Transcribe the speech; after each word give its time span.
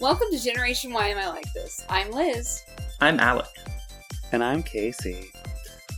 Welcome 0.00 0.28
to 0.30 0.40
Generation 0.42 0.90
Why 0.90 1.08
Am 1.08 1.18
I 1.18 1.28
Like 1.28 1.52
This? 1.52 1.84
I'm 1.90 2.10
Liz, 2.12 2.62
I'm 3.02 3.20
Alec. 3.20 3.44
And 4.32 4.42
I'm 4.42 4.62
Casey. 4.62 5.30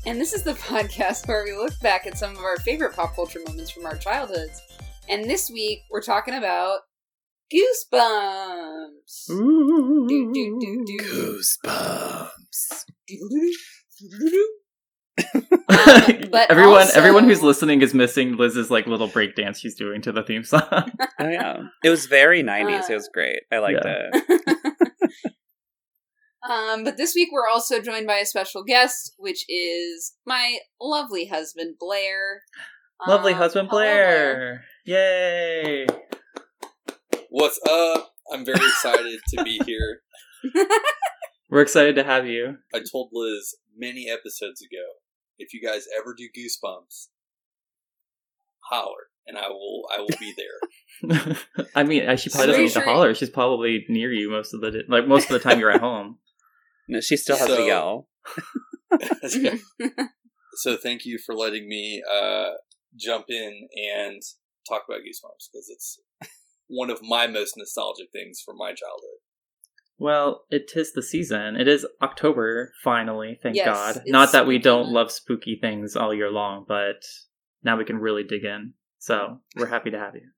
and 0.04 0.20
this 0.20 0.32
is 0.32 0.42
the 0.42 0.54
podcast 0.68 1.28
where 1.28 1.44
we 1.44 1.52
look 1.52 1.78
back 1.78 2.08
at 2.08 2.18
some 2.18 2.32
of 2.32 2.42
our 2.42 2.56
favorite 2.56 2.96
pop 2.96 3.14
culture 3.14 3.38
moments 3.46 3.70
from 3.70 3.86
our 3.86 3.96
childhoods. 3.96 4.60
And 5.08 5.30
this 5.30 5.48
week, 5.48 5.82
we're 5.92 6.02
talking 6.02 6.34
about 6.34 6.80
Goosebumps. 7.54 9.28
Do, 9.28 10.08
do, 10.08 10.58
do, 10.60 10.84
do. 10.84 10.98
Goosebumps. 11.04 12.84
but 15.68 16.50
everyone, 16.50 16.80
also- 16.80 16.98
everyone 16.98 17.24
who's 17.24 17.42
listening 17.42 17.82
is 17.82 17.92
missing 17.94 18.36
Liz's 18.36 18.70
like 18.70 18.86
little 18.86 19.08
break 19.08 19.34
dance 19.36 19.58
she's 19.58 19.74
doing 19.74 20.00
to 20.02 20.12
the 20.12 20.22
theme 20.22 20.44
song. 20.44 20.62
Oh 21.20 21.28
yeah. 21.28 21.62
It 21.84 21.90
was 21.90 22.06
very 22.06 22.42
90s. 22.42 22.90
Uh, 22.90 22.92
it 22.92 22.96
was 22.96 23.10
great. 23.12 23.40
I 23.52 23.58
liked 23.58 23.80
Yeah. 23.84 24.08
it. 24.12 24.62
um, 26.50 26.82
but 26.84 26.96
this 26.96 27.14
week, 27.14 27.28
we're 27.32 27.46
also 27.48 27.80
joined 27.80 28.06
by 28.06 28.16
a 28.16 28.26
special 28.26 28.64
guest, 28.64 29.14
which 29.18 29.44
is 29.48 30.14
my 30.26 30.58
lovely 30.80 31.26
husband, 31.26 31.76
Blair. 31.78 32.42
Lovely 33.06 33.32
Um, 33.32 33.38
husband 33.38 33.68
hello, 33.68 33.82
Blair. 33.82 34.64
Yay! 34.86 35.86
What's 37.30 37.60
up? 37.68 38.10
I'm 38.32 38.44
very 38.44 38.58
excited 38.64 39.20
to 39.34 39.44
be 39.44 39.60
here. 39.64 40.00
We're 41.50 41.62
excited 41.62 41.94
to 41.96 42.04
have 42.04 42.26
you. 42.26 42.56
I 42.74 42.80
told 42.90 43.10
Liz 43.12 43.54
many 43.76 44.08
episodes 44.10 44.60
ago, 44.62 44.82
if 45.42 45.52
you 45.52 45.60
guys 45.60 45.84
ever 45.98 46.14
do 46.16 46.28
Goosebumps, 46.36 47.08
holler, 48.70 49.08
and 49.26 49.36
I 49.38 49.48
will. 49.48 49.82
I 49.94 50.00
will 50.00 50.16
be 50.18 50.34
there. 50.36 51.36
I 51.74 51.82
mean, 51.84 52.02
she 52.16 52.30
probably 52.30 52.52
Pretty 52.54 52.64
doesn't 52.64 52.64
need 52.64 52.72
to 52.72 52.80
holler. 52.80 53.14
She's 53.14 53.30
probably 53.30 53.84
near 53.88 54.12
you 54.12 54.30
most 54.30 54.54
of 54.54 54.60
the 54.60 54.70
di- 54.70 54.84
like 54.88 55.06
most 55.06 55.24
of 55.30 55.32
the 55.32 55.38
time 55.40 55.58
you're 55.60 55.70
at 55.70 55.80
home. 55.80 56.18
No, 56.88 57.00
she 57.00 57.16
still 57.16 57.36
has 57.36 57.46
to 57.46 57.56
So- 57.56 57.64
yell. 57.64 58.08
so 60.54 60.76
thank 60.76 61.04
you 61.04 61.16
for 61.24 61.32
letting 61.34 61.68
me 61.68 62.02
uh, 62.12 62.50
jump 62.98 63.26
in 63.28 63.68
and 63.94 64.20
talk 64.68 64.82
about 64.88 64.98
Goosebumps 65.00 65.46
because 65.50 65.68
it's 65.70 66.00
one 66.66 66.90
of 66.90 67.00
my 67.02 67.28
most 67.28 67.54
nostalgic 67.56 68.08
things 68.12 68.42
from 68.44 68.56
my 68.58 68.70
childhood. 68.74 69.21
Well, 70.02 70.46
it 70.50 70.72
is 70.74 70.92
the 70.94 71.02
season. 71.02 71.54
It 71.54 71.68
is 71.68 71.86
October 72.02 72.72
finally. 72.82 73.38
Thank 73.40 73.54
Yes, 73.54 73.66
God. 73.66 74.02
Not 74.08 74.32
that 74.32 74.48
we 74.48 74.58
don't 74.58 74.86
month. 74.86 74.94
love 74.94 75.12
spooky 75.12 75.56
things 75.60 75.94
all 75.94 76.12
year 76.12 76.28
long, 76.28 76.64
but 76.66 77.04
now 77.62 77.76
we 77.76 77.84
can 77.84 77.98
really 77.98 78.24
dig 78.24 78.44
in. 78.44 78.74
So 78.98 79.38
we're 79.56 79.68
happy 79.68 79.92
to 79.92 79.98
have 80.00 80.16
you. 80.16 80.30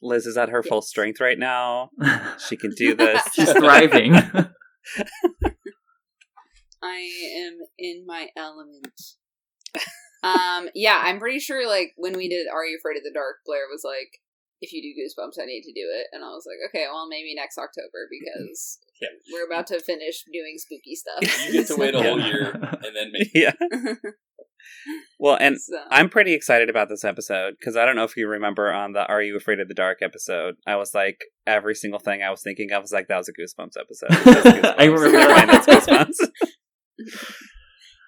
Liz 0.00 0.24
is 0.24 0.38
at 0.38 0.48
her 0.48 0.62
full 0.62 0.80
strength 0.80 1.20
right 1.20 1.38
now. 1.38 1.90
She 2.48 2.56
can 2.56 2.70
do 2.70 2.94
this. 2.96 3.22
She's 3.34 3.52
thriving. 3.52 4.14
I 6.82 7.10
am 7.36 7.58
in 7.78 8.06
my 8.06 8.28
element. 8.38 9.02
um, 10.22 10.70
yeah, 10.74 11.02
I'm 11.04 11.18
pretty 11.18 11.40
sure 11.40 11.68
like 11.68 11.92
when 11.98 12.16
we 12.16 12.26
did 12.30 12.46
Are 12.50 12.64
You 12.64 12.78
Afraid 12.80 12.96
of 12.96 13.02
the 13.02 13.12
Dark, 13.12 13.36
Blair 13.44 13.66
was 13.70 13.82
like, 13.84 14.22
if 14.60 14.72
you 14.72 14.82
do 14.82 14.90
Goosebumps, 15.00 15.40
I 15.40 15.46
need 15.46 15.62
to 15.62 15.72
do 15.72 15.86
it. 15.94 16.06
And 16.12 16.24
I 16.24 16.28
was 16.28 16.44
like, 16.46 16.58
okay, 16.70 16.86
well, 16.90 17.06
maybe 17.08 17.34
next 17.34 17.58
October 17.58 18.08
because 18.10 18.78
Yeah. 19.00 19.08
we're 19.32 19.46
about 19.46 19.66
to 19.68 19.80
finish 19.80 20.24
doing 20.32 20.56
spooky 20.58 20.94
stuff. 20.96 21.46
You 21.46 21.52
get 21.52 21.66
to 21.68 21.76
wait 21.76 21.94
a 21.94 22.02
whole 22.02 22.20
year 22.20 22.50
and 22.50 22.96
then 22.96 23.12
make. 23.12 23.30
yeah. 23.34 23.52
Well, 25.20 25.36
and 25.40 25.56
So- 25.58 25.78
I'm 25.90 26.08
pretty 26.10 26.34
excited 26.34 26.68
about 26.68 26.88
this 26.88 27.04
episode 27.04 27.54
because 27.58 27.76
I 27.76 27.86
don't 27.86 27.96
know 27.96 28.04
if 28.04 28.16
you 28.16 28.28
remember 28.28 28.72
on 28.72 28.92
the 28.92 29.06
Are 29.06 29.22
You 29.22 29.36
Afraid 29.36 29.60
of 29.60 29.68
the 29.68 29.74
Dark 29.74 29.98
episode, 30.02 30.56
I 30.66 30.76
was 30.76 30.94
like, 30.94 31.18
every 31.46 31.74
single 31.74 31.98
thing 32.00 32.22
I 32.22 32.30
was 32.30 32.42
thinking 32.42 32.70
of 32.72 32.82
was 32.82 32.92
like, 32.92 33.06
that 33.08 33.16
was 33.16 33.28
a 33.28 33.32
Goosebumps 33.32 33.80
episode. 33.80 34.10
That's 34.10 34.46
Goosebumps. 34.46 34.74
I 34.78 34.84
remember 34.84 35.12
Never 35.18 35.32
mind, 35.34 35.50
that. 35.50 35.64
that's 35.66 35.86
Goosebumps. 35.86 36.30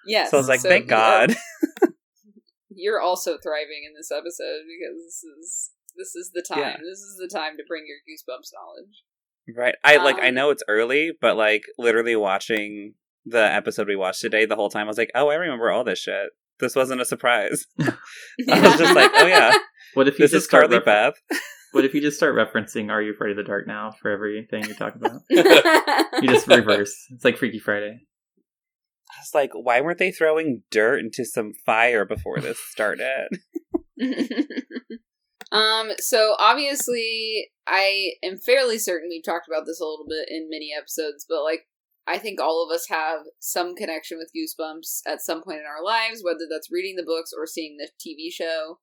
yes. 0.05 0.29
So 0.31 0.37
I 0.37 0.39
was 0.39 0.49
like, 0.49 0.59
so 0.59 0.69
thank 0.69 0.87
God. 0.87 1.33
You're 2.69 3.01
also 3.01 3.37
thriving 3.41 3.83
in 3.87 3.93
this 3.97 4.11
episode 4.11 4.61
because 4.67 4.97
this 5.05 5.23
is 5.23 5.71
this 5.97 6.15
is 6.15 6.31
the 6.33 6.43
time. 6.47 6.59
Yeah. 6.59 6.77
This 6.77 6.99
is 6.99 7.17
the 7.19 7.29
time 7.33 7.57
to 7.57 7.63
bring 7.67 7.83
your 7.87 7.97
Goosebumps 8.07 8.49
knowledge. 8.53 9.03
Right. 9.57 9.75
I 9.83 9.97
like 10.03 10.17
I 10.19 10.29
Um, 10.29 10.35
know 10.35 10.49
it's 10.51 10.63
early, 10.67 11.11
but 11.19 11.35
like 11.35 11.63
literally 11.77 12.15
watching 12.15 12.93
the 13.25 13.41
episode 13.43 13.87
we 13.87 13.95
watched 13.95 14.21
today 14.21 14.45
the 14.45 14.55
whole 14.55 14.69
time 14.69 14.85
I 14.85 14.87
was 14.87 14.97
like, 14.97 15.11
"Oh, 15.15 15.29
I 15.29 15.35
remember 15.35 15.69
all 15.71 15.83
this 15.83 15.99
shit." 15.99 16.29
This 16.59 16.75
wasn't 16.75 17.01
a 17.01 17.05
surprise. 17.05 17.65
I 17.79 18.61
was 18.61 18.77
just 18.77 18.95
like, 18.95 19.11
"Oh 19.15 19.25
yeah, 19.27 19.57
what 19.95 20.07
if 20.07 20.19
you 20.19 20.23
this 20.23 20.31
just 20.31 20.43
is 20.43 20.45
start 20.45 20.63
Carly 20.65 20.77
refer- 20.77 21.11
Beth." 21.31 21.39
What 21.73 21.85
if 21.85 21.93
you 21.93 22.01
just 22.01 22.17
start 22.17 22.35
referencing 22.35 22.89
Are 22.91 23.01
You 23.01 23.13
Afraid 23.13 23.31
of 23.31 23.37
the 23.37 23.43
Dark 23.43 23.65
now 23.65 23.91
for 24.01 24.11
everything 24.11 24.65
you 24.67 24.73
talk 24.73 24.93
about? 24.95 25.21
You 25.29 26.27
just 26.27 26.45
reverse. 26.45 26.93
It's 27.11 27.23
like 27.23 27.37
Freaky 27.37 27.59
Friday. 27.59 27.97
I 29.09 29.19
was 29.21 29.31
like, 29.33 29.51
"Why 29.53 29.79
weren't 29.79 29.97
they 29.97 30.11
throwing 30.11 30.63
dirt 30.69 30.99
into 30.99 31.23
some 31.23 31.53
fire 31.65 32.03
before 32.03 32.39
this 32.41 32.59
started?" 32.71 33.29
Um, 35.51 35.91
so 35.99 36.35
obviously, 36.39 37.49
I 37.67 38.13
am 38.23 38.37
fairly 38.37 38.77
certain 38.77 39.09
we've 39.09 39.23
talked 39.23 39.47
about 39.47 39.65
this 39.65 39.81
a 39.81 39.85
little 39.85 40.05
bit 40.07 40.29
in 40.29 40.49
many 40.49 40.71
episodes, 40.75 41.25
but 41.27 41.43
like, 41.43 41.67
I 42.07 42.17
think 42.17 42.39
all 42.39 42.65
of 42.65 42.73
us 42.73 42.87
have 42.89 43.21
some 43.39 43.75
connection 43.75 44.17
with 44.17 44.31
Goosebumps 44.35 45.01
at 45.05 45.21
some 45.21 45.43
point 45.43 45.59
in 45.59 45.65
our 45.65 45.83
lives, 45.83 46.23
whether 46.23 46.45
that's 46.49 46.71
reading 46.71 46.95
the 46.95 47.03
books 47.03 47.31
or 47.37 47.45
seeing 47.45 47.77
the 47.77 47.89
TV 47.99 48.31
show. 48.31 48.79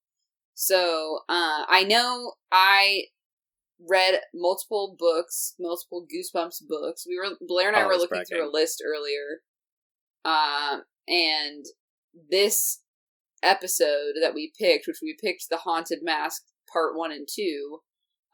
So, 0.55 1.21
uh, 1.29 1.65
I 1.69 1.85
know 1.85 2.33
I 2.53 3.05
read 3.89 4.21
multiple 4.35 4.95
books, 4.99 5.55
multiple 5.59 6.07
Goosebumps 6.07 6.69
books. 6.69 7.07
We 7.09 7.19
were 7.19 7.37
Blair 7.41 7.69
and 7.69 7.77
I 7.77 7.87
were 7.87 7.95
Always 7.95 8.11
looking 8.11 8.25
through 8.25 8.49
a 8.49 8.53
list 8.53 8.83
earlier, 8.87 9.41
um, 10.25 10.83
and 11.07 11.65
this 12.31 12.83
episode 13.43 14.15
that 14.21 14.35
we 14.35 14.53
picked, 14.59 14.87
which 14.87 14.99
we 15.03 15.17
picked 15.19 15.47
the 15.49 15.59
Haunted 15.59 16.01
Mask 16.03 16.43
Part 16.73 16.97
One 16.97 17.13
and 17.13 17.27
Two, 17.33 17.81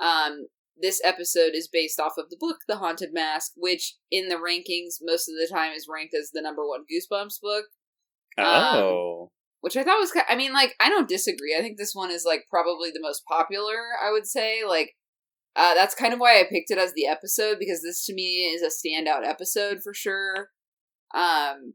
um, 0.00 0.46
this 0.80 1.00
episode 1.04 1.52
is 1.54 1.68
based 1.68 2.00
off 2.00 2.14
of 2.18 2.30
the 2.30 2.36
book 2.38 2.58
The 2.66 2.76
Haunted 2.76 3.10
Mask, 3.12 3.52
which 3.56 3.96
in 4.10 4.28
the 4.28 4.36
rankings 4.36 4.96
most 5.00 5.28
of 5.28 5.34
the 5.36 5.48
time 5.52 5.72
is 5.72 5.86
ranked 5.88 6.14
as 6.14 6.30
the 6.32 6.42
number 6.42 6.66
one 6.66 6.84
Goosebumps 6.90 7.40
book. 7.40 7.66
Um, 8.36 8.44
Oh, 8.46 9.30
Which 9.60 9.76
I 9.76 9.84
thought 9.84 10.00
was, 10.00 10.12
I 10.28 10.34
mean, 10.34 10.52
like 10.52 10.74
I 10.80 10.88
don't 10.88 11.08
disagree. 11.08 11.54
I 11.56 11.62
think 11.62 11.78
this 11.78 11.94
one 11.94 12.10
is 12.10 12.24
like 12.24 12.44
probably 12.50 12.90
the 12.90 13.00
most 13.00 13.22
popular. 13.26 13.76
I 14.04 14.10
would 14.10 14.26
say, 14.26 14.62
like, 14.66 14.94
uh, 15.56 15.74
that's 15.74 15.94
kind 15.94 16.12
of 16.12 16.18
why 16.18 16.40
I 16.40 16.44
picked 16.50 16.70
it 16.70 16.78
as 16.78 16.92
the 16.94 17.06
episode 17.06 17.58
because 17.60 17.82
this 17.82 18.04
to 18.06 18.14
me 18.14 18.52
is 18.52 18.62
a 18.62 18.66
standout 18.66 19.24
episode 19.24 19.78
for 19.82 19.94
sure. 19.94 20.48
Um, 21.14 21.74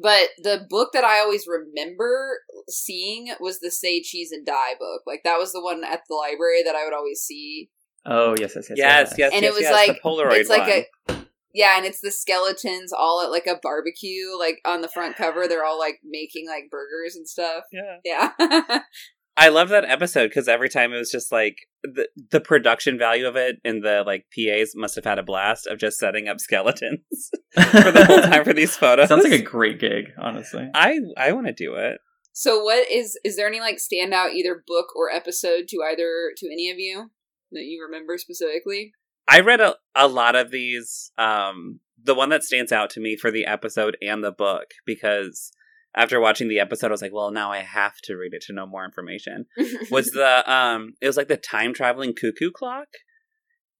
but 0.00 0.28
the 0.38 0.66
book 0.68 0.90
that 0.92 1.04
I 1.04 1.20
always 1.20 1.46
remember 1.46 2.40
seeing 2.68 3.32
was 3.40 3.60
the 3.60 3.70
Say 3.70 4.02
Cheese 4.02 4.32
and 4.32 4.44
Die 4.46 4.74
book. 4.78 5.02
Like 5.06 5.22
that 5.24 5.38
was 5.38 5.52
the 5.52 5.62
one 5.62 5.82
at 5.84 6.00
the 6.08 6.14
library 6.14 6.62
that 6.64 6.74
I 6.74 6.84
would 6.84 6.94
always 6.94 7.20
see. 7.20 7.70
Oh 8.06 8.34
yes, 8.38 8.52
yes, 8.56 8.66
yes. 8.70 8.78
yes, 8.78 9.14
yes, 9.18 9.32
And 9.34 9.44
it 9.44 9.52
was 9.52 9.62
yes, 9.62 9.72
like- 9.72 9.96
the 9.96 10.00
Polaroid 10.08 10.40
it's 10.40 10.50
like 10.50 10.86
one. 11.08 11.16
a 11.16 11.26
yeah, 11.54 11.76
and 11.78 11.86
it's 11.86 12.00
the 12.00 12.10
skeletons 12.12 12.92
all 12.92 13.22
at 13.22 13.30
like 13.30 13.46
a 13.46 13.58
barbecue, 13.62 14.26
like 14.38 14.60
on 14.66 14.82
the 14.82 14.88
front 14.88 15.16
cover. 15.16 15.48
They're 15.48 15.64
all 15.64 15.78
like 15.78 15.98
making 16.04 16.46
like 16.46 16.64
burgers 16.70 17.16
and 17.16 17.26
stuff. 17.28 17.64
yeah. 17.72 17.96
Yeah. 18.04 18.80
I 19.40 19.50
love 19.50 19.68
that 19.68 19.84
episode 19.84 20.28
because 20.28 20.48
every 20.48 20.68
time 20.68 20.92
it 20.92 20.98
was 20.98 21.12
just 21.12 21.30
like 21.30 21.58
the 21.84 22.08
the 22.32 22.40
production 22.40 22.98
value 22.98 23.26
of 23.26 23.36
it 23.36 23.58
and 23.64 23.84
the 23.84 24.02
like 24.04 24.26
PAs 24.34 24.72
must 24.74 24.96
have 24.96 25.04
had 25.04 25.20
a 25.20 25.22
blast 25.22 25.68
of 25.68 25.78
just 25.78 25.96
setting 25.96 26.26
up 26.26 26.40
skeletons 26.40 27.30
for 27.54 27.92
the 27.92 28.04
whole 28.04 28.20
time 28.20 28.44
for 28.44 28.52
these 28.52 28.76
photos. 28.76 29.08
Sounds 29.10 29.22
like 29.22 29.40
a 29.40 29.42
great 29.42 29.78
gig, 29.78 30.06
honestly. 30.20 30.68
I 30.74 30.98
I 31.16 31.30
want 31.32 31.46
to 31.46 31.52
do 31.52 31.74
it. 31.74 31.98
so 32.32 32.64
what 32.64 32.90
is 32.90 33.16
is 33.22 33.36
there 33.36 33.46
any 33.46 33.60
like 33.60 33.76
standout 33.78 34.32
either 34.32 34.64
book 34.66 34.88
or 34.96 35.08
episode 35.08 35.68
to 35.68 35.78
either 35.88 36.32
to 36.36 36.46
any 36.46 36.68
of 36.70 36.78
you 36.78 37.10
that 37.52 37.62
you 37.62 37.80
remember 37.80 38.18
specifically? 38.18 38.92
I 39.28 39.40
read 39.40 39.60
a, 39.60 39.76
a 39.94 40.08
lot 40.08 40.34
of 40.34 40.50
these. 40.50 41.12
Um, 41.16 41.80
the 42.02 42.14
one 42.14 42.30
that 42.30 42.44
stands 42.44 42.72
out 42.72 42.90
to 42.90 43.00
me 43.00 43.16
for 43.16 43.30
the 43.30 43.46
episode 43.46 43.96
and 44.00 44.24
the 44.24 44.32
book 44.32 44.70
because 44.86 45.52
after 45.94 46.20
watching 46.20 46.48
the 46.48 46.60
episode, 46.60 46.88
I 46.88 46.90
was 46.90 47.02
like, 47.02 47.12
well, 47.14 47.30
now 47.30 47.50
I 47.50 47.58
have 47.58 47.94
to 48.04 48.14
read 48.16 48.34
it 48.34 48.42
to 48.46 48.52
know 48.52 48.66
more 48.66 48.84
information. 48.84 49.46
Was 49.90 50.06
the 50.10 50.50
um, 50.52 50.94
it 51.00 51.06
was 51.06 51.16
like 51.16 51.28
the 51.28 51.36
time 51.36 51.72
traveling 51.74 52.14
cuckoo 52.14 52.50
clock. 52.50 52.88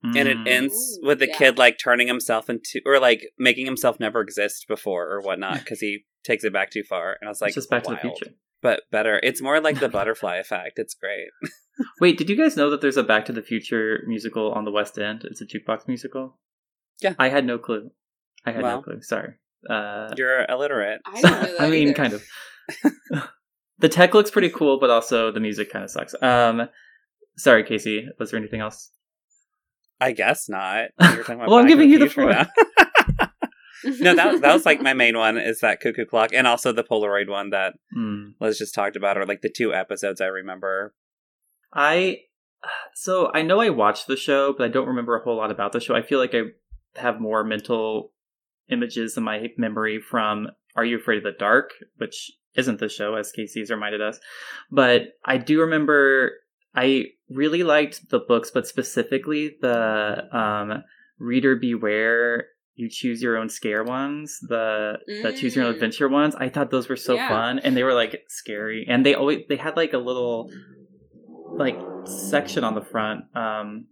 and 0.02 0.16
it 0.28 0.36
Mm. 0.36 0.48
ends 0.48 0.98
with 1.02 1.18
the 1.18 1.26
yeah. 1.26 1.36
kid 1.36 1.58
like 1.58 1.76
turning 1.82 2.06
himself 2.06 2.48
into 2.48 2.80
or 2.86 3.00
like 3.00 3.30
making 3.38 3.66
himself 3.66 3.98
never 3.98 4.20
exist 4.20 4.66
before 4.68 5.10
or 5.10 5.20
whatnot 5.20 5.58
because 5.64 5.80
he 5.80 6.04
takes 6.24 6.44
it 6.44 6.52
back 6.52 6.70
too 6.70 6.84
far 6.88 7.16
and 7.20 7.26
i 7.26 7.30
was 7.30 7.40
like 7.40 7.48
it's 7.48 7.56
just 7.56 7.70
Back 7.70 7.82
to 7.82 7.90
the. 7.90 7.96
Future. 7.96 8.32
but 8.62 8.82
better 8.92 9.18
it's 9.24 9.42
more 9.42 9.60
like 9.60 9.80
the 9.80 9.88
butterfly 9.98 10.36
effect 10.36 10.78
it's 10.78 10.94
great 10.94 11.26
Wait, 12.00 12.16
did 12.16 12.28
you 12.30 12.36
guys 12.36 12.56
know 12.56 12.70
that 12.70 12.80
there's 12.80 12.96
a 12.96 13.02
Back 13.02 13.24
to 13.26 13.32
the 13.32 13.42
Future 13.42 14.04
musical 14.06 14.52
on 14.52 14.64
the 14.64 14.70
West 14.72 14.98
End? 14.98 15.24
It's 15.24 15.40
a 15.40 15.46
jukebox 15.46 15.86
musical. 15.88 16.38
Yeah. 17.00 17.14
I 17.20 17.28
had 17.28 17.44
no 17.44 17.56
clue. 17.58 17.90
I 18.44 18.50
had 18.52 18.62
Well, 18.62 18.76
no 18.78 18.82
clue. 18.82 19.00
Sorry. 19.02 19.34
Uh, 19.68 20.12
you're 20.16 20.44
illiterate 20.48 21.00
I 21.06 21.14
didn't 21.20 21.30
know 21.32 21.40
that 21.58 21.60
I 21.60 21.70
mean, 21.70 21.88
either. 21.88 21.94
kind 21.94 22.12
of. 22.12 22.24
the 23.78 23.88
tech 23.88 24.14
looks 24.14 24.30
pretty 24.30 24.50
cool, 24.50 24.78
but 24.78 24.90
also 24.90 25.30
the 25.30 25.40
music 25.40 25.70
kind 25.72 25.84
of 25.84 25.90
sucks. 25.90 26.14
Um, 26.22 26.68
sorry, 27.36 27.64
Casey. 27.64 28.06
Was 28.18 28.30
there 28.30 28.38
anything 28.38 28.60
else? 28.60 28.90
I 30.00 30.12
guess 30.12 30.48
not. 30.48 30.88
You 31.00 31.08
were 31.08 31.16
talking 31.22 31.34
about 31.36 31.48
Well, 31.48 31.58
I'm 31.58 31.64
Back 31.64 31.70
to 31.72 31.76
giving 31.76 31.90
you 31.90 31.98
the 31.98 32.08
floor. 32.08 32.30
now. 32.30 32.46
no, 33.84 34.14
that 34.14 34.40
that 34.42 34.52
was 34.52 34.66
like 34.66 34.80
my 34.80 34.92
main 34.92 35.16
one 35.16 35.38
is 35.38 35.60
that 35.60 35.80
cuckoo 35.80 36.04
clock, 36.04 36.30
and 36.32 36.46
also 36.46 36.72
the 36.72 36.84
Polaroid 36.84 37.28
one 37.28 37.50
that. 37.50 37.74
Liz 38.40 38.58
just 38.58 38.74
talked 38.74 38.96
about, 38.96 39.16
or 39.18 39.26
like 39.26 39.40
the 39.40 39.50
two 39.54 39.74
episodes 39.74 40.20
I 40.20 40.26
remember. 40.26 40.94
I 41.72 42.18
so 42.94 43.30
I 43.34 43.42
know 43.42 43.60
I 43.60 43.70
watched 43.70 44.06
the 44.06 44.16
show, 44.16 44.52
but 44.56 44.64
I 44.64 44.68
don't 44.68 44.86
remember 44.88 45.16
a 45.16 45.22
whole 45.24 45.36
lot 45.36 45.50
about 45.50 45.72
the 45.72 45.80
show. 45.80 45.94
I 45.96 46.02
feel 46.02 46.18
like 46.18 46.34
I 46.34 46.42
have 47.00 47.20
more 47.20 47.42
mental 47.44 48.12
images 48.70 49.16
in 49.16 49.22
my 49.24 49.48
memory 49.56 50.00
from 50.00 50.48
Are 50.76 50.84
You 50.84 50.96
Afraid 50.98 51.18
of 51.18 51.24
the 51.24 51.32
Dark, 51.38 51.70
which 51.96 52.30
isn't 52.54 52.80
the 52.80 52.88
show, 52.88 53.14
as 53.14 53.32
Casey's 53.32 53.70
reminded 53.70 54.00
us. 54.00 54.18
But 54.70 55.14
I 55.24 55.38
do 55.38 55.60
remember 55.60 56.32
I 56.74 57.06
really 57.30 57.62
liked 57.62 58.10
the 58.10 58.18
books, 58.20 58.50
but 58.50 58.66
specifically 58.66 59.56
the 59.60 60.24
um, 60.36 60.84
Reader 61.18 61.56
Beware. 61.56 62.46
You 62.74 62.88
choose 62.88 63.20
your 63.20 63.36
own 63.36 63.48
scare 63.48 63.82
ones, 63.82 64.38
the 64.40 64.98
the 65.24 65.32
choose 65.32 65.56
your 65.56 65.64
own 65.64 65.72
Mm. 65.72 65.74
adventure 65.74 66.08
ones. 66.08 66.36
I 66.36 66.48
thought 66.48 66.70
those 66.70 66.88
were 66.88 66.94
so 66.94 67.16
Yeah. 67.16 67.26
fun, 67.28 67.58
and 67.58 67.76
they 67.76 67.82
were 67.82 67.94
like 67.94 68.22
scary, 68.28 68.86
and 68.88 69.04
they 69.04 69.14
always 69.14 69.40
they 69.48 69.56
had 69.56 69.76
like 69.76 69.94
a 69.94 69.98
little 69.98 70.48
like 71.56 71.80
section 72.04 72.62
on 72.62 72.74
the 72.74 72.80
front 72.82 73.24
um 73.34 73.86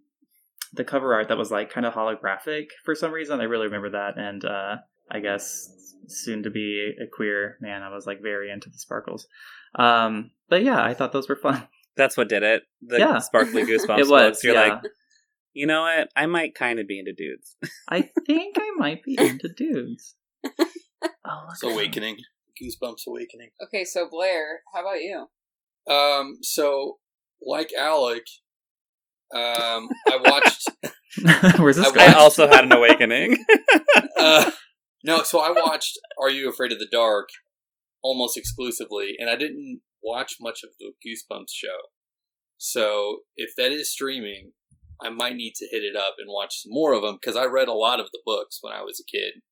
the 0.72 0.84
cover 0.84 1.14
art 1.14 1.28
that 1.28 1.38
was 1.38 1.50
like 1.50 1.70
kind 1.70 1.86
of 1.86 1.94
holographic 1.94 2.66
for 2.84 2.94
some 2.94 3.12
reason 3.12 3.40
i 3.40 3.44
really 3.44 3.66
remember 3.66 3.90
that 3.90 4.16
and 4.18 4.44
uh 4.44 4.76
i 5.10 5.20
guess 5.20 5.68
soon 6.08 6.42
to 6.42 6.50
be 6.50 6.92
a 7.02 7.06
queer 7.16 7.56
man 7.60 7.82
i 7.82 7.88
was 7.88 8.06
like 8.06 8.20
very 8.22 8.50
into 8.50 8.68
the 8.68 8.78
sparkles 8.78 9.26
um 9.76 10.30
but 10.48 10.62
yeah 10.62 10.82
i 10.82 10.94
thought 10.94 11.12
those 11.12 11.28
were 11.28 11.36
fun 11.36 11.66
That's 11.96 12.14
what 12.16 12.28
did 12.28 12.42
it. 12.42 12.62
The 12.82 12.98
Yeah. 12.98 13.18
sparkly 13.20 13.62
goosebumps. 13.68 13.98
it 14.00 14.06
was 14.06 14.10
books. 14.10 14.44
You're 14.44 14.52
yeah. 14.54 14.74
like, 14.74 14.82
you 15.54 15.66
know 15.66 15.80
what? 15.80 16.10
I 16.14 16.26
might 16.26 16.54
kind 16.54 16.78
of 16.78 16.86
be 16.86 16.98
into 16.98 17.14
dudes. 17.14 17.56
i 17.88 18.02
think 18.26 18.56
i 18.60 18.70
might 18.76 19.02
be 19.02 19.16
into 19.18 19.48
dudes 19.48 20.14
oh 21.24 21.46
It's 21.52 21.62
awakening. 21.62 22.18
Goosebumps 22.60 23.06
awakening. 23.06 23.50
okay, 23.64 23.84
so 23.84 24.08
Blair, 24.10 24.60
how 24.74 24.80
about 24.82 25.00
you? 25.00 25.26
Um, 25.92 26.38
so 26.42 26.98
like 27.44 27.70
Alec, 27.78 28.24
um, 29.34 29.88
I 30.08 30.18
watched. 30.24 30.68
where's 31.58 31.76
this 31.76 31.86
I 31.86 31.90
I 31.90 31.92
going 31.92 32.06
watched- 32.06 32.16
also 32.18 32.46
had 32.48 32.64
an 32.64 32.72
awakening. 32.76 33.36
uh, 34.18 34.50
no, 35.04 35.22
so 35.22 35.40
I 35.40 35.50
watched 35.50 35.98
Are 36.20 36.30
You 36.30 36.48
Afraid 36.48 36.72
of 36.72 36.78
the 36.78 36.88
Dark 36.90 37.28
almost 38.02 38.36
exclusively, 38.36 39.16
and 39.18 39.28
I 39.30 39.36
didn't 39.36 39.80
watch 40.02 40.36
much 40.40 40.60
of 40.62 40.70
the 40.78 40.92
Goosebumps 41.04 41.50
show. 41.52 41.88
So 42.58 43.18
if 43.36 43.50
that 43.56 43.72
is 43.72 43.92
streaming, 43.92 44.52
I 45.02 45.10
might 45.10 45.36
need 45.36 45.54
to 45.56 45.66
hit 45.70 45.82
it 45.82 45.96
up 45.96 46.14
and 46.18 46.28
watch 46.30 46.62
some 46.62 46.72
more 46.72 46.92
of 46.94 47.02
them 47.02 47.18
because 47.20 47.36
I 47.36 47.44
read 47.44 47.68
a 47.68 47.72
lot 47.74 48.00
of 48.00 48.06
the 48.12 48.20
books 48.24 48.58
when 48.62 48.72
I 48.72 48.82
was 48.82 49.00
a 49.00 49.10
kid. 49.10 49.42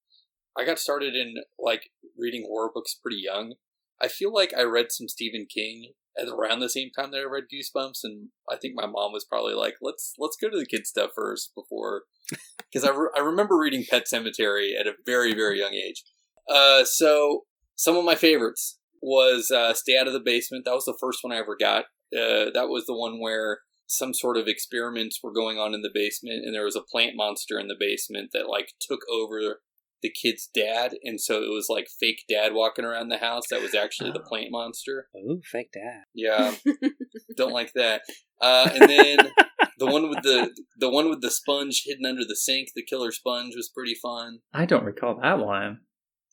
I 0.56 0.64
got 0.64 0.78
started 0.78 1.14
in 1.14 1.34
like 1.58 1.90
reading 2.16 2.44
horror 2.48 2.70
books 2.72 2.94
pretty 2.94 3.20
young. 3.22 3.54
I 4.00 4.08
feel 4.08 4.32
like 4.32 4.52
I 4.56 4.62
read 4.62 4.86
some 4.90 5.08
Stephen 5.08 5.46
King 5.52 5.92
at 6.18 6.28
around 6.28 6.60
the 6.60 6.68
same 6.68 6.90
time 6.96 7.10
that 7.10 7.20
I 7.20 7.24
read 7.24 7.44
Goosebumps, 7.52 8.00
and 8.04 8.28
I 8.50 8.56
think 8.56 8.74
my 8.76 8.86
mom 8.86 9.12
was 9.12 9.24
probably 9.24 9.54
like, 9.54 9.74
"Let's 9.80 10.14
let's 10.18 10.36
go 10.40 10.48
to 10.48 10.58
the 10.58 10.66
kid 10.66 10.86
stuff 10.86 11.10
first 11.14 11.52
before," 11.54 12.02
because 12.72 12.88
I, 12.88 12.90
re- 12.90 13.10
I 13.16 13.20
remember 13.20 13.56
reading 13.56 13.84
Pet 13.88 14.04
Sematary 14.12 14.78
at 14.78 14.86
a 14.86 14.94
very 15.04 15.34
very 15.34 15.58
young 15.58 15.74
age. 15.74 16.04
Uh, 16.48 16.84
so 16.84 17.42
some 17.76 17.96
of 17.96 18.04
my 18.04 18.14
favorites 18.14 18.78
was 19.02 19.50
uh, 19.50 19.74
Stay 19.74 19.98
Out 19.98 20.06
of 20.06 20.12
the 20.12 20.20
Basement. 20.20 20.64
That 20.64 20.74
was 20.74 20.84
the 20.84 20.96
first 21.00 21.18
one 21.22 21.32
I 21.32 21.38
ever 21.38 21.56
got. 21.58 21.84
Uh, 22.14 22.50
that 22.54 22.68
was 22.68 22.86
the 22.86 22.96
one 22.96 23.20
where 23.20 23.60
some 23.86 24.14
sort 24.14 24.36
of 24.36 24.48
experiments 24.48 25.20
were 25.22 25.32
going 25.32 25.58
on 25.58 25.74
in 25.74 25.82
the 25.82 25.90
basement, 25.92 26.44
and 26.44 26.54
there 26.54 26.64
was 26.64 26.76
a 26.76 26.82
plant 26.82 27.12
monster 27.14 27.58
in 27.58 27.68
the 27.68 27.76
basement 27.78 28.30
that 28.32 28.48
like 28.48 28.72
took 28.80 29.00
over 29.10 29.60
the 30.04 30.12
kid's 30.22 30.48
dad, 30.54 30.92
and 31.02 31.18
so 31.20 31.36
it 31.42 31.48
was 31.50 31.66
like 31.68 31.86
fake 31.98 32.20
dad 32.28 32.52
walking 32.52 32.84
around 32.84 33.08
the 33.08 33.16
house. 33.18 33.44
That 33.50 33.60
was 33.62 33.74
actually 33.74 34.10
the 34.12 34.20
Oh. 34.20 34.28
plant 34.28 34.48
monster. 34.50 35.08
Ooh, 35.16 35.40
fake 35.50 35.70
dad. 35.72 36.02
Yeah, 36.14 36.54
don't 37.36 37.52
like 37.52 37.72
that. 37.74 38.02
Uh, 38.40 38.68
and 38.72 38.88
then 38.90 39.18
the 39.78 39.86
one 39.86 40.08
with 40.10 40.22
the 40.22 40.54
the 40.78 40.90
one 40.90 41.08
with 41.08 41.22
the 41.22 41.30
sponge 41.30 41.82
hidden 41.86 42.04
under 42.06 42.22
the 42.24 42.36
sink, 42.36 42.68
the 42.76 42.84
killer 42.84 43.10
sponge, 43.12 43.54
was 43.56 43.70
pretty 43.74 43.94
fun. 44.00 44.40
i 44.52 44.64
don't 44.66 44.84
recall 44.84 45.18
that 45.22 45.38
one 45.38 45.78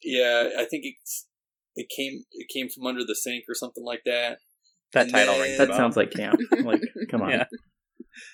Yeah, 0.04 0.50
I 0.60 0.66
think 0.66 0.84
it's 0.86 1.28
it 1.78 1.88
came 1.96 2.24
it 2.34 2.48
came 2.54 2.68
from 2.70 2.86
under 2.88 3.06
the 3.06 3.16
sink 3.16 3.46
or 3.50 3.56
something 3.56 3.84
like 3.86 4.02
that. 4.06 4.40
That 4.94 5.04
And 5.04 5.12
title 5.14 5.34
then- 5.36 5.44
rings 5.44 5.58
that 5.60 5.68
bell. 5.70 5.78
sounds 5.78 5.96
like 5.96 6.12
camp 6.12 6.38
like 6.66 6.82
come 7.10 7.22
on 7.22 7.30
Yeah. 7.30 7.46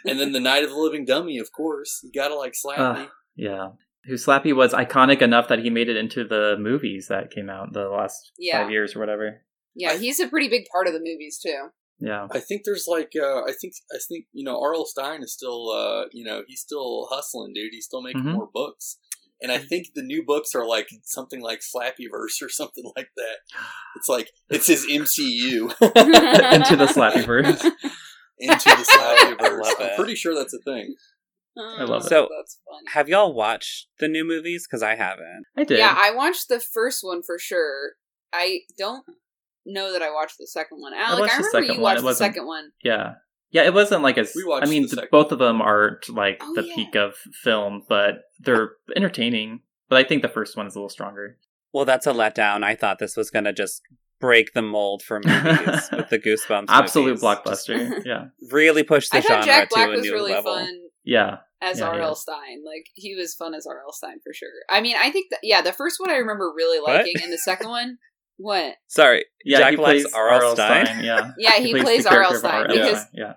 And 0.06 0.19
then 0.19 0.31
the 0.31 0.39
Night 0.39 0.63
of 0.63 0.72
the 0.72 0.75
Living 0.78 1.06
Dummy, 1.06 1.38
of 1.38 1.51
course. 1.56 2.00
You 2.04 2.12
gotta 2.12 2.34
like 2.36 2.54
Slappy. 2.54 3.01
me. 3.04 3.07
Yeah. 3.36 3.68
Who 4.07 4.13
Slappy 4.13 4.56
was 4.56 4.74
iconic 4.74 5.21
enough 5.21 5.48
that 5.50 5.59
he 5.59 5.69
made 5.69 5.89
it 5.89 5.98
into 5.98 6.24
the 6.24 6.56
movies 6.59 7.07
that 7.09 7.30
came 7.31 7.50
out 7.50 7.74
the 7.74 7.89
last 7.89 8.31
Yeah. 8.38 8.62
five 8.63 8.71
years 8.71 8.95
or 8.95 9.00
whatever. 9.00 9.44
Yeah, 9.75 9.95
he's 9.98 10.19
a 10.19 10.27
pretty 10.27 10.48
big 10.50 10.63
part 10.71 10.88
of 10.88 10.94
the 10.94 11.00
movies 11.00 11.39
too. 11.44 11.68
Yeah. 12.00 12.27
I 12.31 12.39
think 12.39 12.62
there's 12.65 12.86
like 12.88 13.12
uh, 13.19 13.42
I 13.44 13.54
think 13.59 13.74
I 13.92 13.98
think 14.07 14.25
you 14.31 14.44
know 14.44 14.59
R.L. 14.62 14.86
Stine 14.86 15.24
is 15.24 15.33
still 15.33 15.69
uh, 15.71 16.06
you 16.12 16.24
know 16.24 16.44
he's 16.48 16.62
still 16.62 17.07
hustling, 17.12 17.54
dude. 17.54 17.69
He's 17.71 17.86
still 17.86 18.01
making 18.01 18.21
Mhm. 18.24 18.33
more 18.33 18.50
books, 18.54 18.98
and 19.42 19.51
I 19.51 19.57
think 19.57 19.88
the 19.95 20.04
new 20.04 20.24
books 20.25 20.53
are 20.56 20.65
like 20.65 20.88
something 21.03 21.42
like 21.42 21.62
Slappyverse 21.62 22.42
or 22.42 22.50
something 22.62 22.86
like 22.95 23.10
that. 23.18 23.38
It's 23.98 24.07
like 24.10 24.30
it's 24.50 24.68
his 24.68 24.86
MCU 24.86 25.71
Into 25.81 26.75
the 26.75 26.86
Slappyverse. 26.86 27.63
into 28.39 28.69
the 28.69 28.86
Slappyverse. 28.86 29.42
I 29.42 29.57
love 29.57 29.75
I'm 29.80 29.95
pretty 29.95 30.13
sure 30.15 30.36
that's 30.36 30.53
a 30.53 30.60
thing. 30.60 30.95
I 31.59 31.83
um, 31.83 31.89
love 31.89 32.06
it. 32.06 32.09
So- 32.09 32.27
that's 32.38 32.59
funny. 32.69 32.86
Have 32.94 33.09
y'all 33.09 33.33
watched 33.33 33.88
the 34.00 34.07
new 34.07 34.24
movies? 34.25 34.68
Because 34.68 34.83
I 34.83 34.95
haven't. 34.95 35.44
I 35.56 35.63
did. 35.63 35.77
Yeah, 35.80 35.94
I 35.98 36.12
watched 36.12 36.48
the 36.50 36.59
first 36.59 37.04
one 37.04 37.21
for 37.24 37.38
sure. 37.39 37.94
I 38.33 38.59
don't 38.77 39.06
know 39.65 39.92
that 39.94 40.01
I 40.01 40.12
watched 40.12 40.38
the 40.38 40.48
second 40.48 40.80
one. 40.81 40.94
Alec, 40.94 41.18
I, 41.18 41.19
watched 41.21 41.31
the 41.31 41.38
remember 41.38 41.50
second 41.51 41.75
you 41.75 41.81
one. 41.81 41.94
Watched 41.95 42.06
the 42.06 42.13
second 42.15 42.45
one. 42.48 42.71
yeah. 42.83 43.13
Yeah, 43.50 43.63
it 43.63 43.74
wasn't 43.74 44.04
like 44.04 44.18
as 44.18 44.33
We 44.36 44.44
watched 44.44 44.68
I 44.68 44.69
mean, 44.69 44.84
the 44.89 44.98
th- 44.98 45.10
both 45.10 45.31
of 45.31 45.39
them 45.39 45.62
aren't 45.62 46.10
like 46.10 46.39
Oh, 46.43 46.53
the 46.53 46.65
yeah. 46.67 46.75
peak 46.75 46.96
of 46.96 47.15
film, 47.15 47.84
but 47.88 48.15
they're 48.39 48.72
entertaining. 48.96 49.62
But 49.88 50.00
I 50.00 50.03
think 50.03 50.22
the 50.22 50.27
first 50.27 50.58
one 50.58 50.67
is 50.67 50.75
a 50.75 50.79
little 50.79 50.89
stronger. 50.89 51.38
Well, 51.72 51.86
that's 51.86 52.05
a 52.05 52.12
letdown. 52.12 52.63
I 52.63 52.75
thought 52.75 53.00
this 53.00 53.15
was 53.15 53.31
going 53.31 53.46
to 53.46 53.53
just 53.53 53.81
break 54.20 54.51
the 54.53 54.62
mold 54.62 55.01
for 55.01 55.22
movies 55.24 55.89
with 55.93 56.10
the 56.10 56.20
Goosebumps. 56.20 56.65
Absolute 56.67 57.05
movies. 57.08 57.24
blockbuster. 57.24 58.05
yeah. 58.05 58.25
Really 58.51 58.84
push 58.84 59.08
the 59.10 59.17
I 59.20 59.22
genre 59.22 59.46
Jack 59.46 59.70
to 59.70 59.79
a 59.79 59.88
was 59.91 60.01
new 60.01 60.12
really 60.13 60.34
level. 60.34 60.53
fun 60.53 60.79
Yeah. 61.05 61.38
As 61.61 61.79
Yeah, 61.79 61.87
R.L. 61.87 62.15
Stine. 62.15 62.63
Like 62.65 62.85
he 62.93 63.15
was 63.15 63.33
fun 63.33 63.53
as 63.55 63.65
R.L. 63.65 63.91
Stine 63.93 64.19
for 64.23 64.33
sure. 64.33 64.49
I 64.69 64.81
mean, 64.81 64.95
I 64.99 65.09
think 65.11 65.27
that 65.31 65.39
yeah, 65.43 65.61
the 65.61 65.73
first 65.73 65.99
one 65.99 66.09
I 66.11 66.17
remember 66.17 66.51
really 66.55 66.79
What? 66.79 66.97
liking, 66.97 67.15
and 67.23 67.33
the 67.33 67.37
second 67.37 67.69
one, 67.69 67.97
what? 68.37 68.75
Sorry, 68.87 69.25
Yeah, 69.43 69.59
Jack 69.59 69.71
he 69.71 69.77
plays 69.77 70.13
R.L. 70.13 70.53
Stine? 70.55 71.03
Yeah. 71.03 71.31
Yeah, 71.39 71.57
he, 71.57 71.71
plays, 71.79 72.03
the 72.03 72.11
R.L. 72.13 72.35
Stine 72.35 72.53
R.L. 72.53 72.67
because 72.73 73.05
yeah. 73.13 73.33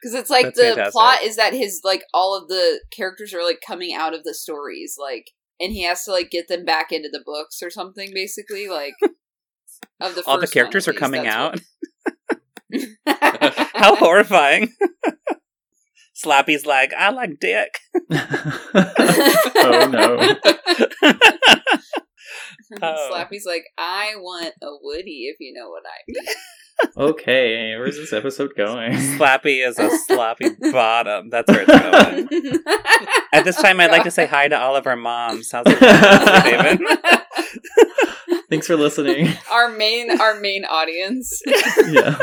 because 0.00 0.14
it's 0.14 0.30
like 0.30 0.46
That's 0.46 0.58
the 0.58 0.64
fantastic. 0.68 0.92
plot 0.92 1.18
is 1.22 1.36
that 1.36 1.52
his 1.52 1.82
like 1.84 2.02
all 2.14 2.34
of 2.36 2.48
the 2.48 2.80
characters 2.90 3.34
are 3.34 3.44
like 3.44 3.60
coming 3.66 3.92
out 3.94 4.14
of 4.14 4.24
the 4.24 4.32
stories 4.32 4.96
like 4.98 5.32
and 5.60 5.72
he 5.72 5.82
has 5.82 6.04
to 6.06 6.12
like 6.12 6.30
get 6.30 6.48
them 6.48 6.64
back 6.64 6.90
into 6.92 7.10
the 7.12 7.22
books 7.24 7.62
or 7.62 7.68
something 7.68 8.10
basically 8.14 8.66
like 8.68 8.94
of 10.00 10.14
the 10.14 10.22
All 10.26 10.40
the 10.40 10.46
characters 10.46 10.86
one, 10.86 10.94
are 10.94 10.96
at 10.96 11.00
coming 11.00 11.26
out. 11.26 11.52
what- 11.52 11.60
How 13.74 13.96
horrifying! 13.96 14.72
Slappy's 16.24 16.66
like, 16.66 16.92
I 16.94 17.10
like 17.10 17.38
dick. 17.40 17.78
oh 18.12 19.88
no. 19.90 20.34
Oh. 22.80 23.10
Slappy's 23.10 23.44
like 23.44 23.64
I 23.76 24.12
want 24.16 24.54
a 24.62 24.68
Woody 24.80 25.24
if 25.26 25.38
you 25.40 25.52
know 25.52 25.70
what 25.70 25.82
I 25.84 25.98
mean 26.06 26.24
Okay, 26.96 27.76
where's 27.76 27.96
this 27.96 28.12
episode 28.12 28.52
going? 28.56 28.92
Slappy 28.92 29.66
is 29.66 29.76
a 29.78 29.90
sloppy 30.06 30.50
bottom. 30.72 31.30
That's 31.30 31.50
where 31.50 31.64
it's 31.66 32.30
going. 32.30 32.62
At 33.32 33.44
this 33.44 33.56
time, 33.56 33.80
I'd 33.80 33.90
like 33.90 34.04
to 34.04 34.10
say 34.10 34.26
hi 34.26 34.46
to 34.46 34.56
all 34.58 34.76
of 34.76 34.86
our 34.86 34.94
moms. 34.96 35.50
How's 35.50 35.66
it 35.66 35.80
going, 35.80 36.78
David? 36.78 36.80
Thanks 38.48 38.68
for 38.68 38.76
listening. 38.76 39.28
our 39.50 39.68
main 39.68 40.20
our 40.20 40.38
main 40.40 40.64
audience 40.64 41.42
yeah. 41.88 42.18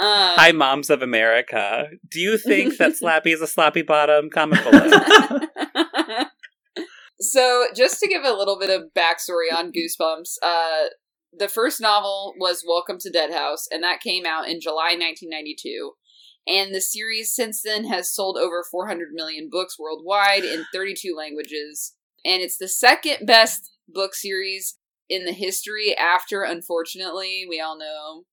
Um, 0.00 0.34
Hi, 0.36 0.52
moms 0.52 0.88
of 0.88 1.02
America. 1.02 1.88
Do 2.08 2.20
you 2.20 2.38
think 2.38 2.76
that 2.78 2.92
Slappy 2.92 3.34
is 3.34 3.42
a 3.42 3.46
sloppy 3.46 3.82
bottom? 3.82 4.30
Comment 4.30 4.62
below. 4.64 4.90
so 7.20 7.66
just 7.76 8.00
to 8.00 8.08
give 8.08 8.24
a 8.24 8.32
little 8.32 8.58
bit 8.58 8.70
of 8.70 8.90
backstory 8.96 9.54
on 9.54 9.72
goosebumps 9.72 10.36
uh 10.42 10.88
the 11.32 11.48
first 11.48 11.80
novel 11.80 12.34
was 12.38 12.64
welcome 12.66 12.98
to 12.98 13.08
Deadhouse, 13.08 13.68
and 13.70 13.84
that 13.84 14.00
came 14.00 14.26
out 14.26 14.48
in 14.48 14.60
july 14.60 14.96
1992 14.98 15.92
and 16.48 16.74
the 16.74 16.80
series 16.80 17.34
since 17.34 17.62
then 17.62 17.84
has 17.84 18.12
sold 18.12 18.38
over 18.38 18.64
400 18.68 19.08
million 19.12 19.48
books 19.50 19.78
worldwide 19.78 20.44
in 20.44 20.64
32 20.72 21.14
languages 21.16 21.94
and 22.24 22.42
it's 22.42 22.56
the 22.56 22.68
second 22.68 23.26
best 23.26 23.70
book 23.88 24.14
series 24.14 24.76
in 25.08 25.24
the 25.24 25.32
history 25.32 25.96
after 25.96 26.42
unfortunately 26.42 27.44
we 27.48 27.60
all 27.60 27.78
know 27.78 28.24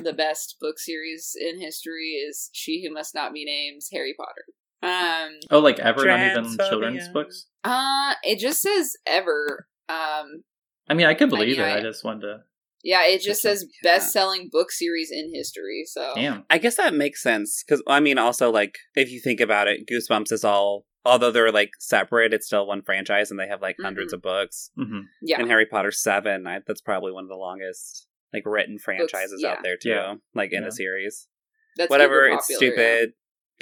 the 0.00 0.12
best 0.12 0.56
book 0.60 0.78
series 0.78 1.32
in 1.40 1.60
history 1.60 2.12
is 2.26 2.50
She 2.52 2.84
Who 2.86 2.92
Must 2.92 3.14
Not 3.14 3.32
Be 3.32 3.44
Named, 3.44 3.82
Harry 3.92 4.14
Potter. 4.18 4.44
Um, 4.82 5.32
Oh, 5.50 5.58
like 5.60 5.78
ever, 5.78 6.06
not 6.06 6.20
even 6.20 6.56
children's 6.68 7.08
books. 7.08 7.46
uh, 7.64 8.14
it 8.22 8.38
just 8.38 8.62
says 8.62 8.96
ever. 9.06 9.66
Um, 9.88 10.44
I 10.88 10.94
mean, 10.94 11.06
I 11.06 11.14
could 11.14 11.28
believe 11.28 11.56
mean, 11.58 11.66
it. 11.66 11.70
I- 11.70 11.76
I 11.78 11.80
just 11.80 12.04
wanted 12.04 12.22
to. 12.22 12.38
yeah, 12.82 13.04
it 13.06 13.20
just 13.20 13.42
says 13.42 13.64
Yeah. 13.82 13.92
best 13.96 14.12
selling 14.12 14.48
book 14.50 14.70
series 14.72 15.10
in 15.12 15.30
history. 15.34 15.84
So 15.86 16.12
Damn. 16.14 16.44
I 16.48 16.58
guess 16.58 16.76
that 16.76 16.94
makes 16.94 17.22
sense 17.22 17.62
because 17.62 17.82
I 17.86 18.00
mean, 18.00 18.16
also 18.18 18.50
like 18.50 18.78
if 18.94 19.10
you 19.10 19.20
think 19.20 19.40
about 19.40 19.68
it, 19.68 19.86
Goosebumps 19.86 20.32
is 20.32 20.44
all 20.44 20.86
although 21.04 21.30
they're 21.30 21.52
like 21.52 21.70
separate, 21.78 22.32
it's 22.34 22.46
still 22.46 22.66
one 22.66 22.82
franchise 22.82 23.30
and 23.30 23.38
they 23.40 23.48
have 23.48 23.60
like 23.62 23.76
hundreds 23.80 24.12
of 24.12 24.22
books. 24.22 24.70
hmm 24.76 25.00
yeah, 25.22 25.40
And 25.40 25.48
Harry 25.50 25.66
Potter 25.66 25.90
seven, 25.92 26.46
I, 26.46 26.60
that's 26.66 26.80
probably 26.80 27.12
one 27.12 27.24
of 27.24 27.28
the 27.30 27.36
longest 27.36 28.06
like 28.32 28.42
written 28.46 28.78
franchises 28.78 29.40
yeah. 29.42 29.52
out 29.52 29.58
there 29.62 29.76
too, 29.76 29.90
Yeah. 29.90 30.14
like 30.34 30.52
in 30.52 30.62
Yeah. 30.62 30.68
a 30.68 30.72
series. 30.72 31.28
that's 31.76 31.90
Whatever, 31.90 32.24
uber 32.26 32.36
it's 32.36 32.46
popular, 32.52 32.74
yeah. 32.74 33.06
stupid. 33.06 33.12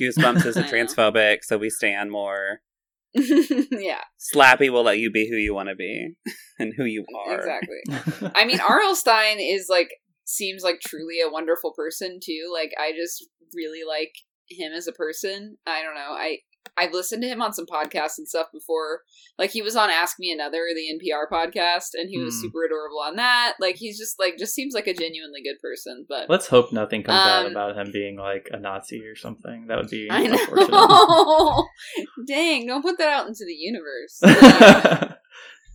Goosebumps 0.00 0.46
isn't 0.46 0.64
I 0.66 0.66
know. 0.66 0.72
transphobic, 0.72 1.38
so 1.42 1.58
we 1.58 1.70
stand 1.70 2.10
more. 2.10 2.60
yeah, 3.14 4.02
Slappy 4.34 4.70
will 4.70 4.82
let 4.84 4.98
you 4.98 5.10
be 5.10 5.28
who 5.30 5.36
you 5.36 5.54
want 5.54 5.68
to 5.70 5.74
be 5.74 6.14
and 6.58 6.72
who 6.76 6.84
you 6.84 7.02
mm, 7.02 7.30
are. 7.30 7.38
exactly. 7.38 8.30
I 8.34 8.44
mean, 8.44 8.60
R.L. 8.60 8.94
Stine 8.94 9.40
is 9.40 9.66
like 9.68 9.88
seems 10.24 10.62
like 10.62 10.80
truly 10.80 11.20
a 11.20 11.30
wonderful 11.30 11.72
person 11.74 12.20
too. 12.22 12.50
Like 12.52 12.70
I 12.78 12.92
just 12.92 13.26
really 13.54 13.80
like 13.88 14.12
him 14.50 14.72
as 14.72 14.86
a 14.86 14.92
person. 14.92 15.56
I 15.66 15.82
don't 15.82 15.94
know. 15.94 16.12
I 16.12 16.38
I've 16.76 16.92
listened 16.92 17.22
to 17.22 17.28
him 17.28 17.40
on 17.42 17.52
some 17.52 17.66
podcasts 17.66 18.18
and 18.18 18.28
stuff 18.28 18.48
before. 18.52 19.02
Like 19.38 19.50
he 19.50 19.62
was 19.62 19.76
on 19.76 19.90
Ask 19.90 20.18
Me 20.18 20.30
Another, 20.32 20.64
the 20.74 20.88
NPR 20.98 21.28
podcast, 21.30 21.90
and 21.94 22.08
he 22.10 22.18
was 22.18 22.34
Hmm. 22.36 22.40
super 22.42 22.64
adorable 22.64 23.00
on 23.00 23.16
that. 23.16 23.54
Like 23.60 23.76
he's 23.76 23.98
just 23.98 24.18
like 24.18 24.36
just 24.38 24.54
seems 24.54 24.74
like 24.74 24.86
a 24.86 24.94
genuinely 24.94 25.42
good 25.42 25.60
person. 25.62 26.04
But 26.08 26.28
Let's 26.28 26.48
hope 26.48 26.72
nothing 26.72 27.02
comes 27.02 27.18
out 27.18 27.46
Um, 27.46 27.52
about 27.52 27.76
him 27.76 27.90
being 27.92 28.16
like 28.16 28.48
a 28.52 28.58
Nazi 28.58 29.04
or 29.06 29.16
something. 29.16 29.66
That 29.68 29.78
would 29.78 29.90
be 29.90 30.08
I 30.10 30.22
unfortunate. 30.22 30.70
know. 30.70 31.68
Dang, 32.26 32.66
don't 32.66 32.82
put 32.82 32.98
that 32.98 33.08
out 33.08 33.26
into 33.28 33.44
the 33.44 33.54
universe. 33.54 34.20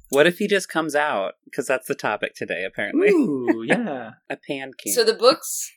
What 0.09 0.27
if 0.27 0.38
he 0.38 0.47
just 0.47 0.69
comes 0.69 0.93
out? 0.93 1.38
Because 1.45 1.65
that's 1.65 1.88
the 1.88 1.95
topic 1.95 2.35
today, 2.35 2.65
apparently. 2.65 3.09
Ooh, 3.09 3.63
yeah. 3.65 4.12
A 4.29 4.38
pancake. 4.38 4.93
So 4.93 5.03
the 5.03 5.15
books 5.15 5.71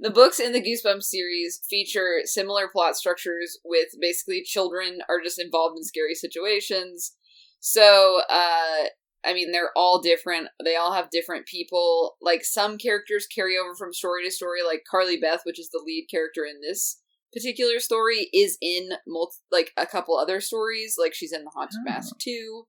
the 0.00 0.10
books 0.10 0.38
in 0.40 0.52
the 0.52 0.60
Goosebumps 0.62 1.04
series 1.04 1.60
feature 1.68 2.20
similar 2.24 2.68
plot 2.68 2.96
structures 2.96 3.58
with 3.64 3.88
basically 4.00 4.42
children 4.42 5.00
are 5.08 5.20
just 5.22 5.40
involved 5.40 5.76
in 5.76 5.84
scary 5.84 6.14
situations. 6.14 7.14
So 7.60 8.22
uh 8.28 8.86
I 9.24 9.34
mean 9.34 9.52
they're 9.52 9.70
all 9.76 10.00
different. 10.00 10.48
They 10.64 10.76
all 10.76 10.92
have 10.92 11.10
different 11.10 11.46
people. 11.46 12.16
Like 12.20 12.44
some 12.44 12.76
characters 12.78 13.26
carry 13.32 13.56
over 13.56 13.74
from 13.74 13.92
story 13.92 14.24
to 14.24 14.30
story 14.30 14.60
like 14.66 14.82
Carly 14.90 15.16
Beth, 15.16 15.42
which 15.44 15.60
is 15.60 15.70
the 15.70 15.82
lead 15.84 16.06
character 16.10 16.44
in 16.44 16.60
this 16.60 16.98
particular 17.32 17.78
story 17.80 18.28
is 18.34 18.58
in 18.60 18.90
multi- 19.06 19.36
like 19.50 19.70
a 19.76 19.86
couple 19.86 20.18
other 20.18 20.40
stories 20.40 20.96
like 20.98 21.14
she's 21.14 21.32
in 21.32 21.44
the 21.44 21.50
Haunted 21.54 21.78
Oh. 21.80 21.90
Mask 21.90 22.14
2 22.18 22.64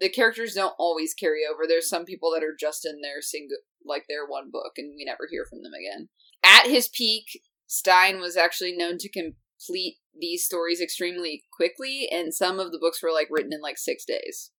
the 0.00 0.08
characters 0.08 0.54
don't 0.54 0.74
always 0.78 1.14
carry 1.14 1.40
over. 1.50 1.64
There's 1.66 1.88
some 1.88 2.04
people 2.04 2.30
that 2.32 2.44
are 2.44 2.54
just 2.58 2.84
in 2.84 3.00
their 3.00 3.20
single, 3.22 3.56
like 3.84 4.04
their 4.08 4.26
one 4.26 4.50
book, 4.50 4.72
and 4.76 4.92
we 4.96 5.04
never 5.04 5.26
hear 5.30 5.44
from 5.48 5.62
them 5.62 5.72
again. 5.72 6.08
At 6.44 6.66
his 6.70 6.88
peak, 6.88 7.24
Stine 7.66 8.20
was 8.20 8.36
actually 8.36 8.76
known 8.76 8.98
to 8.98 9.08
complete 9.10 9.96
these 10.18 10.44
stories 10.44 10.80
extremely 10.80 11.42
quickly, 11.52 12.08
and 12.10 12.32
some 12.34 12.60
of 12.60 12.72
the 12.72 12.78
books 12.78 13.02
were 13.02 13.12
like 13.12 13.28
written 13.30 13.52
in 13.52 13.60
like 13.60 13.78
six 13.78 14.04
days. 14.04 14.50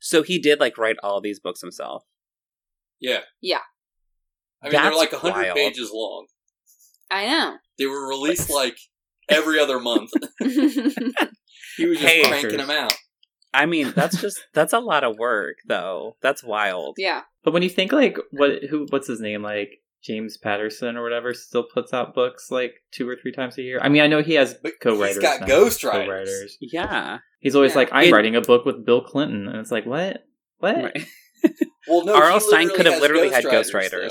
so 0.00 0.22
he 0.22 0.38
did 0.38 0.60
like 0.60 0.78
write 0.78 0.96
all 1.02 1.20
these 1.20 1.40
books 1.40 1.60
himself. 1.60 2.04
Yeah. 3.00 3.20
Yeah. 3.40 3.60
I 4.62 4.66
mean, 4.66 4.72
they're 4.72 4.82
That's 4.84 4.96
like 4.96 5.12
100 5.12 5.42
wild. 5.42 5.56
pages 5.56 5.90
long. 5.92 6.26
I 7.10 7.26
know. 7.26 7.56
They 7.78 7.86
were 7.86 8.08
released 8.08 8.50
like 8.50 8.78
every 9.28 9.58
other 9.60 9.78
month. 9.80 10.10
He 11.76 11.84
was 11.86 11.98
just 11.98 12.10
Hey. 12.10 12.22
cranking 12.26 12.56
them 12.56 12.70
out. 12.70 12.94
I 13.56 13.66
mean, 13.66 13.92
that's 13.94 14.20
just 14.20 14.38
that's 14.54 14.72
a 14.72 14.78
lot 14.80 15.04
of 15.04 15.16
work, 15.18 15.56
though. 15.66 16.16
That's 16.22 16.42
wild. 16.44 16.96
yeah. 16.98 17.22
But 17.44 17.52
when 17.52 17.62
you 17.62 17.68
think 17.70 17.92
like 17.92 18.18
what 18.32 18.64
who 18.70 18.86
what's 18.90 19.06
his 19.08 19.20
name 19.20 19.42
like 19.42 19.80
James 20.02 20.36
Patterson 20.36 20.96
or 20.96 21.02
whatever 21.02 21.34
still 21.34 21.64
puts 21.64 21.92
out 21.92 22.14
books 22.14 22.50
like 22.50 22.74
two 22.92 23.08
or 23.08 23.16
three 23.20 23.32
times 23.32 23.58
a 23.58 23.62
year. 23.62 23.80
I 23.82 23.88
mean, 23.88 24.02
I 24.02 24.06
know 24.06 24.22
he 24.22 24.34
has 24.34 24.54
But 24.54 24.74
co-writers. 24.80 25.16
he's 25.16 25.22
got 25.22 25.40
now, 25.40 25.46
ghostwriters. 25.46 26.04
co-writers. 26.06 26.56
Yeah. 26.60 27.18
He's 27.40 27.54
always 27.56 27.72
Yeah. 27.72 27.78
like, 27.78 27.88
I'm 27.92 28.08
It- 28.08 28.12
writing 28.12 28.36
a 28.36 28.40
book 28.40 28.64
with 28.64 28.84
Bill 28.86 29.00
Clinton, 29.02 29.48
and 29.48 29.56
it's 29.58 29.70
like, 29.72 29.86
what? 29.86 30.24
What? 30.58 30.76
Right. 30.76 31.06
Well, 31.88 32.04
no, 32.04 32.16
R.L. 32.16 32.34
he 32.34 32.40
Stine 32.40 32.68
could 32.70 32.86
have 32.86 32.94
has 32.94 33.00
literally 33.02 33.30
had 33.30 33.44
ghostwriters, 33.44 34.10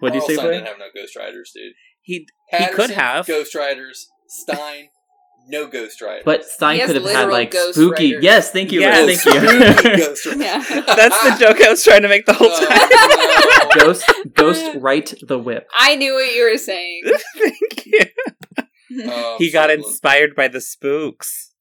What 0.00 0.12
do 0.12 0.18
you 0.18 0.26
say, 0.26 0.34
Stine 0.34 0.44
Blaine? 0.46 0.64
didn't 0.64 0.66
have 0.68 0.78
no 0.78 0.88
ghostwriters, 0.94 1.48
dude. 1.54 1.72
He 2.02 2.28
Patterson, 2.50 2.74
could 2.76 2.90
have. 2.90 3.26
ghostwriters. 3.26 4.04
Stine, 4.28 4.88
no 5.48 5.68
ghostwriters. 5.68 6.24
But 6.24 6.44
Stine 6.44 6.80
He 6.80 6.86
could 6.86 6.96
have 6.96 7.04
had 7.04 7.28
like 7.30 7.54
spooky. 7.54 8.14
writers. 8.14 8.24
Yes, 8.24 8.50
thank 8.50 8.72
you. 8.72 8.80
Yes. 8.80 9.06
Liz, 9.06 9.22
thank 9.22 9.42
you. 9.42 9.90
ghostwriters. 10.06 10.40
Yeah. 10.40 10.82
That's 10.86 11.22
the 11.22 11.36
joke 11.44 11.60
I 11.62 11.70
was 11.70 11.84
trying 11.84 12.02
to 12.02 12.08
make 12.08 12.26
the 12.26 12.34
whole 12.34 12.48
oh, 12.50 12.58
time. 12.60 12.78
Oh, 12.80 13.68
no. 13.76 13.84
ghost, 13.84 14.12
ghost, 14.34 14.76
right 14.76 15.12
the 15.22 15.38
whip. 15.38 15.68
I 15.76 15.96
knew 15.96 16.14
what 16.14 16.34
you 16.34 16.50
were 16.50 16.58
saying. 16.58 17.02
Thank 17.38 17.86
you. 17.86 18.00
Oh, 19.06 19.36
He 19.38 19.50
got 19.50 19.68
so- 19.70 19.74
inspired 19.74 20.34
by 20.34 20.48
the 20.48 20.60
spooks. 20.60 21.52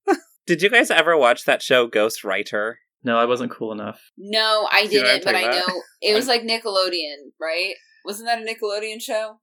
Did 0.48 0.62
you 0.62 0.70
guys 0.70 0.92
ever 0.92 1.18
watch 1.18 1.46
that 1.46 1.64
show 1.64 1.88
Ghost 1.88 2.24
Writer? 2.24 2.78
No, 3.04 3.18
I 3.18 3.26
wasn't 3.26 3.52
cool 3.52 3.72
enough. 3.72 4.00
no, 4.18 4.68
I 4.72 4.82
You 4.82 5.02
know 5.02 5.06
didn't, 5.08 5.26
but 5.26 5.36
I 5.36 5.42
talking 5.44 5.58
about? 5.60 5.68
know 5.70 5.82
it 6.02 6.14
was 6.14 6.28
like 6.28 6.42
Nickelodeon, 6.44 7.16
right? 7.42 7.74
Wasn't 8.06 8.28
that 8.28 8.40
a 8.40 8.46
Nickelodeon 8.46 9.02
show? 9.02 9.40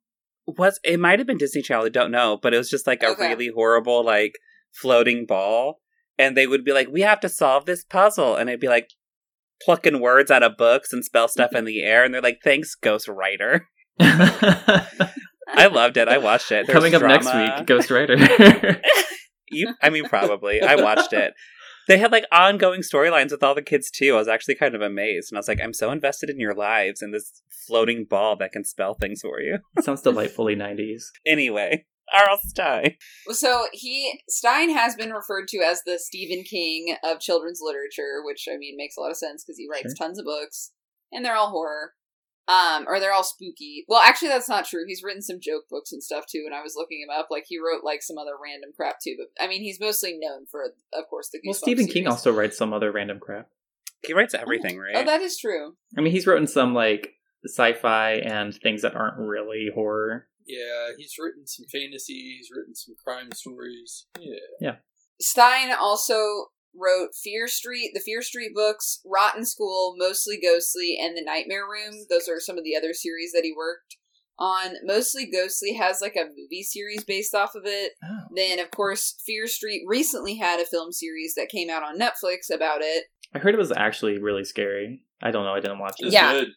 Was 0.47 0.81
it 0.83 0.99
might 1.01 1.19
have 1.21 1.27
been 1.27 1.39
Disney 1.39 1.63
Channel, 1.63 1.87
I 1.87 1.91
don't 1.91 2.11
know, 2.11 2.39
but 2.43 2.53
it 2.55 2.59
was 2.59 2.71
just 2.71 2.87
like 2.87 3.03
a 3.03 3.09
Okay. 3.09 3.29
really 3.29 3.49
horrible 3.55 4.05
like 4.05 4.33
floating 4.73 5.25
ball. 5.27 5.81
And 6.19 6.37
they 6.37 6.47
would 6.47 6.65
be 6.65 6.73
like, 6.73 6.89
We 6.91 7.01
have 7.03 7.21
to 7.21 7.29
solve 7.29 7.65
this 7.67 7.85
puzzle 7.85 8.37
and 8.37 8.49
it'd 8.51 8.61
be 8.61 8.69
like 8.69 8.89
plucking 9.65 10.01
words 10.01 10.31
out 10.31 10.43
of 10.43 10.57
books 10.57 10.93
and 10.93 11.05
spell 11.05 11.29
stuff 11.29 11.55
in 11.55 11.65
the 11.65 11.83
air 11.83 12.05
and 12.05 12.13
they're 12.13 12.21
like, 12.21 12.41
Thanks, 12.43 12.75
Ghost 12.75 13.09
Writer. 13.09 13.69
I 14.01 15.67
loved 15.71 15.97
it. 15.97 16.09
I 16.09 16.19
watched 16.19 16.51
it. 16.51 16.67
There's 16.67 16.77
Coming 16.77 16.95
up 16.95 17.03
next 17.03 17.33
week, 17.35 17.67
Ghost 17.67 17.91
Writer. 17.91 18.17
You, 19.55 19.75
I 19.83 19.91
mean, 19.91 20.05
probably. 20.09 20.63
I 20.63 20.77
watched 20.77 21.13
it. 21.13 21.35
They 21.89 21.99
had 21.99 22.13
like 22.13 22.25
ongoing 22.33 22.81
storylines 22.81 23.31
with 23.31 23.43
all 23.43 23.55
the 23.55 23.63
kids 23.63 23.91
too. 23.91 24.15
I 24.15 24.19
was 24.19 24.29
actually 24.29 24.55
kind 24.55 24.75
of 24.75 24.81
amazed, 24.83 25.31
and 25.31 25.39
I 25.39 25.41
was 25.41 25.49
like, 25.49 25.61
"I'm 25.61 25.75
so 25.75 25.91
invested 25.91 26.31
in 26.31 26.41
your 26.41 26.55
lives 26.55 27.03
and 27.03 27.13
this 27.13 27.43
floating 27.67 28.05
ball 28.05 28.37
that 28.37 28.53
can 28.53 28.65
spell 28.65 28.95
things 28.95 29.21
for 29.23 29.41
you." 29.41 29.59
Sounds 29.81 30.03
delightfully 30.03 30.57
90s. 30.57 31.05
Anyway, 31.27 31.87
R.L. 32.13 32.39
Stine. 32.45 32.97
So 33.31 33.67
he 33.73 34.21
Stine 34.29 34.71
has 34.71 34.95
been 34.95 35.13
referred 35.13 35.49
to 35.49 35.59
as 35.59 35.83
the 35.85 35.99
Stephen 35.99 36.45
King 36.45 36.97
of 37.05 37.21
children's 37.21 37.61
literature, 37.63 38.23
which 38.25 38.47
I 38.53 38.57
mean 38.57 38.77
makes 38.77 38.97
a 38.97 39.01
lot 39.01 39.11
of 39.11 39.17
sense 39.17 39.45
because 39.45 39.59
he 39.59 39.69
writes 39.71 39.95
tons 39.95 40.19
of 40.19 40.25
books 40.25 40.73
and 41.11 41.25
they're 41.25 41.37
all 41.37 41.51
horror, 41.51 41.93
um, 42.49 42.87
or 42.89 42.99
they're 42.99 43.13
all 43.13 43.25
spooky. 43.25 43.85
Well, 43.89 44.03
actually, 44.03 44.29
that's 44.29 44.49
not 44.49 44.65
true. 44.65 44.85
He's 44.87 45.03
written 45.03 45.23
some 45.23 45.41
joke 45.41 45.69
books 45.71 45.93
and 45.93 46.03
stuff 46.03 46.25
too. 46.27 46.43
And 46.47 46.55
I 46.55 46.63
was 46.63 46.75
looking 46.77 47.01
him 47.01 47.11
up. 47.11 47.29
Like 47.31 47.45
he 47.47 47.59
wrote 47.59 47.85
like 47.85 48.03
some 48.03 48.19
other 48.19 48.33
random 48.43 48.71
crap 48.75 48.97
too. 49.03 49.17
But 49.19 49.43
I 49.43 49.49
mean, 49.49 49.63
he's 49.63 49.81
mostly 49.81 50.19
known 50.19 50.47
for, 50.51 50.65
of 50.65 51.09
course, 51.09 51.29
the 51.31 51.41
Well, 51.45 51.55
Goosebumps 51.55 51.59
Stephen 51.59 51.87
King 51.87 52.09
also 52.09 52.33
writes 52.33 52.59
some 52.59 52.73
other 52.73 52.91
random 52.91 53.21
crap. 53.21 53.49
He 54.05 54.13
writes 54.13 54.35
everything, 54.35 54.79
right? 54.79 54.97
Oh, 54.97 55.05
that 55.05 55.21
is 55.23 55.39
true. 55.39 55.77
I 55.97 56.01
mean, 56.01 56.13
he's 56.13 56.27
written 56.27 56.49
some 56.49 56.75
like 56.75 57.15
sci-fi 57.47 58.15
and 58.15 58.55
things 58.55 58.83
that 58.83 58.97
aren't 58.97 59.19
really 59.19 59.71
horror. 59.73 60.27
Yeah, 60.45 60.91
he's 60.99 61.15
written 61.19 61.47
some 61.47 61.67
fantasy. 61.71 62.37
He's 62.37 62.49
written 62.55 62.75
some 62.75 62.97
crime 63.03 63.31
stories. 63.33 64.07
Yeah. 64.19 64.35
Yeah. 64.61 64.75
Stine 65.21 65.73
also 65.73 66.47
wrote 66.75 67.15
Fear 67.15 67.49
Street, 67.49 67.93
the 67.95 68.01
Fear 68.01 68.23
Street 68.23 68.53
books, 68.55 69.01
Rotten 69.05 69.45
School, 69.45 69.95
Mostly 69.99 70.39
Ghostly, 70.41 70.99
and 71.01 71.17
The 71.17 71.25
Nightmare 71.25 71.65
Room. 71.65 72.07
Those 72.09 72.29
are 72.29 72.41
some 72.41 72.59
of 72.59 72.65
the 72.65 72.77
other 72.77 72.93
series 72.93 73.33
that 73.33 73.45
he 73.45 73.55
worked 73.57 73.97
on. 74.39 74.77
Mostly 74.85 75.31
Ghostly 75.31 75.75
has 75.75 76.01
like 76.01 76.17
a 76.17 76.25
movie 76.25 76.63
series 76.63 77.05
based 77.05 77.35
off 77.35 77.55
of 77.55 77.63
it. 77.65 77.93
Oh. 78.05 78.21
Then, 78.35 78.59
of 78.59 78.71
course, 78.71 79.17
Fear 79.25 79.47
Street 79.47 79.83
recently 79.87 80.37
had 80.37 80.61
a 80.61 80.67
film 80.67 80.93
series 80.93 81.35
that 81.37 81.49
came 81.49 81.71
out 81.71 81.83
on 81.83 81.99
Netflix 81.99 82.55
about 82.55 82.81
it. 82.83 83.05
I 83.35 83.39
heard 83.39 83.55
it 83.55 83.59
was 83.59 83.73
actually 83.73 84.19
really 84.19 84.45
scary. 84.45 85.03
I 85.23 85.31
don't 85.31 85.45
know. 85.45 85.55
I 85.55 85.61
didn't 85.61 85.79
watch 85.79 85.97
it. 85.99 86.13
Yeah. 86.13 86.33
good. 86.33 86.49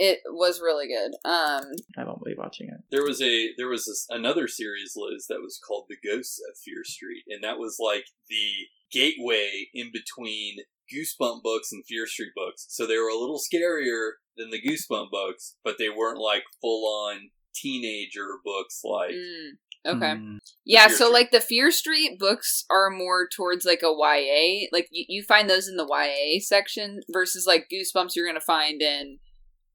It 0.00 0.20
was 0.30 0.60
really 0.60 0.86
good. 0.86 1.10
Um, 1.28 1.64
I 1.96 2.04
won't 2.04 2.24
be 2.24 2.34
watching 2.38 2.68
it. 2.68 2.80
There 2.92 3.02
was 3.02 3.20
a 3.20 3.50
there 3.56 3.68
was 3.68 3.86
this, 3.86 4.06
another 4.10 4.46
series, 4.46 4.94
Liz, 4.94 5.26
that 5.28 5.40
was 5.42 5.58
called 5.58 5.86
The 5.88 5.96
Ghosts 6.08 6.40
of 6.48 6.56
Fear 6.64 6.84
Street, 6.84 7.24
and 7.28 7.42
that 7.42 7.58
was 7.58 7.78
like 7.80 8.04
the 8.28 8.68
gateway 8.90 9.68
in 9.74 9.90
between 9.92 10.58
Goosebump 10.92 11.42
books 11.42 11.70
and 11.72 11.84
Fear 11.86 12.06
Street 12.06 12.32
books. 12.34 12.66
So 12.68 12.86
they 12.86 12.96
were 12.96 13.08
a 13.08 13.18
little 13.18 13.40
scarier 13.40 14.12
than 14.36 14.50
the 14.50 14.60
Goosebump 14.60 15.10
books, 15.10 15.56
but 15.64 15.76
they 15.78 15.88
weren't 15.88 16.18
like 16.18 16.44
full 16.60 16.86
on 16.86 17.30
teenager 17.54 18.38
books 18.44 18.82
like 18.84 19.10
mm, 19.10 19.50
okay. 19.86 20.14
Mm. 20.14 20.38
Yeah, 20.64 20.86
so 20.86 20.94
Street. 20.94 21.12
like 21.12 21.30
the 21.30 21.40
Fear 21.40 21.70
Street 21.70 22.18
books 22.18 22.64
are 22.70 22.90
more 22.90 23.28
towards 23.28 23.64
like 23.64 23.82
a 23.82 23.92
YA. 23.92 24.68
Like 24.72 24.88
you, 24.90 25.04
you 25.08 25.22
find 25.22 25.48
those 25.48 25.68
in 25.68 25.76
the 25.76 25.86
YA 25.88 26.40
section 26.40 27.00
versus 27.12 27.46
like 27.46 27.68
Goosebumps 27.72 28.14
you're 28.14 28.26
gonna 28.26 28.40
find 28.40 28.80
in 28.80 29.18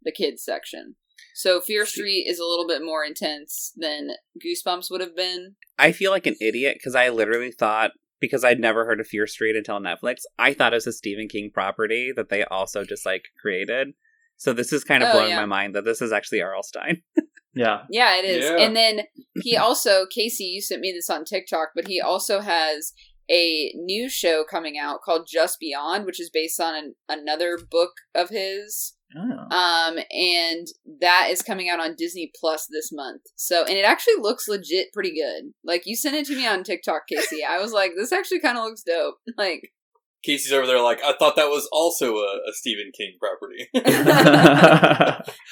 the 0.03 0.11
kids 0.11 0.43
section. 0.43 0.95
So 1.35 1.61
Fear 1.61 1.85
Street 1.85 2.25
is 2.27 2.39
a 2.39 2.45
little 2.45 2.67
bit 2.67 2.83
more 2.83 3.03
intense 3.03 3.73
than 3.75 4.11
Goosebumps 4.43 4.91
would 4.91 5.01
have 5.01 5.15
been. 5.15 5.55
I 5.79 5.91
feel 5.91 6.11
like 6.11 6.27
an 6.27 6.35
idiot 6.39 6.75
because 6.77 6.95
I 6.95 7.09
literally 7.09 7.51
thought 7.51 7.91
because 8.23 8.45
I'd 8.45 8.59
never 8.61 8.85
heard 8.85 9.01
of 9.01 9.07
Fear 9.07 9.27
Street 9.27 9.57
until 9.57 9.81
Netflix, 9.81 10.21
I 10.39 10.53
thought 10.53 10.71
it 10.71 10.77
was 10.77 10.87
a 10.87 10.93
Stephen 10.93 11.27
King 11.27 11.51
property 11.53 12.13
that 12.15 12.29
they 12.29 12.45
also 12.45 12.85
just 12.85 13.05
like 13.05 13.25
created. 13.41 13.89
So 14.37 14.53
this 14.53 14.71
is 14.71 14.85
kind 14.85 15.03
of 15.03 15.09
Oh, 15.09 15.11
blowing 15.11 15.31
yeah. 15.31 15.41
my 15.41 15.45
mind 15.45 15.75
that 15.75 15.83
this 15.83 16.01
is 16.01 16.13
actually 16.13 16.41
R.L. 16.41 16.63
Stine. 16.63 17.01
Yeah. 17.55 17.83
Yeah, 17.91 18.15
it 18.15 18.25
is. 18.25 18.45
Yeah. 18.45 18.57
And 18.65 18.75
then 18.75 19.01
he 19.43 19.55
also, 19.65 20.07
Casey, 20.07 20.45
you 20.45 20.59
sent 20.59 20.81
me 20.81 20.91
this 20.91 21.07
on 21.07 21.23
TikTok, 21.23 21.69
but 21.75 21.87
he 21.87 22.01
also 22.01 22.39
has 22.39 22.93
a 23.29 23.71
new 23.75 24.09
show 24.09 24.43
coming 24.49 24.77
out 24.77 25.01
called 25.01 25.27
Just 25.31 25.59
Beyond, 25.59 26.05
which 26.05 26.19
is 26.19 26.29
based 26.29 26.59
on 26.59 26.75
an, 26.75 26.95
another 27.09 27.57
book 27.69 27.91
of 28.13 28.29
his. 28.29 28.93
Oh. 29.15 29.55
Um, 29.55 29.99
and 30.11 30.67
that 31.01 31.27
is 31.29 31.41
coming 31.43 31.69
out 31.69 31.79
on 31.79 31.95
Disney 31.95 32.31
Plus 32.39 32.67
this 32.69 32.91
month. 32.91 33.21
So, 33.35 33.63
and 33.63 33.77
it 33.77 33.85
actually 33.85 34.15
looks 34.19 34.47
legit 34.47 34.91
pretty 34.91 35.13
good. 35.13 35.53
Like 35.63 35.83
you 35.85 35.95
sent 35.95 36.15
it 36.15 36.25
to 36.27 36.35
me 36.35 36.47
on 36.47 36.63
TikTok, 36.63 37.03
Casey. 37.07 37.43
I 37.47 37.59
was 37.59 37.71
like, 37.71 37.91
this 37.95 38.11
actually 38.11 38.39
kind 38.39 38.57
of 38.57 38.63
looks 38.63 38.83
dope. 38.83 39.15
Like, 39.37 39.71
Casey's 40.23 40.53
over 40.53 40.65
there 40.65 40.81
like, 40.81 40.99
I 41.03 41.13
thought 41.19 41.35
that 41.35 41.49
was 41.49 41.67
also 41.71 42.15
a, 42.15 42.39
a 42.49 42.53
Stephen 42.53 42.91
King 42.95 43.17
property. 43.19 43.69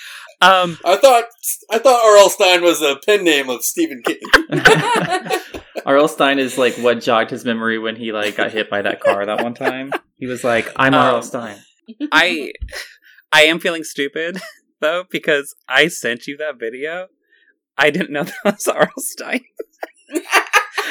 Um, 0.42 0.80
I 0.84 0.98
thought 0.98 1.26
I 1.70 1.78
thought 1.78 2.04
R.L. 2.04 2.30
Stine 2.32 2.64
was 2.64 2.82
a 2.82 2.96
pen 3.06 3.24
name 3.24 3.48
of 3.48 3.64
Stephen 3.64 4.02
King. 4.02 4.18
R.L. 5.86 6.08
Stine 6.08 6.40
is 6.40 6.58
like 6.58 6.76
what 6.76 7.02
jogged 7.02 7.30
his 7.32 7.46
memory 7.46 7.78
when 7.80 7.96
he 7.96 8.12
like 8.12 8.36
got 8.36 8.52
hit 8.52 8.70
by 8.70 8.82
that 8.82 9.00
car 9.00 9.26
that 9.26 9.42
one 9.44 9.54
time. 9.54 9.92
He 10.18 10.28
was 10.28 10.44
like, 10.44 10.70
"I'm 10.76 10.94
Um, 10.94 11.00
R.L. 11.02 11.22
Stine." 11.24 11.58
I 12.12 12.52
I 13.32 13.44
am 13.44 13.60
feeling 13.60 13.84
stupid 13.84 14.40
though 14.80 15.06
because 15.10 15.56
I 15.68 15.88
sent 15.88 16.28
you 16.28 16.38
that 16.38 16.60
video. 16.60 17.08
I 17.78 17.90
didn't 17.90 18.12
know 18.12 18.24
that 18.44 18.44
was 18.46 18.68
R.L. 18.68 18.92
Stine. 18.98 19.46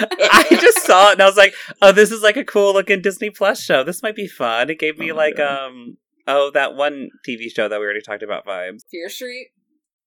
I 0.03 0.47
just 0.51 0.81
saw 0.87 1.11
it 1.11 1.13
and 1.15 1.23
I 1.23 1.27
was 1.27 1.37
like, 1.37 1.55
"Oh, 1.83 1.93
this 1.93 2.11
is 2.11 2.23
like 2.23 2.37
a 2.37 2.45
cool 2.45 2.73
looking 2.73 3.03
Disney 3.03 3.31
Plus 3.31 3.63
show. 3.63 3.85
This 3.85 4.03
might 4.03 4.17
be 4.17 4.27
fun." 4.27 4.71
It 4.71 4.79
gave 4.79 4.99
me 4.99 5.13
Oh, 5.13 5.17
like 5.17 5.39
yeah. 5.39 5.67
um 5.67 5.97
oh 6.27 6.51
that 6.55 6.75
one 6.75 7.11
TV 7.29 7.51
show 7.55 7.69
that 7.69 7.79
we 7.79 7.85
already 7.85 8.01
talked 8.01 8.23
about 8.23 8.47
vibes. 8.47 8.81
Fear 8.91 9.09
Street. 9.11 9.49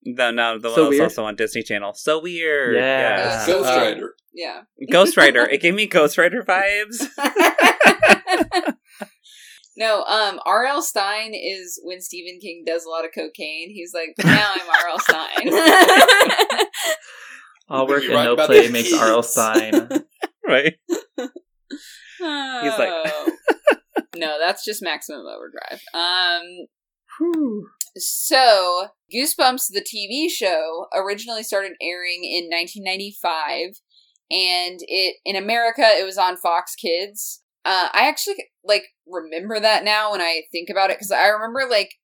No, 0.04 0.30
no, 0.30 0.58
the 0.58 0.68
one 0.68 0.74
So 0.74 0.82
that 0.84 0.88
was 0.90 0.98
weird. 0.98 1.02
also 1.02 1.24
on 1.24 1.36
Disney 1.36 1.62
Channel. 1.62 1.94
So 1.94 2.20
weird. 2.20 2.74
Yeah. 2.76 3.16
Yes. 3.16 3.46
Ghost 3.46 3.68
Uh, 3.68 3.94
Yeah. 4.34 4.62
Ghost 4.90 5.16
Rider. 5.16 5.48
It 5.50 5.60
gave 5.62 5.74
me 5.74 5.86
Ghost 5.86 6.18
Rider 6.18 6.42
vibes. 6.42 7.06
no, 9.76 10.02
um, 10.04 10.40
R.L. 10.46 10.82
Stine 10.82 11.32
is 11.34 11.80
when 11.82 12.00
Stephen 12.00 12.38
King 12.40 12.62
does 12.66 12.84
a 12.84 12.88
lot 12.88 13.04
of 13.04 13.10
cocaine. 13.14 13.70
He's 13.72 13.92
like, 13.94 14.14
now 14.24 14.52
I'm 14.54 14.68
R.L. 14.68 14.98
Stine. 15.00 15.48
All 17.68 17.86
work 17.88 18.04
and 18.04 18.12
write 18.12 18.24
no 18.24 18.36
play 18.36 18.66
the 18.66 18.72
makes. 18.72 18.92
R.L. 18.92 19.22
Stine. 19.22 19.88
right. 20.46 20.74
He's 21.18 22.78
like- 22.78 23.04
no, 24.16 24.36
that's 24.38 24.64
just 24.64 24.80
Maximum 24.82 25.22
Overdrive. 25.26 25.80
Um, 25.92 26.42
Whew. 27.18 27.66
So 27.96 28.88
Goosebumps, 29.14 29.68
the 29.70 29.84
TV 29.84 30.28
show, 30.30 30.86
originally 30.94 31.42
started 31.42 31.72
airing 31.80 32.24
in 32.24 32.48
1995, 32.50 33.80
and 34.30 34.80
it 34.82 35.16
in 35.24 35.36
America 35.36 35.82
it 35.82 36.04
was 36.04 36.18
on 36.18 36.36
Fox 36.36 36.74
Kids. 36.74 37.42
Uh, 37.64 37.88
I 37.92 38.08
actually 38.08 38.36
like 38.64 38.84
remember 39.06 39.60
that 39.60 39.84
now 39.84 40.12
when 40.12 40.20
I 40.20 40.42
think 40.52 40.68
about 40.68 40.90
it 40.90 40.98
because 40.98 41.10
I 41.10 41.28
remember 41.28 41.62
like 41.68 41.94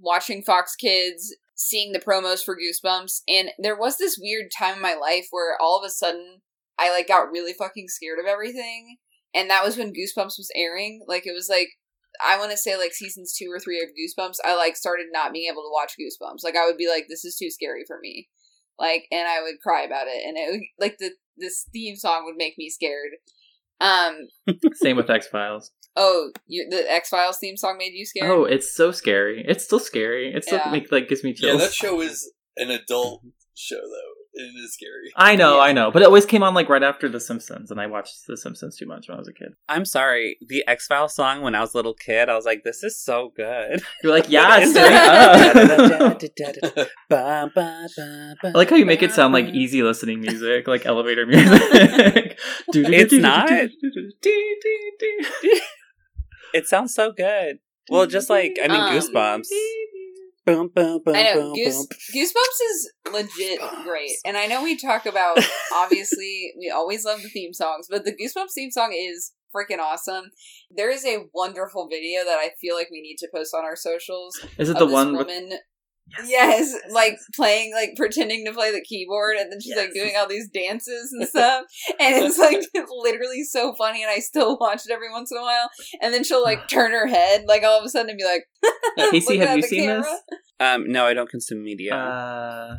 watching 0.00 0.42
Fox 0.42 0.74
Kids, 0.74 1.34
seeing 1.54 1.92
the 1.92 2.00
promos 2.00 2.42
for 2.42 2.56
Goosebumps, 2.56 3.20
and 3.28 3.50
there 3.58 3.76
was 3.76 3.98
this 3.98 4.18
weird 4.20 4.46
time 4.56 4.76
in 4.76 4.82
my 4.82 4.94
life 4.94 5.28
where 5.30 5.56
all 5.60 5.78
of 5.78 5.86
a 5.86 5.90
sudden 5.90 6.40
I 6.78 6.90
like 6.90 7.08
got 7.08 7.30
really 7.30 7.52
fucking 7.52 7.88
scared 7.88 8.18
of 8.18 8.26
everything, 8.26 8.96
and 9.34 9.50
that 9.50 9.64
was 9.64 9.76
when 9.76 9.92
Goosebumps 9.92 10.38
was 10.38 10.50
airing. 10.54 11.04
Like 11.06 11.26
it 11.26 11.34
was 11.34 11.48
like 11.50 11.68
I 12.24 12.38
want 12.38 12.50
to 12.50 12.56
say 12.56 12.76
like 12.76 12.92
seasons 12.92 13.34
two 13.36 13.48
or 13.50 13.58
three 13.58 13.80
of 13.82 13.88
Goosebumps. 13.90 14.36
I 14.44 14.54
like 14.56 14.76
started 14.76 15.06
not 15.12 15.32
being 15.32 15.50
able 15.50 15.62
to 15.62 15.72
watch 15.72 15.94
Goosebumps. 16.00 16.44
Like 16.44 16.56
I 16.56 16.66
would 16.66 16.76
be 16.76 16.88
like, 16.88 17.06
this 17.08 17.24
is 17.24 17.36
too 17.36 17.50
scary 17.50 17.84
for 17.86 17.98
me, 18.00 18.28
like, 18.78 19.06
and 19.10 19.26
I 19.28 19.42
would 19.42 19.60
cry 19.62 19.82
about 19.82 20.06
it, 20.08 20.22
and 20.26 20.36
it 20.36 20.50
would, 20.52 20.60
like 20.78 20.98
the 20.98 21.10
this 21.36 21.66
theme 21.72 21.96
song 21.96 22.24
would 22.24 22.36
make 22.36 22.56
me 22.58 22.70
scared. 22.70 23.12
Um. 23.80 24.28
Same 24.74 24.96
with 24.96 25.10
X 25.10 25.26
Files. 25.28 25.70
Oh, 25.96 26.30
you, 26.46 26.66
the 26.70 26.90
X 26.90 27.08
Files 27.08 27.38
theme 27.38 27.56
song 27.56 27.76
made 27.78 27.92
you 27.94 28.04
scared. 28.04 28.30
Oh, 28.30 28.44
it's 28.44 28.74
so 28.74 28.92
scary. 28.92 29.44
It's 29.48 29.64
still 29.64 29.80
scary. 29.80 30.32
It 30.34 30.44
still 30.44 30.60
Yeah. 30.64 30.70
make, 30.70 30.92
like 30.92 31.08
gives 31.08 31.24
me 31.24 31.32
chills. 31.32 31.54
Yeah, 31.60 31.68
chills. 31.68 31.70
that 31.70 31.74
show 31.74 32.00
is 32.00 32.32
an 32.56 32.70
adult 32.70 33.22
show 33.54 33.76
though. 33.76 34.15
It 34.38 34.52
is 34.62 34.74
scary. 34.74 35.10
I 35.16 35.34
know, 35.34 35.56
Yeah. 35.56 35.62
I 35.62 35.72
know, 35.72 35.90
but 35.90 36.02
it 36.02 36.04
always 36.04 36.26
came 36.26 36.42
on 36.42 36.52
like 36.52 36.68
right 36.68 36.82
after 36.82 37.08
The 37.08 37.20
Simpsons, 37.20 37.70
and 37.70 37.80
I 37.80 37.86
watched 37.86 38.26
The 38.26 38.36
Simpsons 38.36 38.76
too 38.76 38.84
much 38.86 39.08
when 39.08 39.16
I 39.16 39.18
was 39.18 39.28
a 39.28 39.32
kid. 39.32 39.54
I'm 39.68 39.84
sorry. 39.86 40.36
The 40.46 40.62
X 40.68 40.86
Files 40.86 41.14
song 41.14 41.40
when 41.40 41.54
I 41.54 41.60
was 41.60 41.72
a 41.72 41.78
little 41.78 41.94
kid, 41.94 42.28
I 42.28 42.34
was 42.36 42.44
like, 42.44 42.62
this 42.62 42.82
is 42.84 43.00
so 43.02 43.32
good. 43.34 43.82
You're 44.02 44.12
like, 44.12 44.28
yeah, 44.28 44.46
I 44.46 44.64
like 48.54 48.70
how 48.70 48.76
you 48.76 48.84
make 48.86 49.02
it 49.02 49.12
sound 49.12 49.32
like 49.32 49.46
easy 49.46 49.82
listening 49.82 50.20
music, 50.20 50.66
like 50.68 50.84
elevator 50.86 51.26
music. 51.26 52.38
It's 52.68 53.12
not. 53.14 53.48
It 56.54 56.66
sounds 56.66 56.94
so 56.94 57.12
good. 57.12 57.58
Well, 57.88 58.06
just 58.06 58.28
like 58.30 58.56
I 58.62 58.68
mean, 58.68 58.80
Um, 58.80 58.92
Goosebumps. 58.94 59.46
Boom, 60.46 60.70
boom, 60.72 61.00
boom, 61.04 61.14
I 61.16 61.24
know 61.24 61.34
boom, 61.34 61.54
Goose, 61.54 61.86
boom. 61.86 61.98
Goosebumps 62.14 62.70
is 62.70 62.92
legit 63.12 63.60
great, 63.82 64.12
and 64.24 64.36
I 64.36 64.46
know 64.46 64.62
we 64.62 64.76
talk 64.76 65.04
about 65.04 65.38
obviously 65.74 66.52
we 66.58 66.70
always 66.70 67.04
love 67.04 67.20
the 67.22 67.28
theme 67.28 67.52
songs, 67.52 67.88
but 67.90 68.04
the 68.04 68.12
Goosebumps 68.12 68.52
theme 68.54 68.70
song 68.70 68.94
is 68.96 69.32
freaking 69.54 69.80
awesome. 69.80 70.30
There 70.70 70.90
is 70.90 71.04
a 71.04 71.24
wonderful 71.34 71.88
video 71.90 72.24
that 72.24 72.38
I 72.38 72.50
feel 72.60 72.76
like 72.76 72.90
we 72.92 73.02
need 73.02 73.16
to 73.18 73.28
post 73.34 73.54
on 73.54 73.64
our 73.64 73.74
socials. 73.74 74.38
Is 74.56 74.68
it 74.68 74.76
of 74.76 74.78
the 74.78 74.86
this 74.86 74.92
one 74.94 75.16
with 75.16 75.28
woman? 76.18 76.30
Yes, 76.30 76.74
like 76.90 77.18
playing, 77.34 77.72
like 77.74 77.94
pretending 77.96 78.44
to 78.46 78.52
play 78.52 78.72
the 78.72 78.80
keyboard, 78.80 79.36
and 79.36 79.50
then 79.52 79.60
she's 79.60 79.76
like 79.76 79.92
doing 79.92 80.12
all 80.16 80.26
these 80.28 80.48
dances 80.48 81.12
and 81.12 81.28
stuff, 81.28 81.64
and 82.00 82.24
it's 82.24 82.38
like 82.38 82.60
literally 82.90 83.44
so 83.44 83.74
funny. 83.74 84.02
And 84.02 84.10
I 84.10 84.18
still 84.20 84.56
watch 84.58 84.82
it 84.86 84.92
every 84.92 85.10
once 85.10 85.30
in 85.30 85.38
a 85.38 85.42
while, 85.42 85.68
and 86.00 86.12
then 86.12 86.24
she'll 86.24 86.42
like 86.42 86.68
turn 86.68 86.92
her 86.92 87.06
head, 87.06 87.44
like 87.46 87.62
all 87.62 87.78
of 87.78 87.84
a 87.84 87.88
sudden, 87.88 88.10
and 88.10 88.18
be 88.18 88.24
like, 88.24 88.44
Casey? 89.10 89.38
Have 89.38 89.56
you 89.56 89.62
seen 89.62 89.84
camera. 89.84 90.02
this? 90.02 90.38
Um, 90.58 90.90
no, 90.90 91.04
I 91.06 91.14
don't 91.14 91.28
consume 91.28 91.62
media. 91.62 91.94
Uh, 91.94 92.78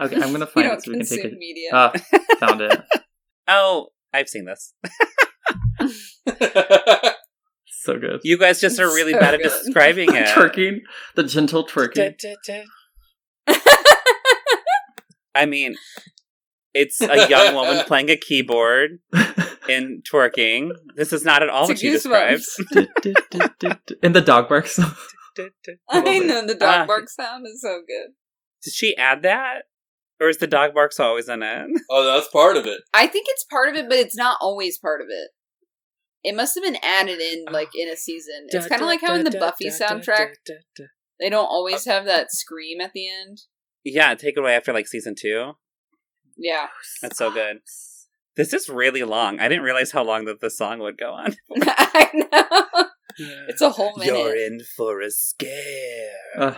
okay, 0.00 0.16
I'm 0.16 0.32
gonna 0.32 0.46
find 0.46 0.66
it 0.66 0.82
so 0.82 0.90
we 0.90 0.98
can 0.98 1.06
take 1.06 1.20
consume 1.22 1.34
it. 1.34 1.38
media. 1.38 1.70
Ah, 1.72 1.92
found 2.40 2.60
it. 2.60 2.80
oh, 3.48 3.88
I've 4.12 4.28
seen 4.28 4.46
this. 4.46 4.74
So 7.84 7.98
good. 7.98 8.20
You 8.22 8.38
guys 8.38 8.60
just 8.60 8.78
are 8.78 8.86
really 8.86 9.12
So 9.12 9.18
bad 9.20 9.34
at 9.34 9.42
describing 9.42 10.08
it. 10.14 10.28
twerking, 10.28 10.80
the 11.16 11.24
gentle 11.24 11.66
twerking. 11.66 12.14
I 15.34 15.46
mean, 15.46 15.74
it's 16.74 17.00
a 17.00 17.28
young 17.28 17.54
woman 17.56 17.84
playing 17.86 18.10
a 18.10 18.16
keyboard 18.16 18.98
and 19.68 20.04
twerking. 20.04 20.70
This 20.94 21.12
is 21.12 21.24
not 21.24 21.42
at 21.42 21.48
all 21.48 21.66
To 21.66 21.72
what 21.72 21.82
you 21.82 21.90
described. 21.92 22.42
Goosebumps. 22.72 23.94
In 24.02 24.12
the 24.12 24.20
dog 24.20 24.48
barks. 24.48 24.78
I 25.88 26.18
know 26.18 26.46
the 26.46 26.54
dog 26.54 26.82
Ah. 26.82 26.86
bark 26.86 27.08
sound 27.08 27.46
is 27.46 27.62
so 27.62 27.80
good. 27.86 28.12
Did 28.62 28.74
she 28.74 28.96
add 28.96 29.22
that? 29.22 29.62
Or 30.20 30.28
is 30.28 30.36
the 30.38 30.46
dog 30.46 30.72
barks 30.74 31.00
always 31.00 31.28
in 31.28 31.42
it? 31.42 31.66
oh, 31.90 32.04
that's 32.04 32.28
part 32.28 32.56
of 32.56 32.66
it. 32.66 32.82
I 32.94 33.06
think 33.08 33.26
it's 33.30 33.44
part 33.44 33.68
of 33.70 33.74
it, 33.74 33.88
but 33.88 33.98
it's 33.98 34.14
not 34.16 34.36
always 34.40 34.78
part 34.78 35.00
of 35.00 35.08
it. 35.10 35.30
It 36.24 36.34
must 36.36 36.54
have 36.54 36.62
been 36.64 36.78
added 36.82 37.20
in 37.20 37.44
like 37.50 37.70
in 37.74 37.88
a 37.88 37.96
season. 37.96 38.46
It's 38.48 38.66
kind 38.66 38.82
of 38.82 38.86
like 38.86 39.00
how 39.00 39.14
in 39.14 39.24
the 39.24 39.30
Buffy 39.38 39.68
soundtrack 39.68 40.34
they 41.20 41.28
don't 41.30 41.46
always 41.46 41.84
have 41.84 42.04
that 42.06 42.32
scream 42.32 42.80
at 42.80 42.92
the 42.92 43.08
end. 43.08 43.42
Yeah, 43.84 44.14
take 44.14 44.36
it 44.36 44.40
away 44.40 44.54
after 44.54 44.72
like 44.72 44.86
season 44.88 45.14
two. 45.18 45.52
Yeah, 46.36 46.68
That's 47.02 47.18
so 47.18 47.30
good. 47.30 47.58
This 48.36 48.54
is 48.54 48.68
really 48.68 49.02
long. 49.02 49.38
I 49.38 49.48
didn't 49.48 49.64
realize 49.64 49.92
how 49.92 50.02
long 50.02 50.24
that 50.24 50.40
the 50.40 50.48
song 50.50 50.78
would 50.78 50.96
go 50.96 51.12
on. 51.12 51.36
I 51.62 52.08
know. 52.14 52.86
It's 53.48 53.60
a 53.60 53.70
whole 53.70 53.96
minute. 53.98 54.16
You're 54.16 54.34
in 54.36 54.60
for 54.76 55.02
a 55.02 55.10
scare. 55.10 55.50
Uh, 56.36 56.54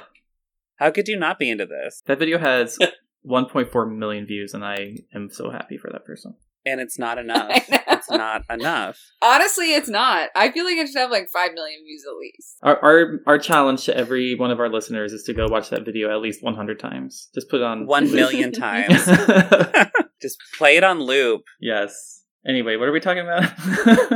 How 0.76 0.90
could 0.92 1.08
you 1.08 1.18
not 1.18 1.38
be 1.40 1.50
into 1.50 1.66
this? 1.66 2.02
that 2.06 2.20
video 2.20 2.38
has 2.38 2.78
1.4 3.28 3.96
million 3.96 4.26
views, 4.26 4.54
and 4.54 4.64
I 4.64 4.98
am 5.12 5.30
so 5.30 5.50
happy 5.50 5.76
for 5.76 5.90
that 5.90 6.04
person. 6.04 6.36
And 6.66 6.80
it's 6.80 6.98
not 6.98 7.18
enough. 7.24 7.50
It's 7.68 8.10
not 8.10 8.42
enough. 8.50 8.98
Honestly, 9.22 9.74
it's 9.74 9.88
not. 9.88 10.30
I 10.34 10.50
feel 10.50 10.64
like 10.64 10.76
it 10.76 10.86
should 10.88 10.96
have 10.98 11.10
like 11.10 11.28
five 11.32 11.52
million 11.54 11.80
views 11.84 12.02
at 12.08 12.16
least. 12.18 12.56
Our, 12.62 12.78
our 12.84 13.20
our 13.26 13.38
challenge 13.38 13.84
to 13.84 13.96
every 13.96 14.34
one 14.34 14.50
of 14.50 14.60
our 14.60 14.68
listeners 14.68 15.12
is 15.12 15.22
to 15.24 15.34
go 15.34 15.46
watch 15.48 15.70
that 15.70 15.84
video 15.84 16.10
at 16.10 16.20
least 16.20 16.42
100 16.42 16.78
times. 16.78 17.28
Just 17.34 17.48
put 17.50 17.60
it 17.60 17.64
on 17.64 17.86
One 17.86 18.10
million 18.12 18.52
times. 18.66 19.04
Just 20.22 20.38
play 20.58 20.76
it 20.76 20.84
on 20.84 21.00
loop. 21.02 21.42
yes. 21.60 22.22
Anyway, 22.46 22.76
what 22.76 22.88
are 22.88 22.92
we 22.92 23.00
talking 23.00 23.22
about? 23.22 23.44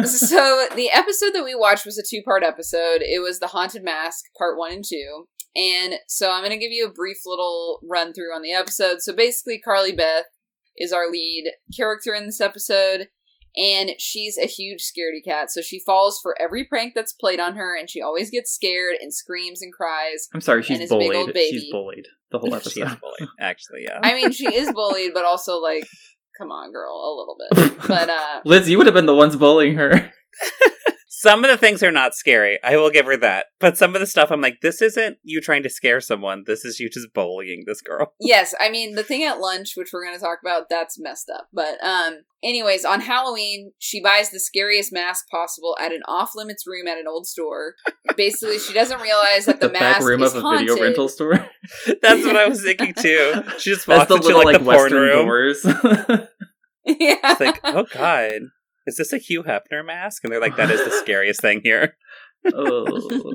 so 0.07 0.67
the 0.77 0.91
episode 0.93 1.33
that 1.33 1.45
we 1.45 1.55
watched 1.55 1.87
was 1.87 1.97
a 1.97 2.03
two-part 2.07 2.43
episode. 2.43 3.01
It 3.01 3.23
was 3.23 3.39
the 3.41 3.47
Haunted 3.47 3.83
Mask, 3.83 4.27
part 4.37 4.59
one 4.59 4.71
and 4.73 4.85
two. 4.87 5.29
And 5.57 5.95
so 6.09 6.31
I'm 6.31 6.43
going 6.43 6.51
to 6.51 6.59
give 6.59 6.71
you 6.71 6.87
a 6.87 6.93
brief 6.93 7.17
little 7.25 7.81
run 7.83 8.13
through 8.13 8.35
on 8.35 8.43
the 8.43 8.53
episode. 8.53 9.01
So 9.01 9.15
basically, 9.17 9.59
Carly 9.59 9.93
Beth 9.93 10.27
is 10.79 10.93
our 10.93 11.11
lead 11.11 11.51
character 11.77 12.14
in 12.14 12.27
this 12.27 12.41
episode, 12.41 13.09
and 13.57 13.91
she's 13.99 14.38
a 14.38 14.47
huge 14.47 14.81
scaredy 14.83 15.25
cat. 15.25 15.51
So 15.51 15.61
she 15.61 15.81
falls 15.81 16.19
for 16.23 16.35
every 16.41 16.64
prank 16.64 16.95
that's 16.95 17.12
played 17.12 17.41
on 17.41 17.57
her, 17.57 17.77
and 17.77 17.91
she 17.91 18.01
always 18.01 18.31
gets 18.31 18.51
scared 18.53 18.97
and 19.01 19.12
screams 19.12 19.61
and 19.62 19.73
cries. 19.73 20.29
I'm 20.35 20.41
sorry, 20.41 20.62
she's 20.62 20.81
it's 20.81 20.93
a 20.93 20.97
big 20.97 21.12
old 21.14 21.27
bullied. 21.27 21.35
baby. 21.35 21.59
She's 21.61 21.71
bullied 21.73 22.07
the 22.31 22.38
whole 22.38 22.51
She 22.61 22.81
is 22.81 22.87
episode. 22.87 23.01
bullied, 23.01 23.29
actually, 23.41 23.83
yeah. 23.85 24.01
I 24.03 24.14
mean, 24.14 24.31
she 24.33 24.47
is 24.55 24.73
bullied, 24.75 25.12
but 25.14 25.25
also 25.25 25.59
like, 25.59 25.85
come 26.38 26.51
on, 26.53 26.73
girl, 26.73 26.93
a 26.95 27.14
little 27.17 27.37
bit. 27.38 27.79
But 27.88 28.11
uh, 28.11 28.41
Liz, 28.45 28.69
you 28.69 28.77
would 28.79 28.87
have 28.87 28.95
been 28.95 29.07
the 29.07 29.14
ones 29.14 29.35
bullying 29.37 29.77
her. 29.77 30.12
Some 31.21 31.43
of 31.45 31.51
the 31.51 31.57
things 31.57 31.83
are 31.83 31.91
not 31.91 32.15
scary. 32.15 32.61
I 32.63 32.77
will 32.77 32.91
give 32.91 33.07
her 33.07 33.17
that. 33.17 33.47
But 33.59 33.77
some 33.77 33.97
of 33.97 34.01
the 34.01 34.07
stuff, 34.07 34.31
I'm 34.31 34.41
like, 34.41 34.61
this 34.63 34.81
isn't 34.81 35.17
you 35.25 35.41
trying 35.41 35.65
to 35.65 35.69
scare 35.69 36.01
someone. 36.01 36.45
This 36.47 36.65
is 36.65 36.79
you 36.79 36.89
just 36.89 37.13
bullying 37.13 37.65
this 37.67 37.81
girl. 37.81 38.13
yes, 38.21 38.55
I 38.61 38.71
mean 38.71 38.95
the 38.95 39.03
thing 39.03 39.25
at 39.25 39.41
lunch, 39.41 39.73
which 39.75 39.89
we're 39.93 40.05
going 40.05 40.17
to 40.17 40.25
talk 40.25 40.39
about, 40.41 40.69
that's 40.71 40.97
messed 40.97 41.29
up. 41.29 41.49
But 41.53 41.83
um, 41.85 42.19
anyways, 42.45 42.85
on 42.85 43.01
Halloween, 43.01 43.73
she 43.81 44.01
buys 44.01 44.31
the 44.31 44.39
scariest 44.39 44.93
mask 44.93 45.29
possible 45.29 45.77
at 45.81 45.91
an 45.91 46.03
off 46.07 46.37
limits 46.37 46.69
room 46.69 46.87
at 46.87 46.99
an 46.99 47.09
old 47.09 47.27
store. 47.27 47.75
Basically, 48.17 48.61
she 48.61 48.73
doesn't 48.73 49.01
realize 49.01 49.47
that 49.47 49.59
the, 49.61 49.67
the 49.67 49.73
back 49.73 49.97
mask 49.97 50.07
room 50.07 50.23
is 50.23 50.35
of 50.35 50.39
a 50.39 50.41
haunted. 50.43 50.69
video 50.69 50.85
rental 50.85 51.09
store. 51.09 51.45
That's 52.01 52.25
what 52.25 52.37
I 52.37 52.47
was 52.47 52.63
thinking 52.63 52.95
too. 52.95 53.43
She 53.59 53.71
just 53.75 53.87
That's 53.89 54.09
walks 54.09 54.25
into 54.25 54.37
little 54.37 54.45
like, 54.45 54.45
like, 54.45 54.59
the 54.61 54.65
porn 54.65 54.77
western 54.77 55.01
room. 55.03 55.27
doors. 55.27 55.65
yeah, 56.85 57.17
It's 57.25 57.41
like, 57.41 57.59
oh 57.65 57.87
god, 57.93 58.43
is 58.88 58.96
this 58.96 59.12
a 59.12 59.18
Hugh 59.18 59.44
Hefner 59.44 59.85
mask? 59.87 60.24
And 60.24 60.33
they're 60.33 60.40
like, 60.40 60.57
that 60.57 60.70
is 60.70 60.85
the 60.85 60.90
scariest 61.03 61.40
thing 61.40 61.61
here. 61.62 61.96
oh. 62.53 63.35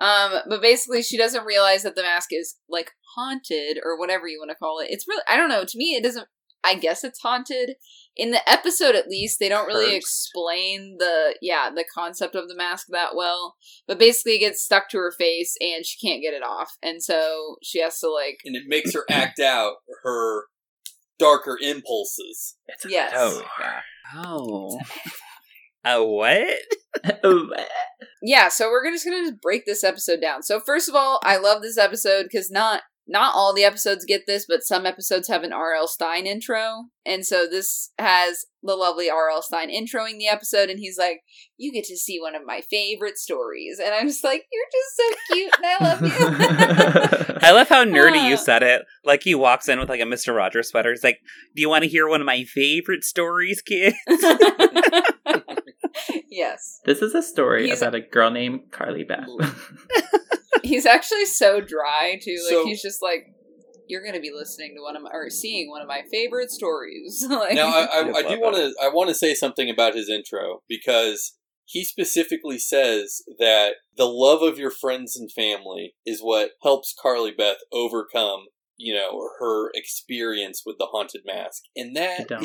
Um, 0.00 0.40
but 0.48 0.62
basically, 0.62 1.02
she 1.02 1.18
doesn't 1.18 1.44
realize 1.44 1.82
that 1.82 1.96
the 1.96 2.02
mask 2.02 2.28
is 2.30 2.56
like 2.68 2.92
haunted 3.16 3.80
or 3.84 3.98
whatever 3.98 4.28
you 4.28 4.38
want 4.38 4.50
to 4.50 4.54
call 4.56 4.78
it. 4.78 4.88
It's 4.90 5.06
really, 5.08 5.24
I 5.28 5.36
don't 5.36 5.48
know. 5.48 5.64
To 5.64 5.78
me, 5.78 5.96
it 5.96 6.02
doesn't. 6.04 6.26
I 6.64 6.74
guess 6.74 7.04
it's 7.04 7.20
haunted. 7.20 7.74
In 8.16 8.30
the 8.32 8.48
episode, 8.48 8.94
at 8.96 9.08
least, 9.08 9.38
they 9.38 9.48
don't 9.48 9.66
really 9.66 9.86
Cursed. 9.86 9.96
explain 9.96 10.96
the 10.98 11.36
yeah 11.40 11.70
the 11.74 11.84
concept 11.92 12.34
of 12.36 12.48
the 12.48 12.54
mask 12.56 12.86
that 12.90 13.16
well. 13.16 13.56
But 13.88 13.98
basically, 13.98 14.36
it 14.36 14.40
gets 14.40 14.62
stuck 14.62 14.88
to 14.90 14.98
her 14.98 15.12
face 15.16 15.56
and 15.60 15.84
she 15.84 16.04
can't 16.04 16.22
get 16.22 16.34
it 16.34 16.42
off, 16.44 16.70
and 16.80 17.02
so 17.02 17.56
she 17.62 17.80
has 17.80 17.98
to 18.00 18.08
like 18.08 18.38
and 18.44 18.54
it 18.54 18.64
makes 18.68 18.94
her 18.94 19.04
act 19.10 19.40
out 19.40 19.76
her 20.04 20.44
darker 21.18 21.58
impulses. 21.60 22.56
It's 22.66 22.84
a 22.84 22.90
Yes. 22.90 23.12
Oh, 23.14 23.42
yeah. 23.60 23.80
Oh. 24.14 24.78
A 25.84 26.04
what? 26.04 26.58
oh. 27.24 27.48
yeah. 28.20 28.48
So 28.48 28.68
we're 28.68 28.90
just 28.90 29.04
gonna 29.04 29.22
just 29.22 29.40
break 29.40 29.64
this 29.64 29.84
episode 29.84 30.20
down. 30.20 30.42
So 30.42 30.60
first 30.60 30.88
of 30.88 30.94
all, 30.94 31.20
I 31.22 31.36
love 31.38 31.62
this 31.62 31.78
episode 31.78 32.24
because 32.24 32.50
not 32.50 32.82
not 33.10 33.34
all 33.34 33.54
the 33.54 33.64
episodes 33.64 34.04
get 34.04 34.26
this, 34.26 34.44
but 34.46 34.62
some 34.62 34.84
episodes 34.84 35.28
have 35.28 35.42
an 35.42 35.50
R.L. 35.52 35.88
Stine 35.88 36.26
intro. 36.26 36.88
And 37.06 37.24
so 37.24 37.46
this 37.46 37.90
has 37.98 38.44
the 38.62 38.74
lovely 38.76 39.08
R.L. 39.08 39.40
Stine 39.40 39.70
introing 39.70 40.18
the 40.18 40.28
episode, 40.28 40.68
and 40.68 40.78
he's 40.78 40.98
like, 40.98 41.22
You 41.56 41.72
get 41.72 41.86
to 41.86 41.96
see 41.96 42.20
one 42.20 42.34
of 42.34 42.44
my 42.44 42.60
favorite 42.60 43.16
stories. 43.16 43.78
And 43.82 43.94
I'm 43.94 44.08
just 44.08 44.22
like, 44.22 44.44
You're 44.52 44.66
just 44.72 44.96
so 44.96 45.04
cute, 45.34 45.54
and 45.56 45.66
I 45.66 45.78
love 45.84 46.02
you. 46.02 46.12
I 47.42 47.52
love 47.52 47.68
how 47.68 47.82
nerdy 47.84 48.18
Ah. 48.18 48.28
you 48.28 48.36
said 48.36 48.62
it. 48.62 48.82
Like 49.04 49.22
he 49.22 49.34
walks 49.34 49.66
in 49.68 49.78
with 49.78 49.88
like 49.88 50.00
a 50.00 50.04
Mr. 50.04 50.34
Rogers 50.36 50.68
sweater. 50.68 50.90
He's 50.90 51.02
like, 51.04 51.18
"Do 51.56 51.62
you 51.62 51.70
want 51.70 51.84
to 51.84 51.88
hear 51.88 52.06
one 52.08 52.20
of 52.20 52.26
my 52.26 52.44
favorite 52.44 53.04
stories, 53.04 53.62
kid?" 53.62 53.94
yes. 56.30 56.80
this 56.84 57.02
is 57.02 57.14
a 57.14 57.22
story 57.22 57.64
He's- 57.66 57.80
about 57.80 57.94
a 57.94 58.00
girl 58.00 58.30
named 58.30 58.70
Carly 58.70 59.04
Beth. 59.04 59.26
He's 60.62 60.86
actually 60.86 61.26
so 61.26 61.60
dry, 61.60 62.18
too. 62.22 62.36
Like, 62.44 62.52
So- 62.52 62.66
he's 62.66 62.82
just 62.82 63.02
like, 63.02 63.34
You're 63.86 64.02
going 64.02 64.14
to 64.14 64.20
be 64.20 64.32
listening 64.34 64.74
to 64.76 64.82
one 64.82 64.96
of 64.96 65.02
my, 65.02 65.10
or 65.12 65.30
seeing 65.30 65.70
one 65.70 65.82
of 65.82 65.88
my 65.88 66.02
favorite 66.10 66.50
stories. 66.50 67.24
like, 67.30 67.54
Now, 67.54 67.68
I, 67.68 67.84
I, 67.84 68.00
I 68.00 68.12
I 68.18 68.22
do 68.22 68.40
want 68.40 68.56
to 68.56 68.74
I 68.82 68.88
want 68.88 69.08
to 69.08 69.14
say 69.14 69.34
something 69.34 69.70
about 69.70 69.94
his 69.94 70.08
intro 70.08 70.62
because 70.68 71.34
he 71.64 71.84
specifically 71.84 72.58
says 72.58 73.22
that 73.38 73.74
the 73.96 74.06
love 74.06 74.40
of 74.40 74.58
your 74.58 74.70
friends 74.70 75.16
and 75.16 75.30
family 75.30 75.94
is 76.06 76.20
what 76.20 76.52
helps 76.62 76.94
Carly 76.98 77.30
Beth 77.30 77.58
overcome, 77.70 78.46
you 78.78 78.94
know, 78.94 79.28
her 79.40 79.70
experience 79.74 80.62
with 80.64 80.76
the 80.78 80.86
haunted 80.86 81.22
mask, 81.26 81.64
and 81.76 81.96
that 81.96 82.28
Don't. 82.28 82.44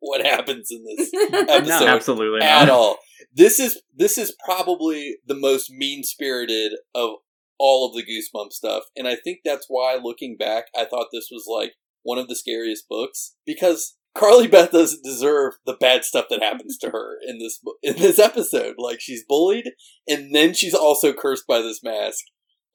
what 0.00 0.24
happens 0.26 0.68
in 0.70 0.84
this 0.84 1.10
episode 1.32 1.88
Absolutely 1.88 2.40
not. 2.40 2.48
at 2.48 2.64
not. 2.66 2.68
all. 2.68 2.98
This 3.34 3.58
is 3.58 3.80
this 3.94 4.18
is 4.18 4.36
probably 4.44 5.16
the 5.26 5.34
most 5.34 5.70
mean 5.70 6.04
spirited 6.04 6.72
of 6.94 7.10
all 7.58 7.88
of 7.88 7.94
the 7.94 8.02
Goosebump 8.02 8.52
stuff, 8.52 8.84
and 8.96 9.08
I 9.08 9.16
think 9.16 9.40
that's 9.44 9.66
why, 9.68 9.98
looking 10.02 10.36
back, 10.36 10.66
I 10.76 10.84
thought 10.84 11.08
this 11.12 11.28
was 11.30 11.46
like 11.48 11.74
one 12.02 12.18
of 12.18 12.28
the 12.28 12.36
scariest 12.36 12.88
books 12.88 13.34
because 13.46 13.96
Carly 14.16 14.48
Beth 14.48 14.72
doesn't 14.72 15.04
deserve 15.04 15.54
the 15.66 15.76
bad 15.78 16.04
stuff 16.04 16.26
that 16.30 16.42
happens 16.42 16.76
to 16.78 16.90
her 16.90 17.16
in 17.26 17.38
this 17.38 17.60
in 17.82 17.96
this 17.96 18.18
episode. 18.18 18.74
Like 18.78 19.00
she's 19.00 19.24
bullied, 19.26 19.70
and 20.08 20.34
then 20.34 20.52
she's 20.52 20.74
also 20.74 21.12
cursed 21.12 21.46
by 21.46 21.60
this 21.60 21.80
mask. 21.82 22.24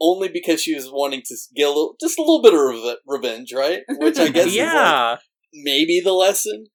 Only 0.01 0.27
because 0.27 0.61
she 0.61 0.75
was 0.75 0.89
wanting 0.91 1.21
to 1.25 1.35
get 1.55 1.65
a 1.67 1.69
little, 1.69 1.95
just 2.01 2.17
a 2.19 2.21
little 2.21 2.41
bit 2.41 2.53
of 2.53 2.97
revenge, 3.07 3.53
right? 3.55 3.81
Which 3.89 4.17
I 4.19 4.27
guess 4.29 4.47
is 4.47 4.57
like 4.57 4.65
yeah. 4.67 5.17
maybe 5.53 6.01
the 6.03 6.11
lesson. 6.13 6.65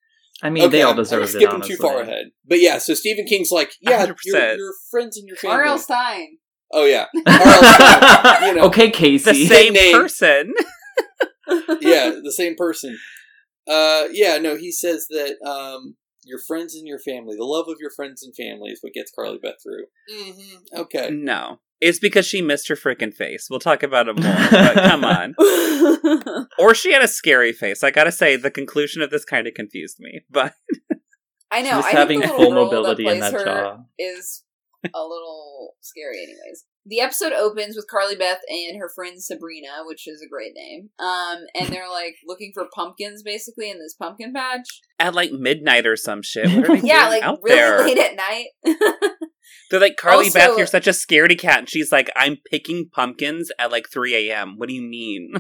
I 0.42 0.48
mean, 0.48 0.70
they 0.70 0.80
all 0.80 0.88
I'm- 0.92 0.96
I'm 0.98 1.02
deserve 1.04 1.24
it. 1.24 1.28
skipping 1.28 1.48
honestly. 1.56 1.76
too 1.76 1.83
far 1.83 2.00
ahead. 2.00 2.30
But 2.46 2.61
yeah, 2.61 2.78
so 2.78 2.94
Stephen 2.94 3.26
King's 3.26 3.50
like, 3.50 3.72
yeah, 3.83 4.06
100%. 4.06 4.14
your, 4.24 4.54
your 4.56 4.72
friends 4.90 5.18
and 5.18 5.28
your 5.28 5.37
family. 5.37 5.56
R.L. 5.56 5.78
Stine. 5.78 6.38
Oh 6.72 6.87
yeah, 6.87 7.06
R.L. 7.26 7.62
Stine, 7.62 8.48
you 8.48 8.54
know. 8.61 8.66
okay, 8.68 8.87
The 8.87 8.92
Casey. 8.92 9.46
same 9.46 9.74
name. 9.74 9.94
person. 9.94 10.54
yeah, 11.80 12.12
the 12.22 12.33
same 12.35 12.54
person. 12.56 12.98
Uh, 13.68 14.04
yeah, 14.12 14.38
no, 14.38 14.56
he 14.56 14.72
says 14.72 15.06
that 15.11 15.37
um, 15.46 15.96
your 16.24 16.38
friends 16.46 16.74
and 16.74 16.87
your 16.87 16.98
family, 16.98 17.37
the 17.37 17.44
love 17.44 17.66
of 17.68 17.76
your 17.80 17.90
friends 17.94 18.22
and 18.22 18.35
family, 18.35 18.70
is 18.70 18.78
what 18.83 18.92
gets 18.94 19.11
Carly 19.14 19.38
Beth 19.42 19.56
through. 19.62 19.85
Mm-hmm. 20.16 20.80
Okay. 20.80 21.11
No. 21.12 21.59
It's 21.80 21.98
because 21.98 22.26
she 22.26 22.42
missed 22.42 22.68
her 22.68 22.76
freaking 22.76 23.14
face. 23.14 23.48
We'll 23.48 23.60
talk 23.60 23.82
about 23.82 24.08
it 24.08 24.18
more. 24.20 24.36
But 24.50 24.74
come 24.74 25.04
on. 25.04 25.34
Or 26.58 26.74
she 26.74 26.92
had 26.92 27.02
a 27.02 27.08
scary 27.08 27.52
face. 27.52 27.82
I 27.82 27.90
gotta 27.90 28.12
say, 28.12 28.36
the 28.36 28.50
conclusion 28.50 29.00
of 29.00 29.10
this 29.10 29.24
kind 29.24 29.46
of 29.46 29.54
confused 29.54 29.96
me. 29.98 30.20
But 30.30 30.52
I 31.50 31.62
know. 31.62 31.70
Just 31.70 31.88
I 31.88 31.90
think 31.92 31.98
having 31.98 32.20
the 32.20 32.26
little 32.26 32.38
full 32.38 32.50
mobility 32.52 33.04
that 33.04 33.12
in 33.12 33.18
plays 33.20 33.32
that 33.32 33.40
her 33.40 33.44
jaw. 33.44 33.78
is 33.98 34.44
a 34.84 35.00
little 35.02 35.74
scary, 35.80 36.18
anyways. 36.18 36.66
The 36.86 37.00
episode 37.00 37.32
opens 37.32 37.76
with 37.76 37.86
Carly 37.90 38.16
Beth 38.16 38.40
and 38.48 38.78
her 38.80 38.88
friend 38.94 39.22
Sabrina, 39.22 39.84
which 39.84 40.08
is 40.08 40.22
a 40.22 40.28
great 40.28 40.52
name. 40.54 40.88
Um, 40.98 41.38
and 41.54 41.68
they're 41.68 41.90
like 41.90 42.16
looking 42.26 42.52
for 42.54 42.66
pumpkins, 42.74 43.22
basically, 43.22 43.70
in 43.70 43.78
this 43.78 43.94
pumpkin 43.94 44.32
patch. 44.32 44.80
at 44.98 45.14
like 45.14 45.30
midnight 45.32 45.86
or 45.86 45.96
some 45.96 46.22
shit. 46.22 46.46
What 46.50 46.70
are 46.70 46.76
they 46.80 46.82
Yeah, 46.88 47.08
like 47.08 47.22
out 47.22 47.38
really 47.42 47.56
there? 47.56 47.82
late 47.84 47.98
at 47.98 48.16
night. 48.16 48.46
They're 49.70 49.80
like, 49.80 49.96
Carly 49.96 50.24
Also- 50.26 50.38
Beth, 50.38 50.58
you're 50.58 50.66
such 50.66 50.86
a 50.88 50.90
scaredy 50.90 51.38
cat. 51.38 51.58
And 51.60 51.68
she's 51.70 51.92
like, 51.92 52.10
I'm 52.16 52.38
picking 52.50 52.88
pumpkins 52.92 53.50
at 53.58 53.70
like 53.70 53.88
3 53.92 54.30
a.m. 54.30 54.54
What 54.56 54.68
do 54.68 54.74
you 54.74 54.82
mean? 54.82 55.32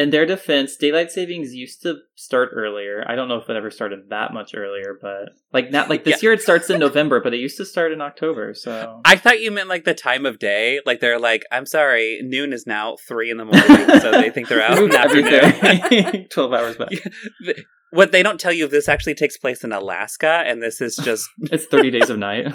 In 0.00 0.08
their 0.08 0.24
defense, 0.24 0.76
daylight 0.76 1.10
savings 1.10 1.52
used 1.52 1.82
to 1.82 1.98
start 2.14 2.52
earlier. 2.54 3.04
I 3.06 3.14
don't 3.16 3.28
know 3.28 3.36
if 3.36 3.50
it 3.50 3.54
ever 3.56 3.70
started 3.70 4.08
that 4.08 4.32
much 4.32 4.54
earlier, 4.54 4.98
but 4.98 5.28
like 5.52 5.70
not 5.70 5.90
like 5.90 6.04
this 6.04 6.22
year 6.22 6.32
it 6.32 6.40
starts 6.40 6.70
in 6.70 6.80
November, 6.80 7.20
but 7.20 7.34
it 7.34 7.36
used 7.36 7.58
to 7.58 7.66
start 7.66 7.92
in 7.92 8.00
October. 8.00 8.54
So 8.54 9.02
I 9.04 9.16
thought 9.16 9.42
you 9.42 9.50
meant 9.50 9.68
like 9.68 9.84
the 9.84 9.92
time 9.92 10.24
of 10.24 10.38
day. 10.38 10.80
Like 10.86 11.00
they're 11.00 11.18
like, 11.18 11.42
I'm 11.52 11.66
sorry, 11.66 12.18
noon 12.22 12.54
is 12.54 12.66
now 12.66 12.96
3 13.06 13.30
in 13.30 13.36
the 13.36 13.44
morning. 13.44 14.00
so 14.00 14.12
they 14.12 14.30
think 14.30 14.48
they're 14.48 14.62
out 14.62 14.78
in 14.82 14.88
the 14.88 16.26
twelve 16.30 16.54
hours 16.54 16.76
back. 16.78 16.88
What 17.92 18.12
they 18.12 18.22
don't 18.22 18.38
tell 18.38 18.52
you, 18.52 18.68
this 18.68 18.88
actually 18.88 19.16
takes 19.16 19.36
place 19.36 19.64
in 19.64 19.72
Alaska, 19.72 20.44
and 20.46 20.62
this 20.62 20.80
is 20.80 20.94
just, 20.96 21.28
It's 21.50 21.66
thirty 21.66 21.90
days 21.90 22.08
of 22.08 22.18
night. 22.20 22.46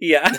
yeah. 0.00 0.32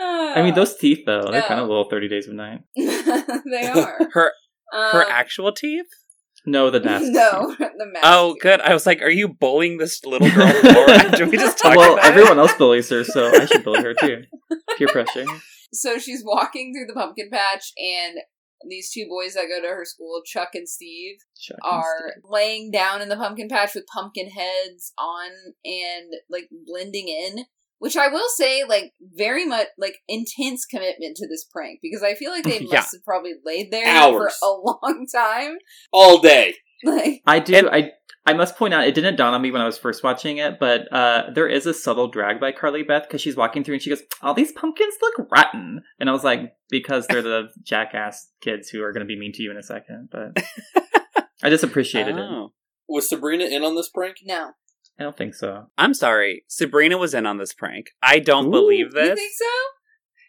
I 0.00 0.42
mean, 0.42 0.54
those 0.54 0.76
teeth 0.76 1.00
though, 1.06 1.22
they're 1.30 1.40
No. 1.40 1.46
kind 1.46 1.60
of 1.60 1.68
little 1.68 1.88
thirty 1.88 2.08
days 2.08 2.26
of 2.28 2.34
night. 2.34 2.60
they 2.76 3.66
are. 3.74 3.98
Her 4.12 4.32
her 4.72 5.02
Um, 5.04 5.08
actual 5.10 5.52
teeth? 5.52 5.86
No, 6.46 6.70
the 6.70 6.80
mask. 6.80 7.04
No, 7.08 7.54
the 7.58 7.86
mask. 7.86 8.04
Oh, 8.04 8.36
good. 8.40 8.60
I 8.60 8.74
was 8.74 8.84
like, 8.86 9.00
are 9.00 9.10
you 9.10 9.28
bullying 9.28 9.78
this 9.78 10.04
little 10.04 10.28
girl 10.30 10.46
more 10.74 10.90
after 10.90 11.26
we 11.26 11.36
just 11.38 11.58
talked 11.58 11.76
well, 11.76 11.94
about 11.94 12.04
everyone 12.04 12.38
it? 12.38 12.42
else 12.42 12.54
bullies 12.54 12.90
her, 12.90 13.02
so 13.04 13.28
I 13.34 13.46
should 13.46 13.64
bully 13.64 13.82
her 13.82 13.94
too. 13.94 14.24
Peer 14.76 14.88
pressure. 14.88 15.24
So 15.72 15.98
she's 15.98 16.22
walking 16.24 16.74
through 16.74 16.86
the 16.86 16.92
pumpkin 16.98 17.30
patch, 17.32 17.72
and 17.78 18.18
these 18.68 18.90
two 18.92 19.06
boys 19.08 19.34
that 19.34 19.46
go 19.48 19.60
to 19.60 19.68
her 19.74 19.84
school, 19.84 20.20
Chuck 20.24 20.50
and 20.54 20.68
Steve, 20.68 21.16
Chuck 21.40 21.58
and 21.62 21.72
are 21.72 22.10
Steve. 22.12 22.22
laying 22.24 22.70
down 22.70 23.00
in 23.02 23.08
the 23.08 23.16
pumpkin 23.16 23.48
patch 23.48 23.74
with 23.74 23.84
pumpkin 23.94 24.28
heads 24.30 24.92
on 24.98 25.30
and 25.64 26.12
like 26.30 26.48
blending 26.66 27.08
in. 27.08 27.44
Which 27.84 27.98
I 27.98 28.08
will 28.08 28.28
say, 28.36 28.64
like, 28.64 28.92
very 29.14 29.44
much 29.44 29.66
like 29.76 29.96
intense 30.08 30.64
commitment 30.64 31.18
to 31.18 31.28
this 31.28 31.44
prank 31.44 31.80
because 31.82 32.02
I 32.02 32.14
feel 32.14 32.30
like 32.30 32.44
they 32.44 32.60
must 32.72 32.92
have 32.94 33.04
probably 33.04 33.34
laid 33.44 33.70
there 33.70 33.86
Hours. 33.86 34.34
for 34.40 34.48
a 34.48 34.52
long 34.52 35.06
time. 35.14 35.58
All 35.92 36.18
day. 36.20 36.54
Like, 36.82 37.22
I 37.26 37.38
do. 37.38 37.54
And- 37.54 37.68
I 37.70 37.92
I 38.26 38.32
must 38.32 38.56
point 38.56 38.72
out, 38.74 38.86
it 38.86 38.94
didn't 38.94 39.16
dawn 39.16 39.34
on 39.34 39.42
me 39.42 39.50
when 39.50 39.60
I 39.60 39.66
was 39.66 39.76
first 39.78 40.02
watching 40.02 40.38
it, 40.38 40.58
but 40.58 40.90
uh, 40.92 41.30
there 41.34 41.46
is 41.46 41.66
a 41.66 41.74
subtle 41.74 42.08
drag 42.08 42.40
by 42.40 42.52
Carly 42.52 42.82
Beth 42.82 43.02
because 43.02 43.20
she's 43.20 43.36
walking 43.36 43.62
through 43.64 43.74
and 43.74 43.82
she 43.82 43.90
goes, 43.90 44.02
"All 44.22 44.32
these 44.34 44.52
pumpkins 44.52 44.94
look 45.02 45.30
rotten," 45.30 45.82
and 46.00 46.08
I 46.08 46.12
was 46.12 46.24
like, 46.24 46.54
because 46.70 47.06
they're 47.06 47.22
the 47.22 47.48
jackass 47.62 48.30
kids 48.40 48.68
who 48.70 48.82
are 48.82 48.92
going 48.92 49.06
to 49.06 49.06
be 49.06 49.18
mean 49.18 49.32
to 49.32 49.42
you 49.42 49.50
in 49.50 49.56
a 49.58 49.62
second. 49.62 50.08
But 50.10 50.42
I 51.42 51.50
just 51.50 51.64
appreciated 51.64 52.16
it. 52.16 52.20
Oh. 52.22 52.52
Was 52.88 53.08
Sabrina 53.08 53.44
in 53.44 53.62
on 53.62 53.74
this 53.76 53.88
prank? 53.88 54.16
No. 54.24 54.52
I 54.98 55.02
don't 55.02 55.16
think 55.16 55.34
so. 55.34 55.66
I'm 55.76 55.92
sorry. 55.94 56.44
Sabrina 56.48 56.96
was 56.98 57.14
in 57.14 57.26
on 57.26 57.38
this 57.38 57.52
prank. 57.52 57.90
I 58.02 58.20
don't 58.20 58.46
Ooh. 58.46 58.50
believe 58.52 58.92
this. 58.92 59.08
You 59.10 59.16
think 59.16 59.32
so? 59.34 59.44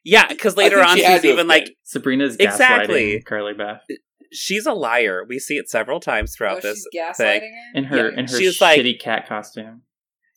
Yeah, 0.04 0.28
because 0.28 0.58
later 0.58 0.80
on 0.82 0.96
she 0.98 1.02
she's 1.02 1.06
to 1.06 1.12
have 1.12 1.26
even 1.26 1.48
like 1.48 1.66
been. 1.66 1.74
Sabrina's 1.84 2.36
Exactly. 2.38 3.20
gaslighting 3.20 3.26
Carly 3.26 3.54
Beth 3.54 3.82
uh, 3.90 3.94
she's 4.32 4.66
a 4.66 4.74
liar. 4.74 5.24
We 5.28 5.40
see 5.40 5.58
it 5.58 5.70
several 5.70 6.00
times 6.00 6.36
throughout 6.36 6.58
oh, 6.58 6.62
this. 6.62 6.86
she's 6.92 7.02
gaslighting 7.02 7.40
thing. 7.40 7.54
her? 7.74 7.78
in 7.80 7.84
her 7.86 8.12
Yeah, 8.12 8.20
in 8.20 8.28
her 8.28 8.38
she 8.38 8.46
was 8.48 8.60
like- 8.62 9.00
cat 9.00 9.28
costume. 9.28 9.82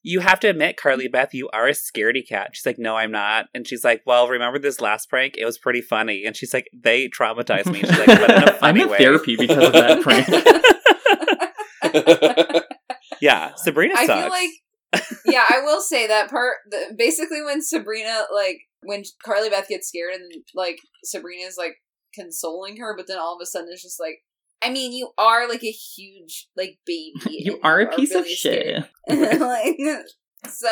You 0.04 0.20
have 0.20 0.38
to 0.40 0.48
admit, 0.48 0.76
Carly 0.76 1.08
Beth, 1.08 1.34
you 1.34 1.48
are 1.52 1.66
a 1.66 1.72
scaredy 1.72 2.26
cat. 2.26 2.50
She's 2.54 2.64
like, 2.64 2.78
no, 2.78 2.96
I'm 2.96 3.10
not. 3.10 3.46
And 3.52 3.66
she's 3.66 3.82
like, 3.84 4.00
well, 4.06 4.28
remember 4.28 4.58
this 4.58 4.80
last 4.80 5.10
prank? 5.10 5.34
It 5.36 5.44
was 5.44 5.58
pretty 5.58 5.82
funny. 5.82 6.24
And 6.24 6.36
she's 6.36 6.54
like, 6.54 6.70
they 6.72 7.08
traumatized 7.08 7.66
me. 7.66 7.80
She's 7.80 7.90
like, 7.90 8.06
but 8.06 8.30
in 8.30 8.42
a 8.44 8.52
I'm 8.52 8.58
funny 8.58 8.82
in 8.82 8.88
way. 8.90 8.98
therapy 8.98 9.36
because 9.36 9.66
of 9.66 9.72
that 9.72 10.00
prank. 10.02 10.28
yeah, 13.20 13.52
Sabrina 13.56 13.94
I 13.96 14.06
feel 14.06 14.28
like, 14.28 14.50
yeah, 15.26 15.44
I 15.48 15.60
will 15.62 15.80
say 15.80 16.06
that 16.06 16.30
part. 16.30 16.54
The, 16.70 16.94
basically, 16.96 17.42
when 17.42 17.62
Sabrina, 17.62 18.24
like, 18.34 18.58
when 18.82 19.02
Carly 19.24 19.50
Beth 19.50 19.68
gets 19.68 19.88
scared 19.88 20.14
and, 20.14 20.30
like, 20.54 20.78
Sabrina's, 21.04 21.56
like, 21.58 21.76
consoling 22.14 22.78
her, 22.78 22.94
but 22.96 23.06
then 23.06 23.18
all 23.18 23.34
of 23.36 23.40
a 23.42 23.46
sudden 23.46 23.68
it's 23.70 23.82
just 23.82 24.00
like, 24.00 24.18
I 24.62 24.70
mean, 24.70 24.92
you 24.92 25.10
are, 25.18 25.48
like, 25.48 25.62
a 25.62 25.70
huge, 25.70 26.48
like, 26.56 26.78
baby. 26.86 27.12
you 27.28 27.54
and 27.54 27.64
are 27.64 27.80
a 27.80 27.94
piece 27.94 28.14
of 28.14 28.22
really 28.22 28.34
shit. 28.34 28.84
like, 29.08 29.76
so, 30.48 30.68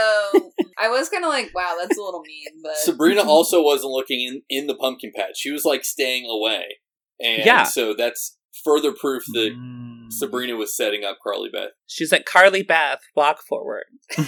I 0.78 0.88
was 0.88 1.08
kind 1.08 1.24
of 1.24 1.30
like, 1.30 1.50
wow, 1.54 1.76
that's 1.80 1.98
a 1.98 2.02
little 2.02 2.22
mean, 2.22 2.62
but. 2.62 2.76
Sabrina 2.76 3.22
also 3.26 3.62
wasn't 3.62 3.92
looking 3.92 4.20
in, 4.20 4.42
in 4.48 4.66
the 4.66 4.74
pumpkin 4.74 5.12
patch. 5.14 5.36
She 5.36 5.50
was 5.50 5.64
like 5.64 5.84
staying 5.84 6.26
away. 6.28 6.64
And 7.20 7.44
Yeah. 7.44 7.64
so 7.64 7.94
that's 7.94 8.35
further 8.64 8.92
proof 8.92 9.24
that 9.32 9.52
Mm. 9.56 10.12
Sabrina 10.12 10.54
was 10.56 10.76
setting 10.76 11.04
up 11.04 11.18
Carly 11.22 11.48
Beth. 11.52 11.70
she's 11.86 12.12
like, 12.12 12.24
Carly 12.24 12.62
Beth, 12.62 13.00
walk 13.16 13.42
forward. 13.48 13.84
yeah, 14.18 14.24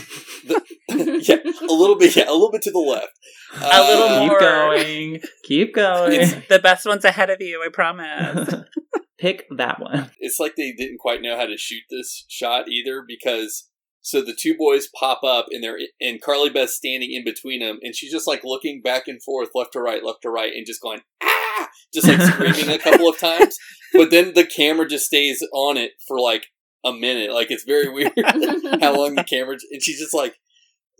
a 0.89 1.73
little 1.73 1.97
bit. 1.97 2.17
Yeah, 2.17 2.29
a 2.29 2.33
little 2.33 2.51
bit 2.51 2.63
to 2.63 2.71
the 2.71 2.79
left. 2.79 3.13
A 3.55 3.81
little 3.81 4.07
Uh, 4.09 4.29
Keep 4.29 4.39
going. 4.41 5.21
Keep 5.45 5.75
going. 5.75 6.21
It's 6.21 6.49
the 6.49 6.59
best 6.59 6.87
one's 6.87 7.05
ahead 7.05 7.31
of 7.31 7.41
you, 7.41 7.63
I 7.65 7.69
promise. 7.73 8.55
Pick 9.19 9.47
that 9.57 9.81
one. 9.81 10.11
It's 10.19 10.39
like 10.39 10.55
they 10.57 10.73
didn't 10.73 10.99
quite 10.99 11.23
know 11.23 11.37
how 11.37 11.47
to 11.47 11.57
shoot 11.57 11.83
this 11.91 12.25
shot 12.29 12.69
either 12.69 13.03
because 13.07 13.69
so 14.01 14.21
the 14.23 14.35
two 14.39 14.57
boys 14.57 14.89
pop 14.99 15.23
up 15.25 15.47
and 15.51 15.63
they're 15.63 15.79
and 16.01 16.21
Carly 16.21 16.51
Beth's 16.51 16.75
standing 16.77 17.13
in 17.13 17.25
between 17.25 17.61
them 17.61 17.79
and 17.83 17.95
she's 17.97 18.13
just 18.13 18.29
like 18.29 18.43
looking 18.45 18.81
back 18.83 19.09
and 19.09 19.23
forth, 19.23 19.51
left 19.55 19.73
to 19.73 19.81
right, 19.81 20.05
left 20.05 20.23
to 20.23 20.31
right, 20.31 20.53
and 20.55 20.65
just 20.67 20.81
going 20.81 21.01
ah, 21.23 21.28
just 21.95 22.09
like 22.09 22.21
screaming 22.21 22.71
a 22.71 22.79
couple 22.79 23.09
of 23.09 23.19
times. 23.19 23.57
But 23.95 24.11
then 24.11 24.35
the 24.35 24.45
camera 24.45 24.87
just 24.87 25.07
stays 25.07 25.43
on 25.51 25.79
it 25.79 25.93
for 26.07 26.21
like 26.21 26.49
a 26.85 26.93
minute. 26.93 27.33
Like 27.33 27.51
it's 27.51 27.65
very 27.65 27.89
weird 27.89 28.13
how 28.83 28.95
long 28.95 29.15
the 29.15 29.25
camera 29.25 29.57
and 29.71 29.83
she's 29.83 29.99
just 29.99 30.13
like 30.13 30.37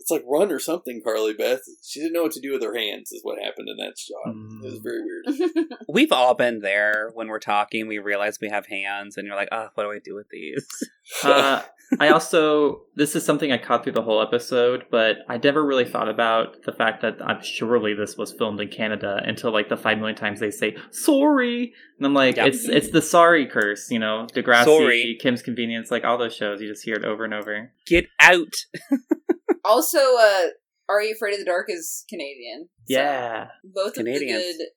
it's 0.09 0.23
like 0.23 0.29
run 0.29 0.51
or 0.51 0.59
something, 0.59 1.01
Carly 1.03 1.33
Beth. 1.33 1.61
She 1.83 1.99
didn't 1.99 2.13
know 2.13 2.23
what 2.23 2.31
to 2.33 2.41
do 2.41 2.53
with 2.53 2.63
her 2.63 2.75
hands, 2.75 3.11
is 3.11 3.21
what 3.23 3.41
happened 3.41 3.69
in 3.69 3.77
that 3.77 3.97
shot. 3.97 4.27
It 4.27 4.35
mm. 4.35 4.63
was 4.63 4.79
very 4.79 5.01
weird. 5.03 5.67
We've 5.89 6.11
all 6.11 6.33
been 6.33 6.59
there 6.59 7.11
when 7.13 7.27
we're 7.27 7.39
talking. 7.39 7.87
We 7.87 7.99
realize 7.99 8.39
we 8.41 8.49
have 8.49 8.67
hands, 8.67 9.17
and 9.17 9.27
you're 9.27 9.35
like, 9.35 9.49
oh, 9.51 9.69
what 9.75 9.83
do 9.83 9.91
I 9.91 9.99
do 10.03 10.15
with 10.15 10.29
these? 10.29 10.65
Uh, 11.23 11.63
I 11.99 12.09
also 12.09 12.81
this 12.95 13.15
is 13.15 13.25
something 13.25 13.51
I 13.51 13.57
caught 13.57 13.83
through 13.83 13.93
the 13.93 14.03
whole 14.03 14.21
episode, 14.21 14.85
but 14.91 15.17
I 15.27 15.37
never 15.37 15.65
really 15.65 15.85
thought 15.85 16.07
about 16.07 16.63
the 16.65 16.71
fact 16.71 17.01
that 17.01 17.17
I'm 17.25 17.41
surely 17.41 17.95
this 17.95 18.15
was 18.15 18.31
filmed 18.31 18.61
in 18.61 18.67
Canada 18.67 19.19
until 19.25 19.51
like 19.51 19.69
the 19.69 19.77
five 19.77 19.97
million 19.97 20.15
times 20.15 20.39
they 20.39 20.51
say 20.51 20.77
sorry, 20.91 21.73
and 21.97 22.05
I'm 22.05 22.13
like, 22.13 22.35
Yeah. 22.35 22.45
it's 22.45 22.69
it's 22.69 22.91
the 22.91 23.01
sorry 23.01 23.47
curse, 23.47 23.89
you 23.89 23.97
know, 23.97 24.27
Degrassi, 24.31 24.65
Sorry. 24.65 25.17
Kim's 25.19 25.41
Convenience, 25.41 25.89
like 25.89 26.03
all 26.03 26.19
those 26.19 26.35
shows, 26.35 26.61
you 26.61 26.67
just 26.67 26.85
hear 26.85 26.95
it 26.95 27.05
over 27.05 27.25
and 27.25 27.33
over. 27.33 27.71
Get 27.87 28.05
out. 28.19 28.53
also, 29.65 29.97
uh, 29.97 30.47
Are 30.87 31.01
You 31.01 31.13
Afraid 31.13 31.33
of 31.33 31.39
the 31.39 31.45
Dark 31.45 31.67
is 31.69 32.05
Canadian. 32.09 32.69
So 32.87 32.95
Yeah, 32.95 33.47
both 33.63 33.93
Canadians. 33.93 34.37
of 34.37 34.43
the 34.43 34.57
good 34.57 34.67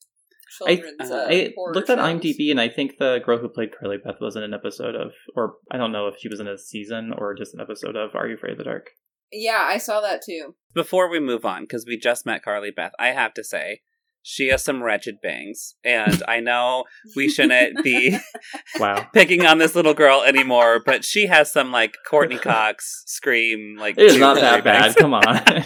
I, 0.68 0.75
uh, 1.01 1.07
uh, 1.07 1.27
I 1.29 1.53
horror 1.57 1.75
looked 1.75 1.88
at. 1.88 1.99
IMDb 1.99 2.51
and 2.51 2.61
I 2.61 2.68
think 2.68 2.99
the 2.99 3.21
girl 3.25 3.38
who 3.38 3.49
played 3.49 3.71
Carly 3.79 3.97
Beth 3.97 4.21
was 4.21 4.37
in 4.37 4.42
an 4.42 4.53
episode 4.53 4.95
of, 4.95 5.12
or 5.35 5.55
I 5.71 5.79
don't 5.79 5.92
know 5.92 6.09
if 6.09 6.16
she 6.18 6.29
was 6.29 6.40
in 6.40 6.47
a 6.49 6.59
season 6.59 7.12
or 7.16 7.35
just 7.35 7.55
an 7.55 7.61
episode 7.61 7.97
of 7.97 8.14
Are 8.14 8.29
You 8.29 8.35
Afraid 8.35 8.53
of 8.53 8.59
the 8.59 8.64
Dark? 8.64 8.90
Yeah, 9.33 9.64
I 9.66 9.79
saw 9.79 10.03
that 10.03 10.21
too. 10.23 10.55
Before 10.75 11.09
we 11.09 11.18
move 11.21 11.47
on, 11.47 11.62
because 11.62 11.87
we 11.87 11.99
just 11.99 12.27
met 12.27 12.42
Carly 12.45 12.71
Beth, 12.71 12.92
I 12.99 13.09
have 13.09 13.33
to 13.35 13.45
say, 13.45 13.81
she 14.23 14.49
has 14.49 14.63
some 14.65 14.83
wretched 14.83 15.21
bangs. 15.23 15.75
And 15.85 16.23
I 16.29 16.41
know 16.41 16.85
we 17.17 17.29
shouldn't 17.29 17.83
be 17.85 18.19
Wow. 18.79 19.07
picking 19.13 19.45
on 19.47 19.59
this 19.59 19.75
little 19.75 19.95
girl 19.95 20.23
anymore, 20.23 20.81
but 20.85 21.05
she 21.05 21.27
has 21.27 21.53
some 21.53 21.71
like 21.73 21.97
Courtney 22.09 22.39
Cox 22.39 23.03
scream 23.07 23.77
like 23.79 23.99
It 23.99 24.07
is 24.07 24.19
not 24.19 24.37
that 24.37 24.55
three 24.55 24.63
bad. 24.63 24.97
Come 24.97 25.15
on. 25.15 25.65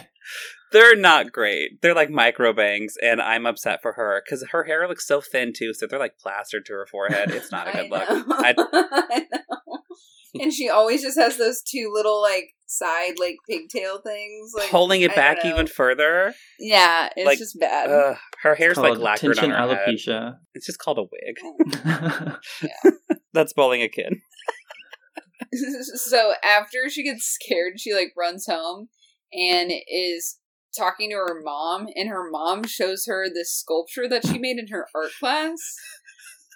They're 0.72 0.96
not 0.96 1.30
great. 1.32 1.80
They're 1.80 1.94
like 1.94 2.10
micro 2.10 2.52
bangs, 2.52 2.94
and 3.00 3.22
I'm 3.22 3.46
upset 3.46 3.80
for 3.80 3.92
her 3.92 4.20
because 4.24 4.44
her 4.50 4.64
hair 4.64 4.88
looks 4.88 5.06
so 5.06 5.20
thin 5.20 5.52
too. 5.56 5.72
So 5.72 5.86
they're 5.86 5.98
like 5.98 6.18
plastered 6.18 6.66
to 6.66 6.72
her 6.72 6.86
forehead. 6.90 7.30
It's 7.30 7.52
not 7.52 7.68
a 7.68 7.72
good 7.72 7.92
I 7.92 7.98
look. 8.16 8.26
I- 8.28 8.54
I 9.08 9.26
know. 9.30 9.78
And 10.38 10.52
she 10.52 10.68
always 10.68 11.02
just 11.02 11.18
has 11.18 11.38
those 11.38 11.62
two 11.62 11.90
little 11.94 12.20
like 12.20 12.50
side 12.66 13.14
like 13.18 13.36
pigtail 13.48 14.00
things, 14.00 14.52
like 14.56 14.68
Holding 14.70 15.02
it 15.02 15.12
I 15.12 15.14
back 15.14 15.36
don't 15.40 15.50
know. 15.50 15.54
even 15.56 15.66
further. 15.66 16.34
Yeah, 16.58 17.08
it's 17.16 17.26
like, 17.26 17.38
just 17.38 17.58
bad. 17.60 17.90
Ugh, 17.90 18.16
her 18.42 18.54
hair's 18.54 18.76
like 18.76 18.92
Called 18.94 18.98
lacquered 18.98 19.38
on 19.38 19.44
tension 19.44 19.50
her 19.50 19.68
head. 19.68 19.78
alopecia. 19.88 20.34
It's 20.54 20.66
just 20.66 20.78
called 20.78 20.98
a 20.98 21.02
wig. 21.02 22.34
That's 23.32 23.52
bowling 23.52 23.82
a 23.82 23.88
kid. 23.88 24.14
so 25.94 26.32
after 26.44 26.88
she 26.88 27.04
gets 27.04 27.24
scared, 27.26 27.74
she 27.78 27.94
like 27.94 28.12
runs 28.16 28.46
home 28.46 28.88
and 29.32 29.70
is 29.88 30.38
talking 30.76 31.10
to 31.10 31.16
her 31.16 31.40
mom, 31.42 31.86
and 31.94 32.08
her 32.08 32.30
mom 32.30 32.64
shows 32.64 33.04
her 33.06 33.26
this 33.32 33.54
sculpture 33.54 34.08
that 34.08 34.26
she 34.26 34.38
made 34.38 34.58
in 34.58 34.68
her 34.68 34.86
art 34.94 35.10
class. 35.18 35.56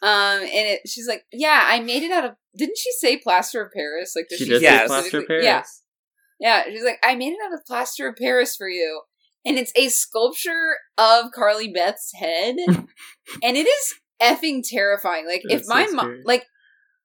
Um, 0.03 0.41
and 0.43 0.49
it, 0.67 0.81
she's 0.87 1.07
like, 1.07 1.25
"Yeah, 1.33 1.61
I 1.65 1.81
made 1.81 2.03
it 2.03 2.11
out 2.11 2.25
of." 2.25 2.33
Didn't 2.57 2.79
she 2.79 2.91
say 2.93 3.19
plaster 3.19 3.63
of 3.63 3.73
Paris? 3.73 4.15
Like, 4.17 4.27
does 4.29 4.39
she 4.39 4.45
she 4.47 4.51
did 4.51 4.61
say 4.61 4.65
Yes. 4.65 4.81
say 4.83 4.87
plaster 4.87 5.19
of 5.19 5.25
specifically- 5.25 5.43
Paris. 5.43 5.83
Yeah. 6.41 6.65
She's 6.65 6.85
like, 6.85 6.99
"I 7.03 7.15
made 7.15 7.33
it 7.33 7.39
out 7.47 7.53
of 7.53 7.65
plaster 7.67 8.09
of 8.09 8.17
Paris 8.17 8.57
for 8.57 8.69
you," 8.69 9.03
and 9.45 9.59
it's 9.59 9.73
a 9.77 9.89
sculpture 9.89 10.77
of 10.99 11.27
Carly 11.33 11.69
Beth's 11.69 12.13
head, 12.19 12.57
and 12.69 13.57
it 13.57 13.67
is 13.67 13.95
effing 14.21 14.63
terrifying. 14.69 15.27
Like, 15.27 15.43
if 15.45 15.67
That's 15.67 15.69
so 15.69 15.75
my 15.75 15.87
mom, 15.93 16.23
like, 16.25 16.47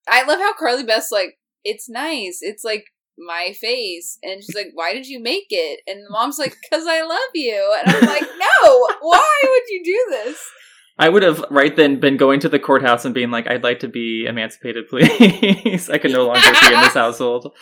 I 0.10 0.24
love 0.24 0.39
how 0.39 0.54
Carly 0.56 0.84
Beth's 0.84 1.12
like, 1.12 1.38
"It's 1.63 1.89
nice. 1.89 2.39
It's 2.41 2.63
like." 2.63 2.86
My 3.17 3.54
face, 3.54 4.17
and 4.24 4.43
she's 4.43 4.54
like, 4.54 4.71
"Why 4.74 4.91
did 4.91 5.08
you 5.08 5.24
make 5.24 5.45
it?" 5.50 5.80
And 5.88 6.00
the 6.06 6.10
mom's 6.10 6.38
like, 6.38 6.54
"Cause 6.69 6.84
I 6.86 7.02
love 7.02 7.32
you." 7.34 7.74
And 7.80 7.95
I'm 7.95 8.06
like, 8.06 8.24
"No, 8.63 8.88
why 9.00 9.41
would 9.41 9.63
you 9.69 9.82
do 9.86 10.06
this?" 10.10 10.38
I 10.98 11.08
would 11.08 11.24
have 11.24 11.43
right 11.50 11.74
then 11.74 12.00
been 12.02 12.17
going 12.17 12.41
to 12.41 12.50
the 12.50 12.60
courthouse 12.60 13.06
and 13.06 13.13
being 13.13 13.32
like, 13.32 13.48
"I'd 13.48 13.63
like 13.63 13.80
to 13.80 13.88
be 13.88 14.26
emancipated, 14.26 14.88
please. 14.89 15.89
I 15.89 15.98
can 15.98 16.12
no 16.12 16.26
longer 16.28 16.41
be 16.41 16.74
in 16.74 16.82
this 16.82 16.93
household." 16.93 17.56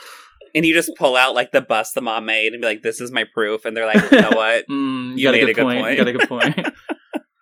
And 0.55 0.65
you 0.65 0.73
just 0.73 0.91
pull 0.97 1.15
out 1.15 1.33
like 1.35 1.51
the 1.51 1.61
bust 1.61 1.95
the 1.95 2.01
mom 2.01 2.25
made 2.25 2.53
and 2.53 2.61
be 2.61 2.67
like, 2.67 2.81
"This 2.83 3.01
is 3.01 3.11
my 3.11 3.25
proof." 3.33 3.65
And 3.65 3.75
they're 3.75 3.85
like, 3.87 4.01
"You 4.11 4.21
know 4.21 4.31
what? 4.31 4.65
Mm, 4.69 5.17
You 5.17 5.23
got 5.27 5.31
made 5.31 5.39
a 5.41 5.43
a 5.43 5.45
good 5.47 5.55
good 5.55 5.63
point. 5.63 5.79
point. 5.81 5.91
You 5.91 5.97
got 6.05 6.07
a 6.07 6.17
good 6.17 6.29
point. 6.29 6.67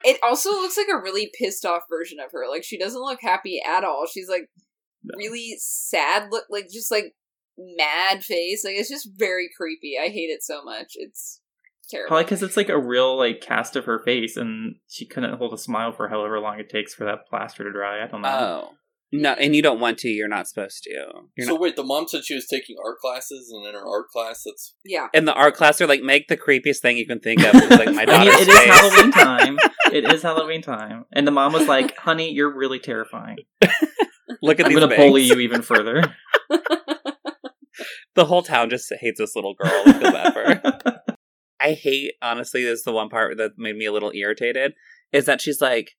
It 0.03 0.17
also 0.23 0.49
looks 0.49 0.77
like 0.77 0.87
a 0.91 0.97
really 0.99 1.29
pissed 1.37 1.63
off 1.63 1.83
version 1.87 2.19
of 2.19 2.31
her. 2.31 2.49
Like 2.49 2.63
she 2.63 2.79
doesn't 2.79 2.99
look 3.03 3.19
happy 3.21 3.61
at 3.63 3.83
all. 3.83 4.07
She's 4.11 4.27
like 4.27 4.49
No. 5.03 5.13
really 5.15 5.55
sad 5.59 6.29
look 6.31 6.45
like 6.49 6.69
just 6.71 6.89
like 6.89 7.13
mad 7.55 8.23
face. 8.23 8.63
Like 8.65 8.73
it's 8.77 8.89
just 8.89 9.09
very 9.15 9.47
creepy. 9.55 9.97
I 10.01 10.07
hate 10.07 10.31
it 10.31 10.41
so 10.41 10.63
much. 10.63 10.93
It's 10.95 11.39
terrible. 11.87 12.07
Probably 12.07 12.23
because 12.23 12.41
it's 12.41 12.57
like 12.57 12.69
a 12.69 12.79
real 12.79 13.15
like 13.15 13.41
cast 13.41 13.75
of 13.75 13.85
her 13.85 13.99
face, 13.99 14.37
and 14.37 14.77
she 14.87 15.05
couldn't 15.05 15.37
hold 15.37 15.53
a 15.53 15.57
smile 15.59 15.91
for 15.91 16.09
however 16.09 16.39
long 16.39 16.59
it 16.59 16.69
takes 16.69 16.95
for 16.95 17.03
that 17.05 17.27
plaster 17.29 17.63
to 17.63 17.71
dry. 17.71 18.03
I 18.03 18.07
don't 18.07 18.21
know. 18.23 18.29
Oh, 18.71 18.73
no." 19.11 19.33
And 19.33 19.55
you 19.55 19.61
don't 19.61 19.79
want 19.79 19.97
to. 19.99 20.09
You're 20.09 20.27
not 20.27 20.47
supposed 20.47 20.83
to. 20.83 20.89
You're 21.35 21.47
so 21.47 21.53
not. 21.53 21.61
wait, 21.61 21.75
the 21.75 21.83
mom 21.83 22.07
said 22.07 22.23
she 22.25 22.35
was 22.35 22.47
taking 22.47 22.75
art 22.83 22.97
classes, 22.99 23.51
and 23.51 23.65
in 23.67 23.73
her 23.73 23.87
art 23.87 24.07
class, 24.09 24.43
that's 24.45 24.75
yeah. 24.85 25.07
In 25.13 25.25
the 25.25 25.33
art 25.33 25.55
class, 25.55 25.77
they're 25.77 25.87
like, 25.87 26.01
"Make 26.01 26.27
the 26.27 26.37
creepiest 26.37 26.79
thing 26.79 26.97
you 26.97 27.05
can 27.07 27.19
think 27.19 27.41
of." 27.41 27.55
It's 27.55 27.69
like 27.69 27.93
my 27.93 28.03
I 28.07 28.19
mean, 28.19 28.27
daughter's 28.27 28.41
it 28.41 28.47
is 28.49 28.57
face. 28.57 28.79
Halloween 28.79 29.11
time. 29.13 29.57
It 29.91 30.13
is 30.13 30.21
Halloween 30.21 30.61
time, 30.61 31.05
and 31.13 31.27
the 31.27 31.31
mom 31.31 31.53
was 31.53 31.67
like, 31.67 31.97
"Honey, 31.97 32.31
you're 32.31 32.53
really 32.55 32.79
terrifying. 32.79 33.37
Look 34.41 34.59
at 34.59 34.65
I'm 34.65 34.71
these. 34.71 34.79
going 34.79 34.89
to 34.89 34.95
bangs." 34.95 35.09
bully 35.09 35.23
you 35.23 35.39
even 35.39 35.61
further." 35.61 36.03
The 38.15 38.25
whole 38.25 38.43
town 38.43 38.69
just 38.69 38.91
hates 38.99 39.19
this 39.19 39.35
little 39.35 39.53
girl. 39.53 39.71
I 39.85 39.93
feel 39.93 40.11
bad 40.11 40.33
for. 40.33 41.01
I 41.61 41.71
hate, 41.73 42.13
honestly, 42.21 42.63
this 42.63 42.79
is 42.79 42.83
the 42.83 42.91
one 42.91 43.07
part 43.09 43.37
that 43.37 43.51
made 43.57 43.75
me 43.77 43.85
a 43.85 43.91
little 43.93 44.11
irritated, 44.13 44.73
is 45.13 45.25
that 45.25 45.39
she's 45.41 45.61
like, 45.61 45.91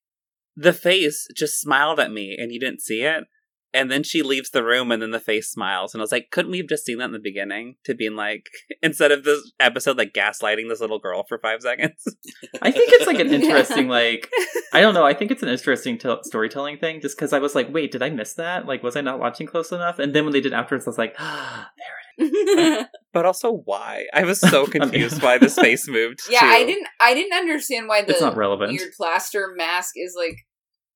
the 0.55 0.73
face 0.73 1.27
just 1.35 1.59
smiled 1.59 1.99
at 1.99 2.11
me 2.11 2.35
and 2.39 2.51
you 2.51 2.59
didn't 2.59 2.81
see 2.81 3.01
it. 3.01 3.25
And 3.73 3.89
then 3.91 4.03
she 4.03 4.21
leaves 4.21 4.51
the 4.51 4.63
room 4.63 4.91
and 4.91 5.01
then 5.01 5.11
the 5.11 5.19
face 5.19 5.49
smiles. 5.49 5.93
And 5.93 6.01
I 6.01 6.03
was 6.03 6.11
like, 6.11 6.29
couldn't 6.31 6.51
we 6.51 6.59
have 6.59 6.67
just 6.67 6.85
seen 6.85 6.99
that 6.99 7.05
in 7.05 7.11
the 7.11 7.19
beginning? 7.19 7.75
To 7.85 7.95
being 7.95 8.15
like, 8.15 8.49
instead 8.83 9.11
of 9.11 9.23
this 9.23 9.51
episode 9.59 9.97
like 9.97 10.13
gaslighting 10.13 10.69
this 10.69 10.79
little 10.79 10.99
girl 10.99 11.23
for 11.27 11.39
five 11.39 11.61
seconds. 11.61 12.03
I 12.61 12.71
think 12.71 12.91
it's 12.93 13.07
like 13.07 13.19
an 13.19 13.33
interesting, 13.33 13.87
like, 13.87 14.29
I 14.73 14.81
don't 14.81 14.93
know. 14.93 15.05
I 15.05 15.13
think 15.13 15.31
it's 15.31 15.43
an 15.43 15.49
interesting 15.49 15.97
t- 15.97 16.15
storytelling 16.23 16.77
thing 16.77 17.01
just 17.01 17.17
because 17.17 17.33
I 17.33 17.39
was 17.39 17.55
like, 17.55 17.73
wait, 17.73 17.91
did 17.91 18.03
I 18.03 18.09
miss 18.09 18.33
that? 18.35 18.65
Like, 18.65 18.83
was 18.83 18.95
I 18.95 19.01
not 19.01 19.19
watching 19.19 19.47
close 19.47 19.71
enough? 19.71 19.99
And 19.99 20.13
then 20.13 20.23
when 20.23 20.33
they 20.33 20.41
did 20.41 20.53
afterwards, 20.53 20.87
I 20.87 20.89
was 20.89 20.97
like, 20.97 21.15
ah, 21.19 21.69
there 21.77 22.27
it 22.27 22.59
is. 22.59 22.85
But 23.11 23.25
also 23.25 23.51
why? 23.65 24.05
I 24.13 24.23
was 24.23 24.39
so 24.39 24.65
confused 24.67 25.21
why 25.21 25.37
the 25.37 25.49
face 25.49 25.87
moved. 25.87 26.21
yeah, 26.29 26.39
too. 26.41 26.45
I 26.45 26.65
didn't. 26.65 26.87
I 26.99 27.13
didn't 27.13 27.33
understand 27.37 27.87
why 27.87 27.99
it 27.99 28.05
is. 28.09 28.15
It's 28.15 28.21
not 28.21 28.33
the 28.33 28.39
relevant. 28.39 28.71
weird 28.71 28.91
plaster 28.97 29.53
mask 29.55 29.93
is 29.95 30.15
like 30.17 30.37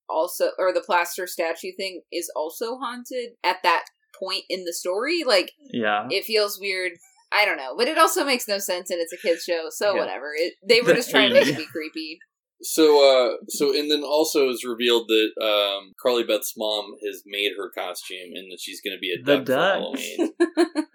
also, 0.08 0.50
or 0.58 0.72
the 0.72 0.80
plaster 0.80 1.26
statue 1.26 1.72
thing 1.76 2.02
is 2.12 2.30
also 2.34 2.76
haunted 2.78 3.30
at 3.44 3.58
that 3.62 3.84
point 4.18 4.44
in 4.48 4.64
the 4.64 4.72
story. 4.72 5.22
Like 5.26 5.52
Yeah. 5.72 6.06
it 6.10 6.24
feels 6.24 6.58
weird. 6.60 6.92
I 7.30 7.44
don't 7.44 7.58
know, 7.58 7.74
but 7.76 7.88
it 7.88 7.98
also 7.98 8.24
makes 8.24 8.48
no 8.48 8.58
sense, 8.58 8.88
and 8.90 9.00
it's 9.00 9.12
a 9.12 9.16
kids 9.18 9.44
show, 9.44 9.66
so 9.70 9.94
Yeah. 9.94 10.00
whatever. 10.00 10.32
It, 10.34 10.54
they 10.66 10.80
were 10.80 10.94
just 11.00 11.10
trying 11.10 11.28
to 11.28 11.34
make 11.34 11.48
it 11.48 11.56
be 11.58 11.66
creepy. 11.66 12.18
So, 12.60 12.84
uh, 13.32 13.36
so, 13.48 13.72
and 13.72 13.88
then 13.90 14.02
also 14.02 14.48
is 14.48 14.64
revealed 14.64 15.06
that 15.08 15.30
um, 15.40 15.92
Carly 16.02 16.24
Beth's 16.24 16.54
mom 16.56 16.94
has 17.06 17.22
made 17.24 17.52
her 17.56 17.70
costume, 17.70 18.32
and 18.34 18.50
that 18.50 18.58
she's 18.60 18.80
going 18.80 18.96
to 18.96 19.00
be 19.00 19.12
a 19.12 19.22
The 19.24 19.44
duck 19.44 19.46
for 19.46 19.52
duck. 19.52 19.74
Halloween. 19.78 20.32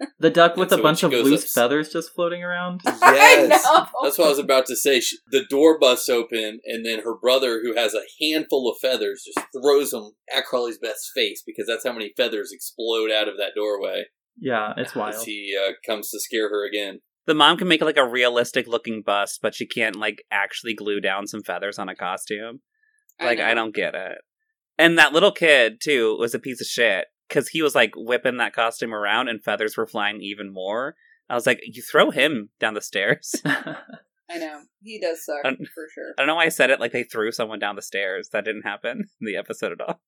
The 0.20 0.30
duck 0.30 0.56
with 0.56 0.70
So 0.70 0.76
a 0.76 0.78
when 0.78 0.82
bunch 0.84 1.02
of 1.02 1.12
loose 1.12 1.44
up- 1.44 1.50
feathers 1.50 1.92
just 1.92 2.14
floating 2.14 2.42
around. 2.42 2.80
I 2.86 3.14
Yes, 3.14 3.62
know. 3.64 3.86
that's 4.02 4.16
what 4.16 4.26
I 4.26 4.30
was 4.30 4.38
about 4.38 4.64
to 4.66 4.76
say. 4.76 5.00
She, 5.00 5.18
the 5.30 5.44
door 5.44 5.78
busts 5.78 6.08
open, 6.08 6.60
and 6.64 6.86
then 6.86 7.00
her 7.00 7.14
brother, 7.14 7.60
who 7.62 7.74
has 7.74 7.92
a 7.94 8.00
handful 8.22 8.70
of 8.70 8.78
feathers, 8.80 9.22
just 9.26 9.46
throws 9.52 9.90
them 9.90 10.12
at 10.34 10.46
Carly 10.46 10.72
Beth's 10.80 11.10
face 11.14 11.42
because 11.44 11.66
that's 11.66 11.84
how 11.84 11.92
many 11.92 12.12
feathers 12.16 12.52
explode 12.52 13.10
out 13.10 13.28
of 13.28 13.36
that 13.36 13.52
doorway 13.54 14.04
Yeah, 14.38 14.72
it's 14.78 14.92
as 14.92 14.96
wild. 14.96 15.24
he 15.26 15.54
uh, 15.60 15.72
comes 15.86 16.08
to 16.10 16.20
scare 16.20 16.48
her 16.48 16.66
again. 16.66 17.00
The 17.26 17.34
mom 17.34 17.56
can 17.56 17.68
make 17.68 17.80
like 17.80 17.96
a 17.96 18.06
realistic 18.06 18.66
looking 18.66 19.02
bust, 19.02 19.40
but 19.42 19.54
she 19.54 19.66
can't 19.66 19.96
like 19.96 20.24
actually 20.30 20.74
glue 20.74 21.00
down 21.00 21.26
some 21.26 21.42
feathers 21.42 21.78
on 21.78 21.88
a 21.88 21.96
costume. 21.96 22.60
Like 23.20 23.40
I, 23.40 23.50
know. 23.50 23.62
don't 23.62 23.74
get 23.74 23.94
it. 23.94 24.18
And 24.78 24.98
that 24.98 25.12
little 25.12 25.32
kid 25.32 25.80
too 25.82 26.16
was 26.18 26.34
a 26.34 26.38
piece 26.38 26.60
of 26.60 26.66
shit 26.66 27.06
because 27.28 27.48
he 27.48 27.62
was 27.62 27.74
like 27.74 27.92
whipping 27.96 28.36
that 28.38 28.52
costume 28.52 28.94
around 28.94 29.28
and 29.28 29.42
feathers 29.42 29.76
were 29.76 29.86
flying 29.86 30.20
even 30.20 30.52
more. 30.52 30.96
I 31.28 31.34
was 31.34 31.46
like, 31.46 31.60
you 31.62 31.82
throw 31.82 32.10
him 32.10 32.50
down 32.60 32.74
the 32.74 32.80
stairs. 32.80 33.34
I 33.44 34.38
know 34.38 34.60
he 34.82 35.00
does 35.00 35.24
suck 35.24 35.42
for 35.42 35.86
sure. 35.94 36.12
I 36.18 36.22
don't 36.22 36.26
know 36.26 36.34
why 36.34 36.44
I 36.44 36.50
said 36.50 36.70
it 36.70 36.80
like 36.80 36.92
they 36.92 37.04
threw 37.04 37.32
someone 37.32 37.58
down 37.58 37.76
the 37.76 37.82
stairs. 37.82 38.30
That 38.32 38.44
didn't 38.44 38.62
happen 38.62 39.04
in 39.20 39.26
the 39.26 39.36
episode 39.36 39.72
at 39.72 39.80
all. 39.80 40.00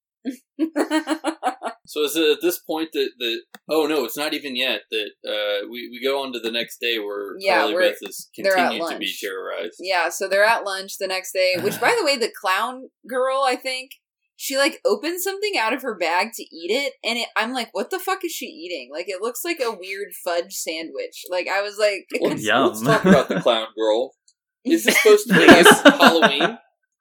So 1.87 2.03
is 2.03 2.16
it 2.16 2.31
at 2.31 2.40
this 2.42 2.59
point 2.59 2.90
that 2.92 3.11
that 3.18 3.40
oh 3.68 3.87
no, 3.87 4.05
it's 4.05 4.16
not 4.16 4.35
even 4.35 4.57
yet 4.57 4.83
that 4.90 5.11
uh, 5.27 5.66
we 5.70 5.88
we 5.90 6.01
go 6.03 6.22
on 6.22 6.33
to 6.33 6.40
the 6.40 6.51
next 6.51 6.79
day 6.81 6.99
where 6.99 7.37
Yeah, 7.38 7.61
Carly 7.61 7.75
Beth 7.75 7.99
is 8.03 8.29
continued 8.35 8.88
to 8.88 8.99
be 8.99 9.14
terrorized. 9.20 9.77
yeah, 9.81 10.09
so 10.09 10.29
they're 10.29 10.44
at 10.44 10.64
lunch 10.64 10.99
the 10.99 11.07
next 11.07 11.33
day. 11.33 11.55
Which, 11.61 11.81
by 11.81 11.94
the 11.99 12.05
way, 12.05 12.16
the 12.16 12.33
clown 12.40 12.90
girl, 13.09 13.42
I 13.46 13.57
think 13.57 13.92
she 14.37 14.59
like 14.59 14.81
opens 14.85 15.25
something 15.25 15.53
out 15.59 15.72
of 15.72 15.83
her 15.83 15.96
bag 15.96 16.29
to 16.35 16.42
eat 16.42 16.70
it, 16.70 16.92
and 17.03 17.18
it, 17.18 17.29
I'm 17.37 17.53
like, 17.53 17.68
what 17.72 17.90
the 17.90 17.99
fuck 17.99 18.25
is 18.25 18.33
she 18.33 18.46
eating? 18.46 18.90
Like, 18.92 19.09
it 19.09 19.22
looks 19.22 19.44
like 19.44 19.61
a 19.61 19.72
weird 19.72 20.09
fudge 20.25 20.53
sandwich. 20.55 21.25
Like, 21.31 21.49
I 21.49 21.62
was 21.62 21.79
like, 21.79 22.07
Let's, 22.20 22.42
Yum. 22.44 22.66
let's 22.68 22.83
talk 22.83 23.05
about 23.05 23.29
the 23.29 23.40
clown 23.40 23.68
girl. 23.77 24.12
Is 24.64 24.85
this 24.85 25.01
supposed 25.01 25.29
to 25.29 25.35
be 25.35 25.46
Halloween? 25.96 26.59